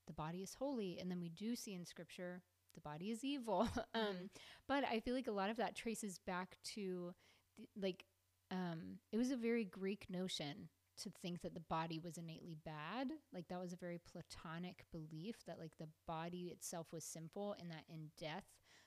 the 0.06 0.12
body 0.12 0.42
is 0.42 0.54
holy, 0.54 0.98
and 0.98 1.10
then 1.10 1.20
we 1.20 1.28
do 1.28 1.54
see 1.54 1.74
in 1.74 1.84
scripture 1.84 2.42
the 2.74 2.80
body 2.80 3.10
is 3.10 3.24
evil. 3.24 3.68
um, 3.94 4.00
Mhm. 4.02 4.30
but 4.66 4.84
I 4.84 5.00
feel 5.00 5.14
like 5.14 5.26
a 5.28 5.32
lot 5.32 5.50
of 5.50 5.56
that 5.58 5.74
traces 5.76 6.18
back 6.18 6.56
to 6.74 7.14
the, 7.58 7.66
like 7.80 8.04
um, 8.50 8.98
it 9.12 9.18
was 9.18 9.30
a 9.30 9.36
very 9.36 9.64
Greek 9.64 10.06
notion 10.08 10.68
to 10.98 11.10
think 11.22 11.42
that 11.42 11.54
the 11.54 11.60
body 11.60 11.98
was 11.98 12.18
innately 12.18 12.56
bad. 12.64 13.08
Like 13.32 13.48
that 13.48 13.60
was 13.60 13.72
a 13.72 13.76
very 13.76 13.98
Platonic 14.10 14.84
belief 14.92 15.36
that 15.46 15.58
like 15.58 15.72
the 15.78 15.88
body 16.06 16.46
itself 16.52 16.88
was 16.92 17.04
simple 17.04 17.54
and 17.60 17.70
that 17.70 17.84
in 17.88 18.10
death 18.18 18.44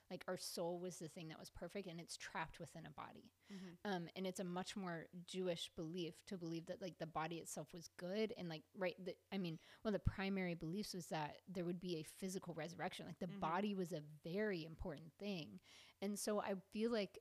like 0.09 0.25
our 0.27 0.37
soul 0.37 0.77
was 0.77 0.97
the 0.99 1.07
thing 1.07 1.29
that 1.29 1.39
was 1.39 1.49
perfect 1.49 1.87
and 1.87 1.97
it's 1.99 2.17
trapped 2.17 2.59
within 2.59 2.85
a 2.85 2.91
body 2.91 3.31
um, 3.85 4.07
and 4.15 4.27
it's 4.27 4.41
a 4.41 4.43
much 4.43 4.75
more 4.75 5.05
jewish 5.25 5.71
belief 5.77 6.15
to 6.27 6.37
believe 6.37 6.65
that 6.65 6.81
like 6.81 6.97
the 6.99 7.05
body 7.05 7.37
itself 7.37 7.69
was 7.73 7.89
good 7.97 8.33
and 8.37 8.49
like 8.49 8.63
right 8.77 8.95
the, 9.05 9.13
i 9.33 9.37
mean 9.37 9.57
one 9.83 9.93
of 9.95 10.01
the 10.03 10.11
primary 10.11 10.53
beliefs 10.53 10.93
was 10.93 11.05
that 11.07 11.37
there 11.47 11.63
would 11.63 11.79
be 11.79 11.95
a 11.95 12.03
physical 12.19 12.53
resurrection 12.53 13.05
like 13.05 13.19
the 13.19 13.27
Mhm. 13.27 13.39
body 13.39 13.73
was 13.73 13.93
a 13.93 14.01
very 14.23 14.65
important 14.65 15.13
thing 15.17 15.59
and 16.01 16.19
so 16.19 16.41
i 16.41 16.53
feel 16.73 16.91
like 16.91 17.17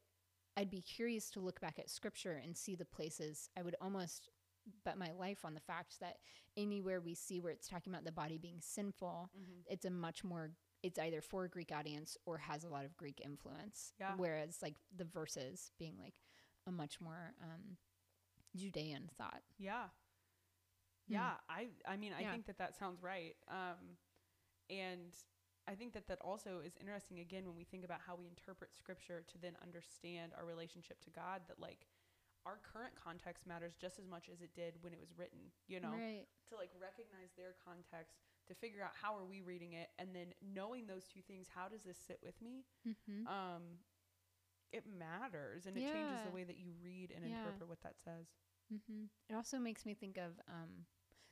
i'd 0.56 0.70
be 0.70 0.82
curious 0.82 1.30
to 1.30 1.40
look 1.40 1.60
back 1.60 1.78
at 1.78 1.88
scripture 1.88 2.40
and 2.42 2.56
see 2.56 2.74
the 2.74 2.84
places 2.84 3.48
i 3.56 3.62
would 3.62 3.76
almost 3.80 4.28
bet 4.84 4.98
my 4.98 5.12
life 5.12 5.44
on 5.44 5.54
the 5.54 5.60
fact 5.60 6.00
that 6.00 6.16
anywhere 6.56 7.00
we 7.00 7.14
see 7.14 7.40
where 7.40 7.52
it's 7.52 7.68
talking 7.68 7.92
about 7.92 8.04
the 8.04 8.12
body 8.12 8.38
being 8.38 8.60
sinful, 8.60 9.30
Mm-hmm. 9.36 9.60
it's 9.72 9.84
a 9.84 9.90
much 9.90 10.24
more 10.24 10.50
it's 10.82 10.98
either 10.98 11.20
for 11.20 11.44
a 11.44 11.48
Greek 11.48 11.72
audience 11.72 12.16
or 12.24 12.38
has 12.38 12.64
a 12.64 12.68
lot 12.68 12.84
of 12.86 12.96
Greek 12.96 13.20
influence. 13.22 13.92
Yeah. 14.00 14.12
Whereas 14.16 14.58
like 14.62 14.76
the 14.96 15.04
verses 15.04 15.72
being 15.78 15.96
like 16.02 16.14
a 16.66 16.72
much 16.72 17.00
more 17.00 17.34
um, 17.42 17.76
Judean 18.56 19.10
thought. 19.18 19.42
Yeah. 19.58 19.84
Hmm. 21.08 21.12
Yeah, 21.14 21.32
I 21.48 21.68
I 21.86 21.96
mean 21.96 22.12
I 22.16 22.22
Yeah. 22.22 22.32
think 22.32 22.46
that 22.46 22.58
that 22.58 22.76
sounds 22.76 23.02
right. 23.02 23.36
Um 23.48 23.96
and 24.70 25.12
I 25.68 25.74
think 25.74 25.92
that 25.92 26.06
that 26.08 26.18
also 26.20 26.60
is 26.64 26.76
interesting 26.80 27.20
again 27.20 27.44
when 27.46 27.56
we 27.56 27.64
think 27.64 27.84
about 27.84 28.00
how 28.06 28.16
we 28.16 28.26
interpret 28.26 28.74
scripture 28.74 29.22
to 29.28 29.38
then 29.38 29.56
understand 29.62 30.32
our 30.36 30.44
relationship 30.46 31.00
to 31.02 31.10
God 31.10 31.42
that 31.48 31.58
like 31.60 31.86
our 32.46 32.58
current 32.64 32.94
context 32.96 33.46
matters 33.46 33.74
just 33.76 33.98
as 33.98 34.06
much 34.06 34.28
as 34.32 34.40
it 34.40 34.50
did 34.54 34.74
when 34.80 34.92
it 34.92 35.00
was 35.00 35.12
written, 35.16 35.52
you 35.68 35.80
know? 35.80 35.92
Right. 35.92 36.24
To 36.50 36.56
like 36.56 36.70
recognize 36.80 37.30
their 37.36 37.54
context, 37.64 38.16
to 38.48 38.54
figure 38.54 38.82
out 38.82 38.92
how 39.00 39.14
are 39.16 39.24
we 39.24 39.40
reading 39.40 39.74
it 39.74 39.90
and 39.98 40.14
then 40.14 40.32
knowing 40.40 40.86
those 40.86 41.04
two 41.06 41.20
things, 41.20 41.48
how 41.54 41.68
does 41.68 41.82
this 41.82 41.98
sit 41.98 42.18
with 42.22 42.40
me? 42.40 42.64
Mm-hmm. 42.88 43.26
Um 43.26 43.62
it 44.72 44.84
matters 44.86 45.66
and 45.66 45.76
it 45.76 45.80
changes 45.80 46.22
the 46.24 46.30
way 46.34 46.44
that 46.44 46.56
you 46.56 46.70
read 46.82 47.10
and 47.14 47.26
Yeah. 47.28 47.38
interpret 47.38 47.68
what 47.68 47.80
that 47.82 47.98
says. 47.98 48.26
Mm-hmm. 48.72 49.04
It 49.28 49.34
also 49.34 49.58
makes 49.58 49.84
me 49.84 49.94
think 49.94 50.16
of 50.16 50.38
um, 50.48 50.86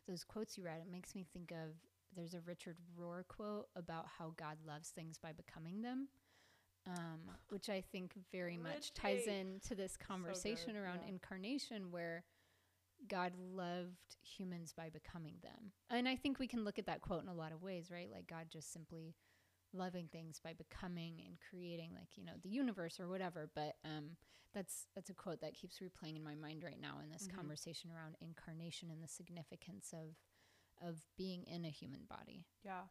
those 0.09 0.25
quotes 0.25 0.59
you 0.59 0.65
read. 0.65 0.81
It 0.83 0.91
makes 0.91 1.15
me 1.15 1.25
think 1.33 1.53
of 1.53 1.77
there's 2.17 2.35
a 2.35 2.41
Richard 2.41 2.79
Rohr 2.99 3.23
quote 3.29 3.69
about 3.77 4.07
how 4.19 4.33
God 4.37 4.57
loves 4.67 4.89
things 4.91 5.19
by 5.19 5.33
becoming 5.33 5.83
them, 5.83 6.09
um, 6.89 7.21
which 7.51 7.69
I 7.69 7.81
think 7.81 8.13
very 8.33 8.57
much 8.57 8.95
ties 8.95 9.27
into 9.27 9.75
this 9.75 9.97
conversation 9.97 10.75
good, 10.75 10.81
around 10.81 11.01
yeah. 11.03 11.11
incarnation 11.11 11.91
where 11.91 12.25
God 13.09 13.33
loved 13.37 14.17
humans 14.23 14.73
by 14.77 14.89
becoming 14.89 15.37
them. 15.43 15.73
And 15.91 16.09
I 16.09 16.17
think 16.17 16.39
we 16.39 16.49
can 16.49 16.65
look 16.65 16.79
at 16.79 16.87
that 16.87 17.01
quote 17.01 17.23
in 17.23 17.29
a 17.29 17.35
lot 17.35 17.53
of 17.53 17.63
ways, 17.63 17.91
right? 17.91 18.09
Like 18.11 18.27
God 18.27 18.47
just 18.51 18.73
simply 18.73 19.15
loving 19.75 20.09
things 20.11 20.41
by 20.43 20.55
becoming 20.55 21.21
and 21.27 21.37
creating 21.51 21.91
like 21.95 22.17
you 22.17 22.25
know 22.25 22.33
the 22.43 22.49
universe 22.49 22.99
or 22.99 23.07
whatever 23.07 23.51
but 23.55 23.75
um 23.85 24.17
that's 24.55 24.87
that's 24.95 25.11
a 25.11 25.15
quote 25.15 25.43
that 25.43 25.53
keeps 25.53 25.79
replaying 25.81 26.17
in 26.17 26.25
my 26.25 26.35
mind 26.35 26.65
right 26.65 26.81
now 26.81 26.99
in 27.05 27.11
this 27.11 27.29
Mhm. 27.29 27.37
conversation 27.37 27.91
around 27.91 28.17
incarnation 28.23 28.91
and 28.91 29.03
the 29.03 29.09
significance 29.09 29.93
of 29.93 30.17
of 30.81 31.03
being 31.19 31.45
in 31.45 31.67
a 31.67 31.69
human 31.69 32.07
body 32.07 32.47
Yeah. 32.65 32.85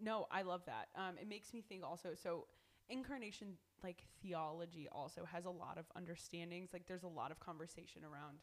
No, 0.00 0.26
I 0.30 0.42
love 0.42 0.64
that. 0.66 0.88
Um, 0.96 1.18
it 1.18 1.28
makes 1.28 1.52
me 1.52 1.60
think 1.62 1.84
also. 1.84 2.14
So, 2.14 2.48
incarnation 2.88 3.54
like 3.82 4.04
theology 4.22 4.88
also 4.90 5.24
has 5.24 5.44
a 5.44 5.50
lot 5.50 5.78
of 5.78 5.86
understandings. 5.96 6.70
Like, 6.72 6.86
there's 6.86 7.02
a 7.02 7.08
lot 7.08 7.30
of 7.30 7.40
conversation 7.40 8.02
around 8.04 8.38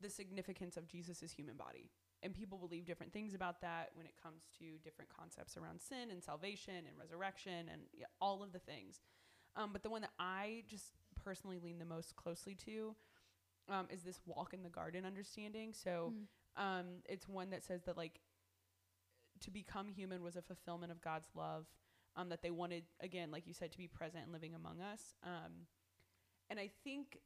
the 0.00 0.10
significance 0.10 0.76
of 0.76 0.86
Jesus's 0.86 1.32
human 1.32 1.56
body, 1.56 1.90
and 2.22 2.34
people 2.34 2.58
believe 2.58 2.84
different 2.84 3.12
things 3.12 3.32
about 3.34 3.60
that 3.62 3.90
when 3.94 4.06
it 4.06 4.14
comes 4.22 4.42
to 4.58 4.78
different 4.84 5.10
concepts 5.16 5.56
around 5.56 5.80
sin 5.80 6.10
and 6.10 6.22
salvation 6.22 6.74
and 6.86 6.98
resurrection 6.98 7.68
and 7.72 7.82
yeah, 7.94 8.06
all 8.20 8.42
of 8.42 8.52
the 8.52 8.58
things. 8.58 9.00
Um, 9.56 9.70
but 9.72 9.82
the 9.82 9.88
one 9.90 10.02
that 10.02 10.12
I 10.18 10.64
just 10.68 10.92
personally 11.24 11.58
lean 11.58 11.78
the 11.78 11.86
most 11.86 12.14
closely 12.16 12.54
to 12.66 12.94
um, 13.70 13.86
is 13.90 14.02
this 14.02 14.20
walk 14.26 14.52
in 14.52 14.62
the 14.62 14.68
garden 14.68 15.04
understanding. 15.06 15.72
So, 15.72 16.12
Mm. 16.12 16.62
um, 16.62 16.86
it's 17.08 17.26
one 17.28 17.50
that 17.50 17.64
says 17.64 17.82
that 17.84 17.96
like 17.96 18.20
to 19.40 19.50
become 19.50 19.88
human 19.88 20.22
was 20.22 20.36
a 20.36 20.42
fulfillment 20.42 20.92
of 20.92 21.00
God's 21.00 21.28
love. 21.34 21.66
Um, 22.16 22.30
that 22.30 22.40
they 22.42 22.50
wanted 22.50 22.84
again, 23.00 23.30
like 23.30 23.46
you 23.46 23.52
said, 23.52 23.72
to 23.72 23.78
be 23.78 23.88
present 23.88 24.24
and 24.24 24.32
living 24.32 24.54
among 24.54 24.80
us. 24.80 25.14
Um, 25.22 25.66
and 26.48 26.58
I 26.58 26.68
think 26.82 27.18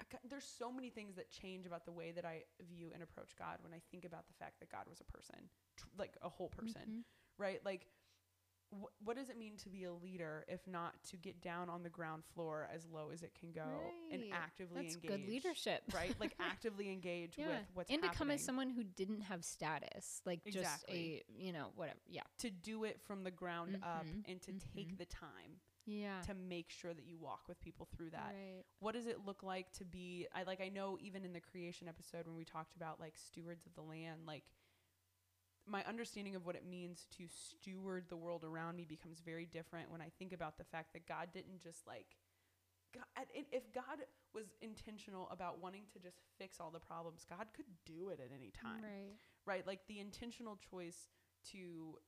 I 0.00 0.04
there's 0.28 0.44
so 0.44 0.70
many 0.70 0.90
things 0.90 1.16
that 1.16 1.30
change 1.30 1.66
about 1.66 1.84
the 1.84 1.92
way 1.92 2.12
that 2.12 2.24
I 2.24 2.44
view 2.60 2.90
and 2.94 3.02
approach 3.02 3.34
God 3.36 3.58
when 3.62 3.72
I 3.72 3.80
think 3.90 4.04
about 4.04 4.26
the 4.28 4.34
fact 4.34 4.60
that 4.60 4.70
God 4.70 4.84
was 4.88 5.00
a 5.00 5.04
person, 5.04 5.50
tr- 5.76 5.86
like 5.98 6.16
a 6.22 6.28
whole 6.28 6.48
person 6.48 6.82
Mhm. 6.82 7.04
right? 7.36 7.64
Like, 7.64 7.88
wh- 8.72 9.06
what 9.06 9.16
does 9.16 9.28
it 9.30 9.36
mean 9.38 9.56
to 9.58 9.68
be 9.68 9.84
a 9.84 9.92
leader 9.92 10.44
if 10.48 10.66
not 10.66 10.94
to 11.10 11.16
get 11.16 11.40
down 11.40 11.68
on 11.68 11.82
the 11.82 11.88
ground 11.90 12.22
floor 12.34 12.68
as 12.74 12.86
low 12.86 13.10
as 13.12 13.22
it 13.22 13.32
can 13.38 13.52
go 13.52 13.92
and 14.10 14.22
Right. 14.22 14.30
actively 14.32 14.82
that's 14.82 14.94
engage? 14.96 15.10
good 15.10 15.26
leadership 15.28 15.82
right? 15.94 16.14
Like 16.20 16.34
actively 16.40 16.90
engage 16.90 17.34
yeah 17.36 17.46
with 17.48 17.58
what's 17.74 17.90
and 17.90 18.00
to 18.02 18.08
happening. 18.08 18.18
come 18.18 18.30
as 18.30 18.44
someone 18.44 18.70
who 18.70 18.84
didn't 18.84 19.22
have 19.22 19.44
status 19.44 20.20
like 20.24 20.40
just 20.46 20.84
a 20.88 21.22
you 21.36 21.52
know 21.52 21.68
whatever 21.76 21.98
yeah 22.08 22.22
to 22.38 22.50
do 22.50 22.84
it 22.84 23.00
from 23.06 23.22
the 23.24 23.30
ground 23.30 23.76
up 23.82 24.06
Mhm, 24.06 24.24
and 24.30 24.40
to 24.42 24.52
take 24.74 24.94
mhm. 24.94 24.98
the 24.98 25.06
time 25.06 25.60
yeah 25.86 26.20
to 26.26 26.32
make 26.34 26.70
sure 26.70 26.94
that 26.94 27.04
you 27.04 27.18
walk 27.18 27.42
with 27.46 27.60
people 27.60 27.86
through 27.94 28.08
that. 28.10 28.32
right 28.34 28.64
What 28.80 28.94
does 28.94 29.06
it 29.06 29.18
look 29.26 29.42
like 29.42 29.70
to 29.72 29.84
be 29.84 30.26
I 30.34 30.42
like 30.44 30.60
I 30.62 30.68
know 30.68 30.96
even 31.00 31.24
in 31.24 31.32
the 31.34 31.40
creation 31.40 31.88
episode 31.88 32.26
when 32.26 32.36
we 32.36 32.44
talked 32.44 32.74
about 32.74 32.98
like 33.00 33.14
stewards 33.16 33.66
of 33.66 33.74
the 33.74 33.82
land 33.82 34.20
like 34.26 34.44
my 35.66 35.82
understanding 35.84 36.36
of 36.36 36.44
what 36.44 36.56
it 36.56 36.64
means 36.68 37.06
to 37.16 37.24
steward 37.28 38.04
the 38.08 38.16
world 38.16 38.44
around 38.44 38.76
me 38.76 38.84
becomes 38.84 39.20
very 39.24 39.46
different 39.46 39.90
when 39.90 40.00
I 40.00 40.10
think 40.18 40.32
about 40.32 40.58
the 40.58 40.64
fact 40.64 40.92
that 40.92 41.08
God 41.08 41.28
didn't 41.32 41.60
just 41.62 41.86
like 41.86 42.06
God, 42.94 43.26
if 43.34 43.72
God 43.72 44.06
was 44.34 44.46
intentional 44.62 45.28
about 45.30 45.60
wanting 45.60 45.82
to 45.92 45.98
just 45.98 46.18
fix 46.38 46.60
all 46.60 46.70
the 46.70 46.78
problems, 46.78 47.26
God 47.28 47.46
could 47.54 47.66
do 47.84 48.10
it 48.10 48.20
at 48.20 48.30
any 48.34 48.52
time. 48.52 48.82
Right. 48.82 49.14
Right? 49.46 49.66
Like 49.66 49.80
the 49.88 49.98
intentional 49.98 50.56
choice 50.70 51.08
to 51.52 51.98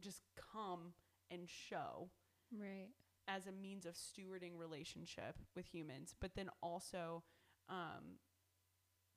just 0.00 0.22
come 0.52 0.92
and 1.30 1.48
show 1.48 2.10
right. 2.56 2.88
as 3.28 3.46
a 3.46 3.52
means 3.52 3.86
of 3.86 3.94
stewarding 3.94 4.56
relationship 4.56 5.36
with 5.56 5.66
humans, 5.66 6.14
but 6.20 6.32
then 6.36 6.48
also 6.62 7.22
um, 7.68 8.18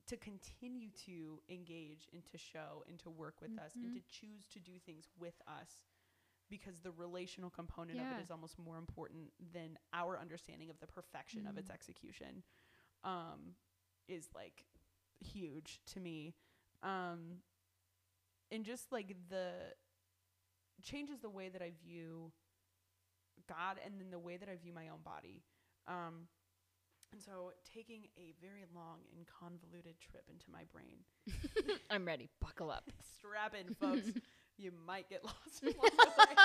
to 0.08 0.16
continue 0.16 0.90
to 1.06 1.40
engage 1.48 2.08
and 2.12 2.24
to 2.26 2.38
show 2.38 2.84
and 2.88 2.98
to 3.00 3.10
work 3.10 3.40
with 3.40 3.58
us 3.58 3.72
and 3.82 3.92
to 3.92 4.00
choose 4.08 4.46
to 4.52 4.58
do 4.58 4.72
things 4.84 5.08
with 5.18 5.34
us 5.46 5.70
because 6.50 6.80
the 6.80 6.90
relational 6.92 7.50
component 7.50 7.98
of 8.00 8.06
it 8.18 8.22
is 8.22 8.30
almost 8.30 8.58
more 8.58 8.78
important 8.78 9.32
than 9.52 9.78
our 9.92 10.18
understanding 10.18 10.70
of 10.70 10.80
the 10.80 10.86
perfection 10.86 11.46
of 11.46 11.58
its 11.58 11.68
Mhm. 11.70 11.74
execution 11.74 12.42
um, 13.04 13.54
is 14.08 14.28
like 14.34 14.64
huge 15.20 15.80
to 15.86 16.00
me 16.00 16.34
um, 16.82 17.42
and 18.50 18.64
just 18.64 18.90
like 18.92 19.14
the 19.28 19.74
changes 20.82 21.20
the 21.20 21.28
way 21.30 21.48
that 21.48 21.60
I 21.62 21.70
view 21.70 22.32
God 23.46 23.78
and 23.84 24.00
then 24.00 24.10
the 24.10 24.18
way 24.18 24.36
that 24.36 24.48
I 24.48 24.56
view 24.56 24.72
my 24.72 24.88
own 24.88 25.02
body. 25.02 25.42
Um, 25.86 26.28
and 27.12 27.22
so 27.22 27.52
taking 27.74 28.04
a 28.18 28.34
very 28.40 28.64
long 28.74 28.98
and 29.16 29.26
convoluted 29.26 29.94
trip 30.00 30.24
into 30.30 30.46
my 30.50 30.62
brain. 30.72 30.98
i'm 31.90 32.04
ready 32.04 32.28
buckle 32.40 32.70
up 32.70 32.90
Strap 33.18 33.54
in, 33.54 33.74
folks. 33.74 34.08
you 34.58 34.72
might 34.86 35.08
get 35.08 35.24
lost 35.24 35.62
along 35.62 35.74
the 35.96 36.12
way 36.18 36.36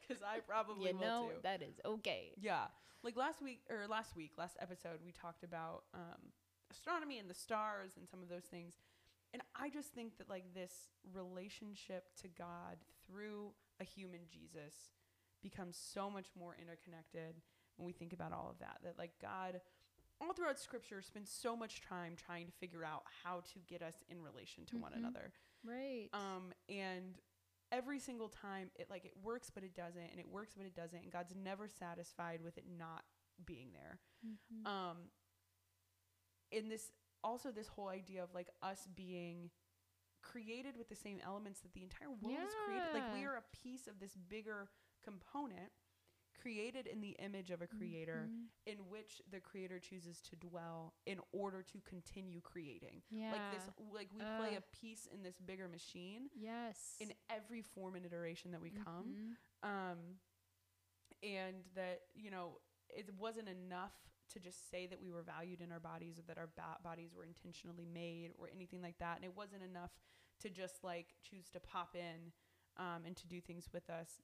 because 0.00 0.22
I 0.22 0.40
probably 0.40 0.88
you 0.90 0.94
will 0.94 1.00
know 1.00 1.28
too. 1.34 1.40
that 1.42 1.62
is 1.62 1.80
okay 1.84 2.32
Yeah. 2.40 2.64
Like 3.04 3.16
last 3.16 3.42
week 3.42 3.60
or 3.68 3.88
last 3.88 4.14
week, 4.14 4.32
last 4.38 4.56
episode, 4.60 5.00
we 5.04 5.10
talked 5.10 5.42
about 5.42 5.82
um, 5.92 6.30
astronomy 6.70 7.18
and 7.18 7.28
the 7.28 7.34
stars 7.34 7.92
and 7.96 8.08
some 8.08 8.22
of 8.22 8.28
those 8.28 8.44
things. 8.44 8.74
And 9.32 9.42
I 9.56 9.70
just 9.70 9.88
think 9.92 10.18
that 10.18 10.28
like 10.30 10.44
this 10.54 10.72
relationship 11.12 12.04
to 12.20 12.28
God 12.28 12.76
through 13.04 13.52
a 13.80 13.84
human 13.84 14.20
Jesus 14.30 14.74
becomes 15.42 15.76
so 15.76 16.08
much 16.10 16.26
more 16.38 16.54
interconnected 16.60 17.40
when 17.76 17.86
we 17.86 17.92
think 17.92 18.12
about 18.12 18.32
all 18.32 18.48
of 18.50 18.58
that. 18.60 18.78
That 18.84 18.98
like 18.98 19.12
God 19.20 19.60
all 20.22 20.32
throughout 20.32 20.58
scripture 20.58 21.02
spends 21.02 21.30
so 21.30 21.56
much 21.56 21.80
time 21.80 22.14
trying 22.16 22.46
to 22.46 22.52
figure 22.52 22.84
out 22.84 23.02
how 23.24 23.40
to 23.52 23.58
get 23.66 23.82
us 23.82 23.96
in 24.08 24.22
relation 24.22 24.64
to 24.66 24.78
one 24.78 24.92
Mhm. 24.92 24.96
another. 24.98 25.32
right 25.64 26.08
Um, 26.12 26.52
and 26.68 27.20
every 27.70 27.98
single 27.98 28.28
time 28.28 28.70
it 28.76 28.88
like 28.90 29.04
it 29.04 29.16
works 29.16 29.50
but 29.50 29.64
it 29.64 29.74
doesn't 29.74 30.10
and 30.10 30.20
it 30.20 30.28
works 30.28 30.54
but 30.54 30.66
it 30.66 30.74
doesn't 30.74 31.02
and 31.02 31.10
God's 31.12 31.34
never 31.34 31.68
satisfied 31.68 32.40
with 32.42 32.56
it 32.58 32.66
not 32.68 33.04
being 33.44 33.72
there. 33.72 33.98
Mhm. 34.24 34.66
Um 34.66 35.10
in 36.50 36.68
this 36.68 36.92
also 37.24 37.50
this 37.50 37.68
whole 37.68 37.88
idea 37.88 38.22
of 38.22 38.34
like 38.34 38.50
us 38.62 38.86
being 38.94 39.50
created 40.22 40.76
with 40.76 40.88
the 40.88 40.94
same 40.94 41.20
elements 41.20 41.60
that 41.60 41.72
the 41.72 41.82
entire 41.82 42.10
world 42.10 42.38
is 42.46 42.54
created. 42.64 42.92
Like 42.92 43.12
we 43.14 43.24
are 43.24 43.36
a 43.36 43.42
piece 43.62 43.86
of 43.86 43.98
this 44.00 44.14
bigger 44.16 44.70
component 45.02 45.72
created 46.42 46.86
in 46.86 47.00
the 47.00 47.10
image 47.18 47.50
of 47.50 47.62
a 47.62 47.66
creator 47.66 48.28
Mhm. 48.30 48.46
in 48.66 48.78
which 48.90 49.22
the 49.30 49.40
creator 49.40 49.78
chooses 49.80 50.20
to 50.22 50.36
dwell 50.36 50.94
in 51.06 51.20
order 51.32 51.62
to 51.62 51.80
continue 51.80 52.40
creating. 52.40 53.02
yeah 53.10 53.32
Like 53.32 53.50
this 53.52 53.70
like 53.92 54.08
we 54.12 54.20
play 54.38 54.56
a 54.56 54.60
piece 54.80 55.06
in 55.06 55.22
this 55.22 55.38
bigger 55.38 55.68
machine 55.68 56.28
yes 56.34 56.96
in 57.00 57.12
every 57.30 57.62
form 57.62 57.94
and 57.94 58.04
iteration 58.06 58.50
that 58.52 58.60
we 58.60 58.70
come 58.70 59.36
Mhm. 59.62 59.68
um 59.68 60.20
and 61.22 61.64
that 61.74 62.02
you 62.14 62.30
know 62.30 62.60
it 62.88 63.08
wasn't 63.18 63.48
enough 63.48 63.94
to 64.28 64.40
just 64.40 64.70
say 64.70 64.86
that 64.86 65.00
we 65.00 65.10
were 65.10 65.22
valued 65.22 65.60
in 65.60 65.70
our 65.72 65.80
bodies 65.80 66.18
or 66.18 66.22
that 66.22 66.38
our 66.38 66.48
ba- 66.56 66.78
bodies 66.82 67.14
were 67.14 67.24
intentionally 67.24 67.84
made 67.86 68.32
or 68.38 68.48
anything 68.54 68.82
like 68.82 68.98
that 68.98 69.16
and 69.16 69.24
it 69.24 69.34
wasn't 69.36 69.62
enough 69.62 69.92
to 70.40 70.50
just 70.50 70.82
like 70.82 71.14
choose 71.22 71.48
to 71.50 71.60
pop 71.60 71.94
in 71.94 72.32
um, 72.78 73.04
and 73.04 73.16
to 73.16 73.26
do 73.26 73.40
things 73.40 73.68
with 73.72 73.88
us 73.90 74.20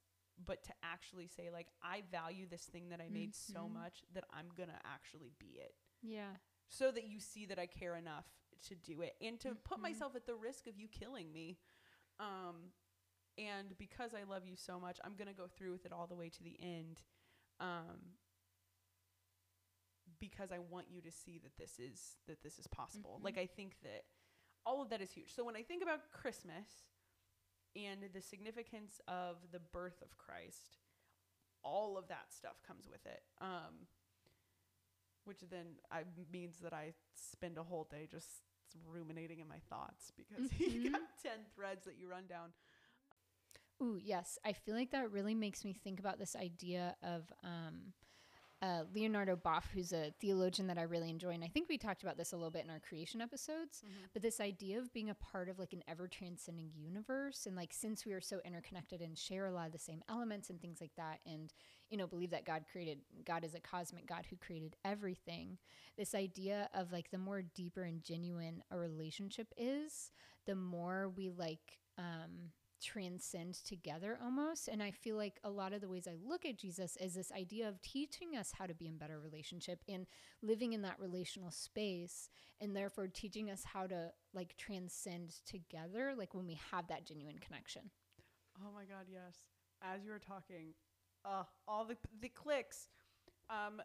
but 0.46 0.62
to 0.64 0.72
actually 0.82 1.26
say 1.26 1.50
like 1.50 1.68
i 1.82 2.02
value 2.10 2.46
this 2.48 2.64
thing 2.64 2.88
that 2.90 3.00
i 3.00 3.08
made 3.08 3.34
so 3.34 3.68
Mhm. 3.68 3.72
much 3.72 4.04
that 4.12 4.24
i'm 4.32 4.48
gonna 4.56 4.80
actually 4.84 5.30
be 5.38 5.58
it 5.58 5.74
yeah 6.02 6.36
so 6.68 6.90
that 6.92 7.06
you 7.08 7.18
see 7.18 7.46
that 7.46 7.58
I 7.58 7.64
care 7.66 7.96
enough 7.96 8.26
to 8.66 8.74
do 8.74 9.00
it 9.00 9.16
and 9.22 9.40
to 9.40 9.54
put 9.54 9.78
Mhm. 9.78 9.82
myself 9.82 10.14
at 10.14 10.26
the 10.26 10.34
risk 10.34 10.66
of 10.66 10.76
you 10.76 10.86
killing 10.86 11.32
me. 11.32 11.58
Um, 12.18 12.74
and 13.38 13.74
because 13.78 14.12
I 14.12 14.24
love 14.24 14.44
you 14.44 14.54
so 14.54 14.78
much, 14.78 15.00
I'm 15.02 15.14
going 15.16 15.28
to 15.28 15.32
go 15.32 15.48
through 15.48 15.72
with 15.72 15.86
it 15.86 15.92
all 15.94 16.06
the 16.06 16.14
way 16.14 16.28
to 16.28 16.42
the 16.42 16.60
end. 16.60 17.02
Um, 17.58 18.18
because 20.20 20.50
I 20.52 20.58
want 20.58 20.90
you 20.90 21.00
to 21.02 21.10
see 21.10 21.38
that 21.38 21.56
this 21.56 21.78
is 21.78 22.18
that 22.26 22.42
this 22.42 22.58
is 22.58 22.66
possible. 22.66 23.18
Mhm. 23.18 23.24
Like 23.24 23.38
I 23.38 23.46
think 23.46 23.80
that 23.80 24.04
all 24.66 24.82
of 24.82 24.90
that 24.90 25.00
is 25.00 25.12
huge. 25.12 25.32
So 25.34 25.44
when 25.44 25.56
I 25.56 25.62
think 25.62 25.82
about 25.82 26.10
Christmas 26.12 26.84
and 27.86 28.02
the 28.12 28.20
significance 28.22 29.00
of 29.08 29.36
the 29.52 29.60
birth 29.60 30.00
of 30.02 30.16
Christ, 30.18 30.78
all 31.62 31.96
of 31.98 32.08
that 32.08 32.26
stuff 32.32 32.62
comes 32.66 32.88
with 32.88 33.04
it. 33.06 33.22
Um, 33.40 33.86
which 35.24 35.40
then 35.50 35.66
I, 35.90 36.04
means 36.32 36.58
that 36.62 36.72
I 36.72 36.94
spend 37.14 37.58
a 37.58 37.62
whole 37.62 37.86
day 37.90 38.06
just 38.10 38.26
ruminating 38.86 39.40
in 39.40 39.48
my 39.48 39.58
thoughts 39.68 40.10
because 40.16 40.50
you 40.58 40.88
Mhm. 40.88 40.92
got 40.92 41.02
10 41.22 41.32
threads 41.54 41.84
that 41.84 41.98
you 41.98 42.08
run 42.08 42.26
down. 42.26 42.52
Ooh, 43.82 43.98
yes. 44.00 44.38
I 44.44 44.52
feel 44.54 44.74
like 44.74 44.90
that 44.90 45.12
really 45.12 45.34
makes 45.34 45.64
me 45.64 45.72
think 45.72 46.00
about 46.00 46.18
this 46.18 46.34
idea 46.34 46.96
of 47.02 47.32
um, 47.44 47.92
uh, 48.60 48.82
Leonardo 48.92 49.36
Boff, 49.36 49.64
who's 49.72 49.92
a 49.92 50.12
theologian 50.20 50.66
that 50.66 50.78
I 50.78 50.82
really 50.82 51.10
enjoy. 51.10 51.30
And 51.30 51.44
I 51.44 51.48
think 51.48 51.68
we 51.68 51.78
talked 51.78 52.02
about 52.02 52.16
this 52.16 52.32
a 52.32 52.36
little 52.36 52.50
bit 52.50 52.64
in 52.64 52.70
our 52.70 52.80
creation 52.80 53.20
episodes. 53.20 53.82
But 54.12 54.22
this 54.22 54.40
idea 54.40 54.78
of 54.78 54.92
being 54.92 55.10
a 55.10 55.14
part 55.14 55.48
of 55.48 55.58
like 55.58 55.72
an 55.72 55.84
ever 55.86 56.08
transcending 56.08 56.70
universe, 56.76 57.46
and 57.46 57.54
like 57.54 57.72
since 57.72 58.04
we 58.04 58.12
are 58.12 58.20
so 58.20 58.40
interconnected 58.44 59.00
and 59.00 59.16
share 59.16 59.46
a 59.46 59.52
lot 59.52 59.66
of 59.66 59.72
the 59.72 59.78
same 59.78 60.02
elements 60.08 60.50
and 60.50 60.60
things 60.60 60.80
like 60.80 60.94
that, 60.96 61.20
and 61.24 61.52
you 61.90 61.96
know, 61.96 62.06
believe 62.06 62.30
that 62.30 62.44
God 62.44 62.64
created, 62.70 62.98
God 63.24 63.44
is 63.44 63.54
a 63.54 63.60
cosmic 63.60 64.06
God 64.06 64.26
who 64.28 64.36
created 64.36 64.76
everything. 64.84 65.56
This 65.96 66.14
idea 66.14 66.68
of 66.74 66.92
like 66.92 67.10
the 67.10 67.18
more 67.18 67.42
deeper 67.42 67.82
and 67.82 68.02
genuine 68.02 68.62
a 68.70 68.78
relationship 68.78 69.48
is, 69.56 70.10
the 70.46 70.54
more 70.54 71.10
we 71.16 71.30
like, 71.30 71.78
um, 71.96 72.50
transcend 72.80 73.54
together 73.64 74.18
almost 74.22 74.68
and 74.68 74.82
i 74.82 74.90
feel 74.90 75.16
like 75.16 75.40
a 75.44 75.50
lot 75.50 75.72
of 75.72 75.80
the 75.80 75.88
ways 75.88 76.06
i 76.08 76.14
look 76.26 76.44
at 76.44 76.56
jesus 76.58 76.96
is 77.00 77.14
this 77.14 77.32
idea 77.32 77.68
of 77.68 77.80
teaching 77.82 78.36
us 78.36 78.52
how 78.56 78.66
to 78.66 78.74
be 78.74 78.86
in 78.86 78.96
better 78.96 79.18
relationship 79.20 79.80
and 79.88 80.06
living 80.42 80.72
in 80.72 80.82
that 80.82 80.98
relational 81.00 81.50
space 81.50 82.28
and 82.60 82.74
therefore 82.76 83.06
teaching 83.06 83.50
us 83.50 83.62
how 83.64 83.86
to 83.86 84.10
like 84.32 84.56
transcend 84.56 85.34
together 85.46 86.14
like 86.16 86.34
when 86.34 86.46
we 86.46 86.58
have 86.70 86.86
that 86.88 87.06
genuine 87.06 87.38
connection 87.38 87.90
Oh 88.60 88.72
my 88.74 88.82
God, 88.84 89.06
yes. 89.08 89.36
As 89.82 90.04
you 90.04 90.10
were 90.10 90.18
talking, 90.18 90.74
uh, 91.24 91.44
all 91.68 91.84
the, 91.84 91.96
the 92.20 92.28
clicks. 92.28 92.88
Um, 93.48 93.80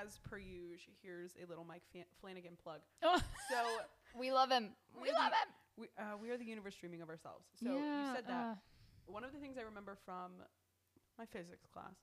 as 0.00 0.18
per 0.18 0.38
usual, 0.38 0.94
here's 1.02 1.32
a 1.42 1.48
little 1.48 1.64
Mike 1.64 1.82
Flanagan 2.20 2.56
plug. 2.62 2.80
oh 3.02 3.20
So 3.50 3.56
we 4.18 4.30
love 4.32 4.50
him 4.50 4.70
we 5.00 5.10
love 5.12 5.32
him 5.32 5.48
we, 5.78 5.86
uh, 5.98 6.16
we 6.20 6.30
are 6.30 6.38
the 6.38 6.44
universe 6.44 6.74
streaming 6.74 7.02
of 7.02 7.08
ourselves. 7.08 7.46
So 7.62 7.88
you 7.94 8.04
said 8.04 8.26
that. 8.28 8.48
uh, 8.50 8.54
One 9.06 9.24
of 9.24 9.32
the 9.32 9.38
things 9.38 9.56
I 9.58 9.62
remember 9.62 9.96
from 10.04 10.32
my 11.18 11.26
physics 11.26 11.66
class 11.72 11.96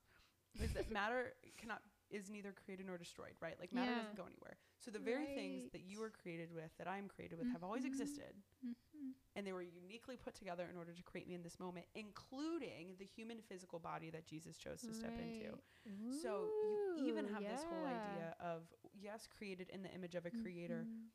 is 0.59 0.73
that 0.73 0.89
matter 0.91 1.33
cannot 1.57 1.81
is 2.09 2.29
neither 2.29 2.53
created 2.53 2.85
nor 2.87 2.97
destroyed, 2.97 3.33
right? 3.41 3.55
Like 3.59 3.73
matter 3.73 3.93
Yeah. 3.93 3.95
doesn't 3.95 4.15
go 4.15 4.23
anywhere. 4.25 4.57
So 4.79 4.91
the 4.91 4.99
very 4.99 5.27
things 5.27 5.63
that 5.73 5.81
you 5.85 5.99
were 5.99 6.09
created 6.11 6.49
with, 6.53 6.71
that 6.77 6.87
I'm 6.87 7.07
created 7.07 7.37
with, 7.37 7.49
have 7.49 7.63
always 7.63 7.83
Mhm. 7.83 7.85
existed, 7.85 8.35
mhm. 8.63 9.13
and 9.35 9.45
they 9.45 9.53
were 9.53 9.61
uniquely 9.63 10.17
put 10.17 10.35
together 10.35 10.67
in 10.69 10.77
order 10.77 10.93
to 10.93 11.03
create 11.03 11.27
me 11.27 11.35
in 11.35 11.43
this 11.43 11.59
moment, 11.59 11.85
including 11.95 12.95
the 12.99 13.05
human 13.05 13.37
physical 13.47 13.79
body 13.79 14.09
that 14.11 14.25
Jesus 14.25 14.57
chose 14.57 14.83
to 14.83 14.93
step 14.93 15.13
into. 15.19 15.45
Right. 15.45 15.63
So 16.09 16.51
you 16.61 16.79
even 16.95 17.25
Ooh, 17.25 17.33
have 17.33 17.47
this 17.47 17.63
whole 17.63 17.85
idea 17.85 18.35
of 18.39 18.63
yes, 18.93 19.27
created 19.27 19.69
in 19.73 19.83
the 19.83 19.91
image 19.93 20.15
of 20.15 20.25
a 20.25 20.31
creator, 20.31 20.87
Mhm. 20.87 21.11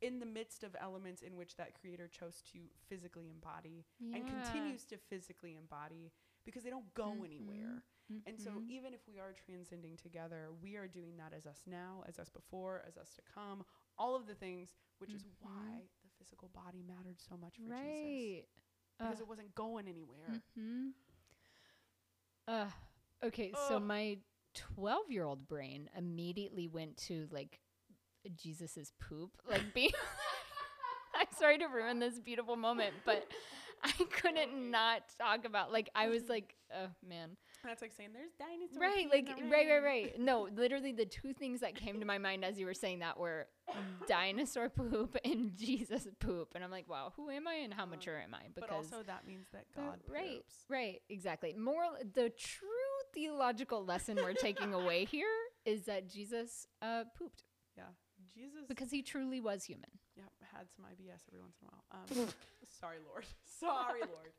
In 0.00 0.20
the 0.20 0.26
midst 0.26 0.62
of 0.62 0.76
elements 0.80 1.22
in 1.22 1.36
which 1.36 1.56
that 1.56 1.74
creator 1.74 2.08
chose 2.08 2.42
to 2.52 2.58
physically 2.88 3.28
embody 3.30 3.84
and 4.14 4.26
continues 4.26 4.84
to 4.86 4.96
physically 4.96 5.56
embody 5.56 6.12
because 6.44 6.62
they 6.62 6.70
don't 6.70 6.92
go 6.94 7.16
Mhm. 7.20 7.24
anywhere. 7.24 7.82
And 8.26 8.38
so 8.40 8.50
Mhm. 8.50 8.70
even 8.70 8.94
if 8.94 9.06
we 9.08 9.18
are 9.18 9.32
transcending 9.32 9.96
together, 9.96 10.52
we 10.62 10.76
are 10.76 10.86
doing 10.88 11.16
that 11.16 11.32
as 11.32 11.46
us 11.46 11.62
now, 11.66 12.04
as 12.06 12.18
us 12.18 12.28
before, 12.28 12.82
as 12.86 12.96
us 12.96 13.12
to 13.14 13.22
come, 13.22 13.64
all 13.96 14.14
of 14.14 14.26
the 14.26 14.34
things, 14.34 14.74
which 14.98 15.14
is 15.14 15.24
Mhm. 15.24 15.34
why 15.40 15.88
the 16.02 16.10
physical 16.18 16.48
body 16.48 16.82
mattered 16.82 17.20
so 17.20 17.36
much 17.36 17.56
for 17.56 17.70
Jesus. 17.70 18.38
Because 18.98 19.14
Ugh. 19.14 19.20
it 19.20 19.28
wasn't 19.28 19.54
going 19.54 19.88
anywhere. 19.88 20.42
Uh, 22.46 22.70
okay, 23.22 23.52
so 23.68 23.78
my 23.78 24.18
12 24.54 25.10
year 25.10 25.24
old 25.24 25.46
brain 25.46 25.90
immediately 25.96 26.66
went 26.66 26.96
to 26.96 27.28
like 27.30 27.60
Jesus's 28.36 28.92
poop. 29.00 29.30
Like, 29.48 29.74
being. 29.74 29.90
I'm 31.14 31.26
sorry 31.36 31.58
to 31.58 31.66
ruin 31.66 31.98
this 31.98 32.18
beautiful 32.20 32.54
moment, 32.56 32.94
but 33.04 33.26
I 33.82 33.90
couldn't 34.10 34.70
not 34.70 35.02
talk 35.18 35.44
about, 35.44 35.72
like, 35.72 35.88
I 35.94 36.08
was 36.08 36.28
like, 36.28 36.54
oh 36.74 36.88
man. 37.08 37.30
That's 37.64 37.82
like 37.82 37.92
saying 37.92 38.10
there's 38.12 38.30
dinosaurs. 38.38 38.78
Right, 38.80 39.08
like, 39.12 39.28
right, 39.50 39.66
right, 39.68 39.82
right. 39.82 40.18
No, 40.20 40.48
literally 40.54 40.92
the 40.92 41.06
two 41.06 41.32
things 41.32 41.60
that 41.60 41.74
came 41.74 41.98
to 41.98 42.06
my 42.06 42.18
mind 42.18 42.44
as 42.44 42.56
you 42.58 42.66
were 42.66 42.74
saying 42.74 43.00
that 43.00 43.18
were 43.18 43.48
dinosaur 44.06 44.68
poop 44.76 45.16
and 45.24 45.56
Jesus 45.56 46.06
poop. 46.20 46.52
And 46.54 46.62
I'm 46.62 46.70
like, 46.70 46.88
wow, 46.88 47.12
who 47.16 47.30
am 47.30 47.48
I 47.48 47.54
and 47.54 47.74
how 47.74 47.82
Uh, 47.82 47.86
mature 47.86 48.16
am 48.18 48.32
I? 48.34 48.42
But 48.54 48.70
also 48.70 49.02
that 49.04 49.26
means 49.26 49.48
that 49.52 49.64
God 49.74 49.98
right, 50.08 50.36
poops. 50.36 50.54
right, 50.68 51.00
exactly. 51.08 51.52
Moral, 51.58 51.92
the 52.14 52.30
true 52.30 52.68
theological 53.12 53.84
lesson 53.84 54.16
we're 54.22 54.34
taking 54.34 54.72
away 54.72 55.04
here 55.10 55.26
is 55.64 55.82
that 55.86 56.08
Jesus 56.08 56.68
uh, 56.80 57.04
pooped 57.18 57.42
Yeah. 57.76 57.84
Jesus 58.38 58.64
because 58.68 58.90
he 58.90 59.02
truly 59.02 59.40
was 59.40 59.64
human. 59.64 59.90
yeah, 60.16 60.22
had 60.56 60.66
some 60.74 60.84
IBS 60.86 61.22
every 61.28 61.40
once 61.40 61.56
in 61.60 61.68
a 61.68 61.70
while. 61.70 62.24
Um, 62.24 62.28
sorry, 62.80 62.98
Lord. 63.08 63.24
Sorry, 63.60 64.00
Lord. 64.00 64.32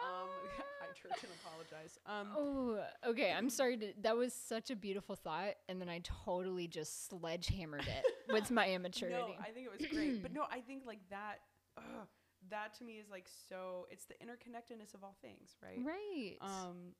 Um, 0.00 0.28
hi, 0.56 0.86
church, 0.94 1.24
and 1.24 1.32
apologize. 1.42 1.98
Um, 2.06 2.28
Oh, 2.36 2.84
okay. 3.10 3.32
I'm 3.32 3.50
sorry. 3.50 3.76
To, 3.78 3.92
that 4.02 4.16
was 4.16 4.32
such 4.32 4.70
a 4.70 4.76
beautiful 4.76 5.16
thought, 5.16 5.54
and 5.68 5.80
then 5.80 5.88
I 5.88 6.02
totally 6.24 6.68
just 6.68 7.08
sledgehammered 7.08 7.82
it 7.88 8.04
with 8.32 8.48
my 8.52 8.68
immaturity. 8.70 9.16
No, 9.18 9.34
I 9.40 9.50
think 9.50 9.66
it 9.66 9.72
was 9.76 9.90
great. 9.90 10.22
but 10.22 10.32
no, 10.32 10.44
I 10.52 10.60
think 10.60 10.84
like 10.86 11.00
that. 11.10 11.38
Uh, 11.76 12.04
that 12.48 12.74
to 12.78 12.84
me 12.84 12.92
is 12.98 13.10
like 13.10 13.28
so. 13.48 13.88
It's 13.90 14.04
the 14.04 14.14
interconnectedness 14.24 14.94
of 14.94 15.02
all 15.02 15.16
things, 15.20 15.56
right? 15.60 15.80
right. 15.84 16.36
Um, 16.40 16.94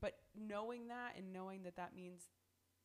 but 0.00 0.12
knowing 0.36 0.86
that 0.86 1.14
and 1.18 1.32
knowing 1.32 1.64
that 1.64 1.74
that 1.74 1.96
means 1.96 2.28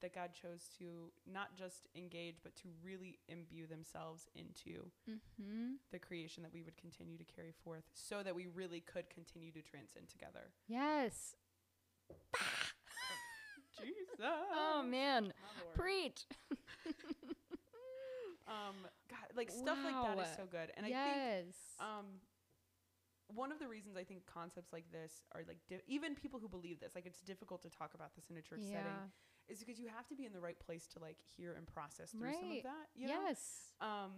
that 0.02 0.14
God 0.14 0.32
chose 0.34 0.70
to 0.80 1.12
not 1.32 1.56
just 1.56 1.88
engage, 1.96 2.38
but 2.44 2.56
to 2.58 2.70
really 2.84 3.20
imbue 3.28 3.68
themselves 3.68 4.28
into 4.36 4.92
mm-hmm. 5.10 5.74
the 5.92 6.00
creation 6.00 6.44
that 6.44 6.54
we 6.54 6.62
would 6.62 6.78
continue 6.78 7.18
to 7.18 7.24
carry 7.24 7.54
forth, 7.64 7.84
so 7.94 8.24
that 8.24 8.36
we 8.36 8.48
really 8.48 8.82
could 8.82 9.10
continue 9.10 9.52
to 9.52 9.62
transcend 9.62 10.10
together. 10.10 10.52
Yes. 10.68 11.36
Jesus. 13.80 14.20
Oh 14.22 14.84
man. 14.84 15.34
Preach. 15.76 16.26
um, 18.48 18.76
God, 19.10 19.20
like 19.36 19.50
stuff 19.50 19.78
like 19.84 19.96
that 19.96 20.20
is 20.20 20.36
so 20.36 20.44
good, 20.50 20.72
and 20.76 20.86
I 20.86 20.90
think 20.90 20.96
yes. 20.96 21.56
um 21.80 22.06
one 23.36 23.52
of 23.52 23.60
the 23.60 23.68
reasons 23.68 23.96
I 23.98 24.04
think 24.04 24.26
concepts 24.26 24.72
like 24.74 24.92
this 24.92 25.24
are 25.34 25.42
like 25.48 25.60
di- 25.70 25.82
even 25.88 26.16
people 26.16 26.40
who 26.40 26.48
believe 26.50 26.80
this 26.80 26.94
like 26.96 27.06
it's 27.06 27.22
difficult 27.22 27.62
to 27.64 27.70
talk 27.70 27.94
about 27.94 28.16
this 28.16 28.30
in 28.30 28.38
a 28.38 28.42
church 28.42 28.62
setting 28.72 28.94
is 29.48 29.60
because 29.60 29.80
you 29.80 29.88
have 29.88 30.08
to 30.08 30.16
be 30.16 30.26
in 30.26 30.34
the 30.34 30.40
right 30.40 30.60
place 30.60 30.88
to 30.88 31.00
like 31.00 31.18
hear 31.36 31.54
and 31.54 31.68
process 31.68 32.12
through 32.12 32.34
some 32.40 32.52
of 32.58 32.64
that 32.64 32.88
you 32.96 33.08
know 33.08 33.14
Yes. 33.26 33.74
um 33.82 34.12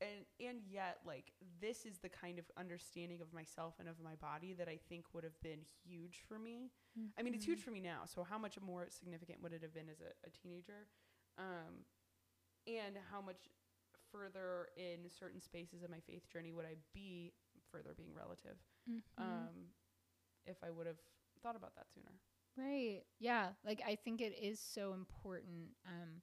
and 0.00 0.26
and 0.46 0.58
yet 0.68 0.98
like 1.06 1.32
this 1.60 1.86
is 1.86 1.98
the 1.98 2.08
kind 2.08 2.38
of 2.38 2.44
understanding 2.58 3.20
of 3.22 3.32
myself 3.32 3.74
and 3.78 3.88
of 3.88 3.96
my 4.02 4.14
body 4.16 4.52
that 4.52 4.68
I 4.68 4.78
think 4.88 5.06
would 5.14 5.24
have 5.24 5.40
been 5.42 5.60
huge 5.84 6.22
for 6.28 6.38
me 6.38 6.70
I 7.18 7.22
mean, 7.22 7.34
it's 7.34 7.44
huge 7.44 7.60
Mhm. 7.60 7.64
for 7.64 7.70
me 7.72 7.80
now. 7.80 8.04
So 8.06 8.24
how 8.24 8.38
much 8.38 8.58
more 8.60 8.88
significant 8.88 9.42
would 9.42 9.52
it 9.52 9.60
have 9.62 9.74
been 9.74 9.88
as 9.90 10.00
a, 10.00 10.12
a 10.26 10.30
teenager? 10.30 10.86
Um, 11.36 11.84
and 12.66 12.96
how 13.10 13.20
much 13.20 13.48
further 14.10 14.68
in 14.78 15.10
certain 15.10 15.40
spaces 15.42 15.82
of 15.82 15.90
my 15.90 16.00
faith 16.00 16.26
journey 16.28 16.52
would 16.52 16.64
I 16.64 16.76
be, 16.94 17.34
further 17.76 17.94
being 17.96 18.14
relative, 18.14 18.56
Mhm. 18.86 19.02
um, 19.18 19.72
if 20.46 20.56
I 20.62 20.70
would 20.70 20.86
have 20.86 21.00
thought 21.42 21.56
about 21.56 21.74
that 21.76 21.86
sooner? 21.94 22.12
Right. 22.56 23.02
Yeah. 23.18 23.50
Like 23.64 23.82
I 23.86 23.96
think 23.96 24.20
it 24.20 24.34
is 24.40 24.60
so 24.60 24.92
important 24.94 25.70
um 25.86 26.22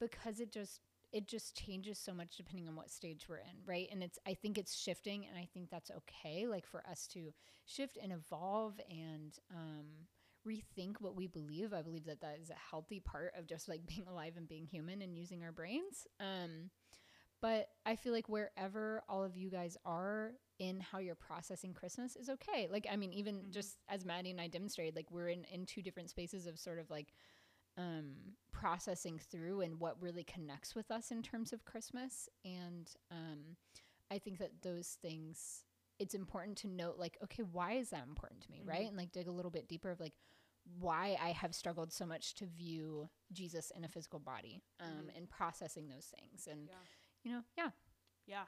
because 0.00 0.40
it 0.40 0.52
just 0.52 0.80
it 1.12 1.26
just 1.28 1.56
changes 1.56 1.98
so 1.98 2.14
much 2.14 2.36
depending 2.36 2.68
on 2.68 2.76
what 2.76 2.90
stage 2.90 3.26
we're 3.28 3.38
in, 3.38 3.56
right? 3.66 3.88
And 3.90 4.02
it's 4.02 4.18
I 4.26 4.34
think 4.34 4.58
it's 4.58 4.74
shifting 4.76 5.26
and 5.26 5.38
I 5.38 5.48
think 5.52 5.70
that's 5.70 5.90
okay 5.90 6.46
like 6.46 6.66
for 6.66 6.82
us 6.88 7.06
to 7.08 7.32
shift 7.66 7.98
and 8.02 8.12
evolve 8.12 8.80
and 8.90 9.36
um 9.50 9.86
rethink 10.46 10.96
what 11.00 11.16
we 11.16 11.26
believe. 11.26 11.72
I 11.74 11.82
believe 11.82 12.06
that 12.06 12.20
that 12.20 12.38
is 12.42 12.50
a 12.50 12.70
healthy 12.70 13.00
part 13.00 13.32
of 13.38 13.46
just 13.46 13.68
like 13.68 13.86
being 13.88 14.06
alive 14.08 14.34
and 14.36 14.48
being 14.48 14.66
human 14.66 15.02
and 15.02 15.16
using 15.16 15.42
our 15.42 15.52
brains. 15.52 16.06
Um 16.20 16.70
but 17.42 17.68
I 17.84 17.96
feel 17.96 18.12
like 18.12 18.28
wherever 18.28 19.02
all 19.08 19.24
of 19.24 19.36
you 19.36 19.50
guys 19.50 19.76
are 19.84 20.32
in 20.58 20.80
how 20.80 20.98
you're 20.98 21.14
processing 21.14 21.74
Christmas 21.74 22.16
is 22.16 22.28
okay. 22.30 22.68
Like, 22.70 22.86
I 22.90 22.96
mean, 22.96 23.12
even 23.12 23.42
Mhm. 23.44 23.50
just 23.50 23.78
as 23.88 24.04
Maddie 24.04 24.30
and 24.30 24.40
I 24.40 24.48
demonstrated, 24.48 24.96
like 24.96 25.10
we're 25.10 25.28
in, 25.28 25.44
in 25.44 25.66
two 25.66 25.82
different 25.82 26.10
spaces 26.10 26.46
of 26.46 26.58
sort 26.58 26.78
of 26.78 26.90
like 26.90 27.12
um, 27.76 28.36
processing 28.52 29.18
through 29.18 29.60
and 29.60 29.78
what 29.78 30.00
really 30.00 30.24
connects 30.24 30.74
with 30.74 30.90
us 30.90 31.10
in 31.10 31.22
terms 31.22 31.52
of 31.52 31.64
Christmas. 31.66 32.26
And 32.44 32.90
um, 33.10 33.56
I 34.10 34.18
think 34.18 34.38
that 34.38 34.62
those 34.62 34.96
things, 35.02 35.64
it's 35.98 36.14
important 36.14 36.56
to 36.58 36.68
note, 36.68 36.96
like, 36.98 37.18
okay, 37.22 37.42
why 37.42 37.72
is 37.72 37.90
that 37.90 38.06
important 38.06 38.40
to 38.42 38.50
me, 38.50 38.62
Mhm. 38.64 38.68
right? 38.68 38.88
And 38.88 38.96
like 38.96 39.12
dig 39.12 39.28
a 39.28 39.32
little 39.32 39.50
bit 39.50 39.68
deeper 39.68 39.90
of 39.90 40.00
like 40.00 40.14
why 40.78 41.16
I 41.20 41.32
have 41.32 41.54
struggled 41.54 41.92
so 41.92 42.06
much 42.06 42.34
to 42.36 42.46
view 42.46 43.10
Jesus 43.30 43.70
in 43.72 43.84
a 43.84 43.88
physical 43.88 44.20
body 44.20 44.62
um, 44.80 45.08
Mhm. 45.08 45.16
and 45.16 45.28
processing 45.28 45.88
those 45.90 46.06
things. 46.06 46.46
And, 46.46 46.68
Yeah. 46.68 46.82
you 47.24 47.30
know, 47.32 47.44
yeah. 47.58 47.70
Yeah. 48.26 48.46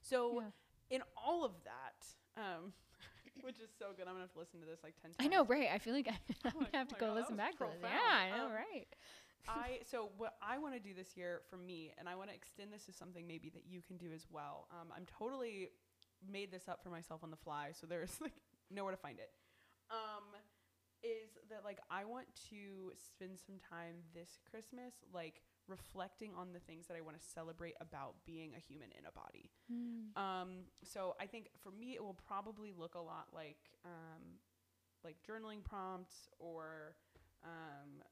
So 0.00 0.40
Yeah. 0.40 0.50
In 0.90 1.02
all 1.16 1.44
of 1.44 1.52
that, 1.64 2.40
um, 2.40 2.72
which 3.42 3.56
is 3.60 3.70
so 3.78 3.86
good, 3.96 4.06
I'm 4.06 4.14
gonna 4.14 4.20
have 4.26 4.32
to 4.32 4.38
listen 4.38 4.60
to 4.60 4.66
this 4.66 4.80
like 4.82 4.94
ten 5.00 5.12
times. 5.12 5.16
I 5.20 5.28
know, 5.28 5.44
right? 5.44 5.68
I 5.72 5.78
feel 5.78 5.94
like 5.94 6.08
I'm 6.44 6.52
gonna 6.52 6.66
have 6.74 6.88
oh 6.90 6.94
to 6.94 7.00
go 7.00 7.06
God, 7.08 7.16
listen 7.16 7.36
back 7.36 7.52
to 7.58 7.64
this. 7.64 7.78
Yeah. 7.82 7.88
I 8.12 8.36
know, 8.36 8.46
Um, 8.46 8.52
right? 8.52 8.86
I 9.48 9.78
so 9.90 10.10
what 10.18 10.34
I 10.42 10.58
want 10.58 10.74
to 10.74 10.80
do 10.80 10.92
this 10.94 11.16
year 11.16 11.40
for 11.48 11.56
me, 11.56 11.92
and 11.98 12.08
I 12.08 12.14
want 12.14 12.28
to 12.30 12.34
extend 12.34 12.72
this 12.72 12.84
to 12.86 12.92
something 12.92 13.26
maybe 13.26 13.50
that 13.50 13.64
you 13.68 13.80
can 13.86 13.96
do 13.96 14.12
as 14.14 14.26
well. 14.30 14.68
Um, 14.70 14.88
I'm 14.94 15.06
totally 15.06 15.70
made 16.30 16.50
this 16.52 16.68
up 16.68 16.82
for 16.82 16.90
myself 16.90 17.22
on 17.24 17.30
the 17.30 17.36
fly, 17.36 17.70
so 17.72 17.86
there's 17.86 18.20
like 18.20 18.34
nowhere 18.70 18.92
to 18.92 18.98
find 19.00 19.18
it. 19.18 19.30
Um, 19.90 20.24
is 21.02 21.30
that 21.48 21.64
like 21.64 21.80
I 21.90 22.04
want 22.04 22.26
to 22.50 22.92
spend 22.94 23.38
some 23.38 23.56
time 23.70 24.04
this 24.14 24.38
Christmas 24.50 24.92
like 25.14 25.40
reflecting 25.70 26.32
on 26.36 26.52
the 26.52 26.58
things 26.60 26.86
that 26.88 26.96
I 26.96 27.00
want 27.00 27.16
to 27.20 27.24
celebrate 27.34 27.74
about 27.80 28.14
being 28.26 28.52
a 28.56 28.60
human 28.60 28.90
in 28.98 29.06
a 29.06 29.12
body. 29.12 29.50
Mm. 29.72 30.16
Um, 30.20 30.48
so 30.82 31.14
I 31.20 31.26
think 31.26 31.48
for 31.62 31.70
me, 31.70 31.94
it 31.94 32.02
will 32.02 32.18
probably 32.26 32.72
look 32.76 32.94
a 32.94 33.00
lot 33.00 33.28
like 33.32 33.58
um, 33.84 34.40
like 35.04 35.16
journaling 35.26 35.62
prompts 35.64 36.28
or 36.38 36.96
um, 37.44 38.02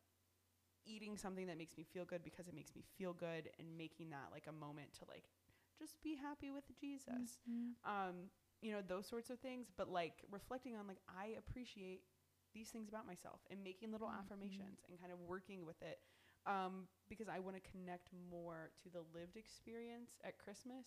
eating 0.87 1.17
something 1.17 1.47
that 1.49 1.59
makes 1.59 1.77
me 1.77 1.85
feel 1.85 2.05
good 2.05 2.23
because 2.25 2.49
it 2.49 2.55
makes 2.55 2.75
me 2.75 2.83
feel 2.97 3.13
good 3.13 3.51
and 3.59 3.77
making 3.77 4.11
that 4.11 4.29
like 4.33 4.47
a 4.49 4.53
moment 4.53 4.89
to 4.99 5.05
like 5.09 5.25
just 5.79 6.01
be 6.03 6.15
happy 6.17 6.51
with 6.51 6.65
Jesus. 6.81 7.39
Mhm. 7.49 7.75
Um, 7.85 8.15
you 8.63 8.73
know 8.73 8.81
those 8.87 9.07
sorts 9.07 9.31
of 9.31 9.39
things, 9.39 9.69
but 9.77 9.89
like 9.89 10.25
reflecting 10.31 10.77
on 10.77 10.87
like 10.87 10.99
I 11.09 11.35
appreciate 11.39 12.03
these 12.55 12.71
things 12.71 12.89
about 12.89 13.07
myself 13.07 13.41
and 13.51 13.63
making 13.63 13.93
little 13.93 14.09
Mhm. 14.09 14.19
affirmations 14.19 14.81
and 14.89 14.99
kind 14.99 15.13
of 15.13 15.21
working 15.21 15.67
with 15.67 15.81
it 15.83 16.01
um, 16.49 16.89
because 17.09 17.29
I 17.29 17.39
want 17.39 17.57
to 17.57 17.71
connect 17.71 18.09
more 18.31 18.73
to 18.83 18.89
the 18.89 19.05
lived 19.15 19.37
experience 19.37 20.19
at 20.25 20.39
Christmas 20.39 20.87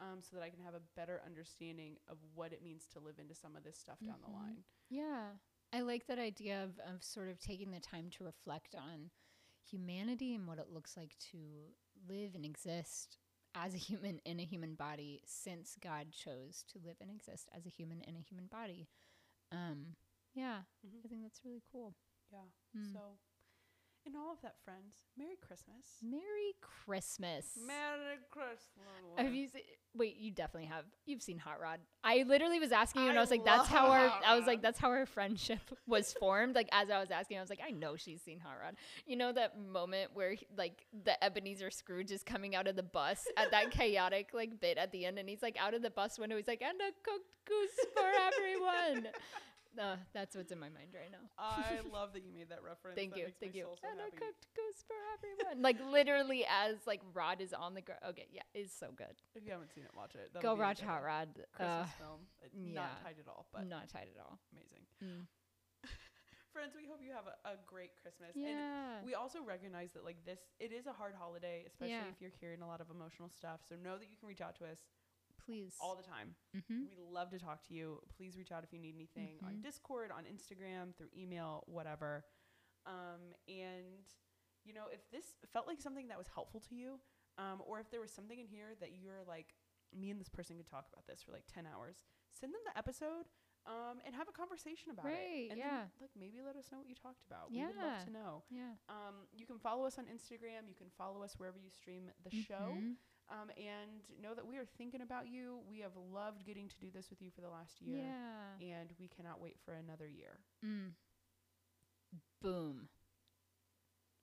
um, 0.00 0.20
so 0.22 0.36
that 0.36 0.42
I 0.42 0.50
can 0.50 0.60
have 0.64 0.74
a 0.74 0.80
better 0.96 1.20
understanding 1.26 1.96
of 2.08 2.18
what 2.34 2.52
it 2.52 2.62
means 2.62 2.86
to 2.92 3.00
live 3.00 3.18
into 3.18 3.34
some 3.34 3.56
of 3.56 3.64
this 3.64 3.78
stuff 3.78 3.98
down 4.04 4.20
the 4.20 4.28
Mhm. 4.28 4.34
line. 4.34 4.64
Yeah. 4.88 5.38
I 5.72 5.80
like 5.82 6.06
that 6.06 6.18
idea 6.18 6.62
of, 6.64 6.78
of 6.80 7.02
sort 7.02 7.28
of 7.28 7.38
taking 7.40 7.70
the 7.70 7.80
time 7.80 8.10
to 8.10 8.24
reflect 8.24 8.74
on 8.74 9.10
humanity 9.62 10.34
and 10.34 10.46
what 10.46 10.58
it 10.58 10.70
looks 10.70 10.96
like 10.96 11.16
to 11.32 11.74
live 12.08 12.34
and 12.34 12.44
exist 12.44 13.18
as 13.54 13.74
a 13.74 13.78
human 13.78 14.18
in 14.20 14.40
a 14.40 14.44
human 14.44 14.74
body 14.74 15.22
since 15.24 15.76
God 15.80 16.12
chose 16.12 16.62
to 16.68 16.78
live 16.78 16.96
and 17.00 17.10
exist 17.10 17.48
as 17.52 17.66
a 17.66 17.70
human 17.70 18.00
in 18.02 18.16
a 18.16 18.20
human 18.20 18.46
body. 18.46 18.88
Um, 19.52 19.96
yeah, 20.34 20.62
Mhm. 20.86 21.04
I 21.04 21.08
think 21.08 21.22
that's 21.22 21.44
really 21.44 21.62
cool. 21.70 21.94
Yeah. 22.30 22.46
Mm. 22.74 22.92
So, 22.92 23.18
in 24.06 24.16
all 24.16 24.32
of 24.32 24.40
that, 24.42 24.54
friends, 24.64 24.94
Merry 25.18 25.36
Christmas. 25.46 25.84
Merry 26.02 26.54
Christmas. 26.60 27.46
Merry 27.66 28.18
Christmas. 28.30 29.18
Have 29.18 29.34
you 29.34 29.48
se- 29.48 29.64
wait, 29.94 30.16
you 30.16 30.30
definitely 30.30 30.68
have. 30.68 30.84
You've 31.04 31.22
seen 31.22 31.38
Hot 31.38 31.60
Rod. 31.60 31.80
I 32.02 32.24
literally 32.26 32.58
was 32.58 32.72
asking 32.72 33.02
you 33.02 33.08
and 33.08 33.18
I 33.18 33.20
I 33.20 33.22
was 33.22 33.30
like, 33.30 33.44
that's 33.44 33.68
how 33.68 33.88
our 33.88 34.06
love 34.06 34.22
I 34.26 34.36
was 34.36 34.46
like, 34.46 34.62
that's 34.62 34.78
how 34.78 34.88
our 34.88 35.04
friendship 35.06 35.60
was 35.86 36.14
formed. 36.14 36.54
Like 36.54 36.68
as 36.72 36.90
I 36.90 36.98
was 36.98 37.10
asking, 37.10 37.38
I 37.38 37.40
was 37.40 37.50
like, 37.50 37.60
I 37.66 37.70
know 37.70 37.96
she's 37.96 38.22
seen 38.22 38.40
Hot 38.40 38.56
Rod. 38.62 38.76
You 39.06 39.16
know 39.16 39.32
that 39.32 39.58
moment 39.58 40.10
where 40.14 40.36
like 40.56 40.86
the 41.04 41.22
Ebenezer 41.22 41.70
Scrooge 41.70 42.10
is 42.10 42.22
coming 42.22 42.54
out 42.54 42.66
of 42.66 42.76
the 42.76 42.82
bus 42.82 43.26
at 43.36 43.50
that 43.50 43.70
chaotic 43.70 44.30
like 44.32 44.60
bit 44.60 44.78
at 44.78 44.92
the 44.92 45.04
end 45.04 45.18
and 45.18 45.28
he's 45.28 45.42
like 45.42 45.56
out 45.60 45.74
of 45.74 45.82
the 45.82 45.90
bus 45.90 46.18
window, 46.18 46.36
he's 46.36 46.48
like, 46.48 46.62
and 46.62 46.80
a 46.80 46.92
cooked 47.02 47.30
goose 47.46 47.86
for 47.94 48.08
everyone. 48.26 49.08
Uh, 49.78 49.96
that's 50.12 50.34
what's 50.34 50.50
in 50.50 50.58
my 50.58 50.68
mind 50.68 50.90
right 50.94 51.10
now. 51.12 51.22
I 51.38 51.78
love 51.92 52.12
that 52.14 52.22
you 52.24 52.32
made 52.32 52.48
that 52.50 52.62
reference. 52.62 52.96
Thank 52.98 53.14
That 53.14 53.20
you, 53.20 53.26
thank 53.40 53.54
you. 53.54 53.66
so 53.70 53.86
and 53.88 54.00
a 54.00 54.02
happy. 54.10 54.16
cooked 54.18 54.46
goose 54.56 54.82
for 54.86 54.96
everyone. 55.14 55.62
like 55.62 55.78
literally 55.92 56.44
as 56.48 56.76
like 56.86 57.00
Rod 57.14 57.40
is 57.40 57.52
on 57.52 57.74
the 57.74 57.80
ground. 57.82 58.00
Okay, 58.10 58.26
yeah, 58.32 58.42
it's 58.54 58.74
so 58.74 58.88
good. 58.96 59.14
If 59.34 59.44
you 59.44 59.52
haven't 59.52 59.70
seen 59.74 59.84
it, 59.84 59.90
watch 59.94 60.14
it. 60.14 60.30
That'll 60.34 60.56
Go 60.56 60.60
watch 60.60 60.80
Hot 60.80 61.02
Rod. 61.04 61.28
Christmas 61.54 61.86
Uh, 61.86 61.86
film. 62.02 62.20
Yeah. 62.52 62.74
Not 62.82 63.02
tight 63.04 63.16
at 63.20 63.28
all, 63.28 63.46
but 63.52 63.68
not 63.68 63.88
tied 63.88 64.08
at 64.14 64.18
all. 64.20 64.38
amazing. 64.52 64.82
Mm. 65.04 65.26
Friends, 66.52 66.74
we 66.74 66.82
hope 66.90 66.98
you 66.98 67.14
have 67.14 67.30
a, 67.30 67.54
a 67.54 67.54
great 67.64 67.94
Christmas. 68.02 68.34
And 68.34 68.42
Yeah. 68.42 68.98
we 69.06 69.14
also 69.14 69.38
recognize 69.46 69.92
that 69.94 70.04
like 70.04 70.18
this, 70.26 70.40
it 70.58 70.72
is 70.74 70.86
a 70.88 70.92
hard 70.92 71.14
holiday, 71.14 71.62
especially 71.66 71.94
Yeah. 71.94 72.10
if 72.10 72.18
you're 72.20 72.34
hearing 72.42 72.60
a 72.60 72.66
lot 72.66 72.80
of 72.82 72.90
emotional 72.90 73.30
stuff. 73.30 73.60
So 73.68 73.76
know 73.78 73.96
that 73.98 74.10
you 74.10 74.18
can 74.18 74.26
reach 74.26 74.40
out 74.42 74.56
to 74.58 74.64
us 74.66 74.82
Please. 75.44 75.74
all 75.80 75.96
the 75.96 76.02
time. 76.02 76.34
mm-hmm. 76.56 76.84
We 76.84 76.96
love 76.96 77.30
to 77.30 77.38
talk 77.38 77.66
to 77.68 77.74
you. 77.74 78.00
Please 78.16 78.36
reach 78.36 78.52
out 78.52 78.64
if 78.64 78.72
you 78.72 78.78
need 78.78 78.94
anything 78.94 79.38
on 79.44 79.56
Mhm. 79.56 79.62
Discord, 79.62 80.10
on 80.10 80.24
Instagram, 80.24 80.94
through 80.96 81.08
email, 81.16 81.64
whatever. 81.66 82.24
Um, 82.86 83.34
and 83.48 84.04
you 84.64 84.74
know, 84.74 84.86
if 84.92 85.08
this 85.10 85.34
felt 85.52 85.66
like 85.66 85.80
something 85.80 86.08
that 86.08 86.18
was 86.18 86.28
helpful 86.28 86.60
to 86.60 86.74
you, 86.74 87.00
um, 87.38 87.62
or 87.66 87.80
if 87.80 87.90
there 87.90 88.00
was 88.00 88.12
something 88.12 88.38
in 88.38 88.46
here 88.46 88.74
that 88.80 88.92
you're 88.92 89.22
like, 89.26 89.54
me 89.92 90.10
and 90.10 90.20
this 90.20 90.28
person 90.28 90.56
could 90.56 90.66
talk 90.68 90.86
about 90.92 91.06
this 91.06 91.22
for 91.22 91.32
like 91.32 91.44
ten 91.46 91.66
hours, 91.66 92.04
send 92.30 92.52
them 92.54 92.60
the 92.66 92.76
episode. 92.78 93.26
Um, 93.66 94.00
and 94.06 94.14
have 94.14 94.26
a 94.26 94.32
conversation 94.32 94.90
about 94.90 95.04
Right, 95.04 95.44
it. 95.44 95.50
And 95.50 95.58
yeah. 95.58 95.84
Then, 95.84 95.90
like 96.00 96.10
maybe 96.16 96.40
let 96.40 96.56
us 96.56 96.72
know 96.72 96.78
what 96.78 96.88
you 96.88 96.94
talked 96.94 97.20
about. 97.28 97.50
Yeah. 97.50 97.68
We 97.68 97.76
would 97.76 97.76
love 97.84 98.04
to 98.06 98.10
know. 98.10 98.42
Yeah. 98.48 98.72
Um, 98.88 99.28
you 99.36 99.44
can 99.44 99.58
follow 99.58 99.84
us 99.84 99.98
on 99.98 100.06
Instagram. 100.06 100.64
You 100.66 100.74
can 100.74 100.88
follow 100.96 101.22
us 101.22 101.34
wherever 101.36 101.58
you 101.58 101.68
stream 101.68 102.10
the 102.24 102.30
show. 102.30 102.72
Um, 103.30 103.50
and 103.56 104.02
know 104.20 104.34
that 104.34 104.46
we 104.46 104.58
are 104.58 104.66
thinking 104.76 105.02
about 105.02 105.28
you. 105.28 105.60
We 105.70 105.80
have 105.80 105.92
loved 106.12 106.44
getting 106.44 106.68
to 106.68 106.76
do 106.80 106.88
this 106.92 107.10
with 107.10 107.22
you 107.22 107.30
for 107.30 107.40
the 107.42 107.48
last 107.48 107.80
year. 107.80 108.02
Yeah. 108.02 108.78
And 108.78 108.90
we 108.98 109.08
cannot 109.08 109.40
wait 109.40 109.56
for 109.64 109.72
another 109.72 110.08
year. 110.08 110.40
Mm. 110.64 110.90
Boom. 112.42 112.88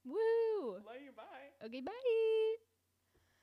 Woo. 0.06 0.74
Love 0.74 1.02
you. 1.04 1.12
Bye. 1.16 1.66
Okay, 1.66 1.82
bye. 1.82 2.67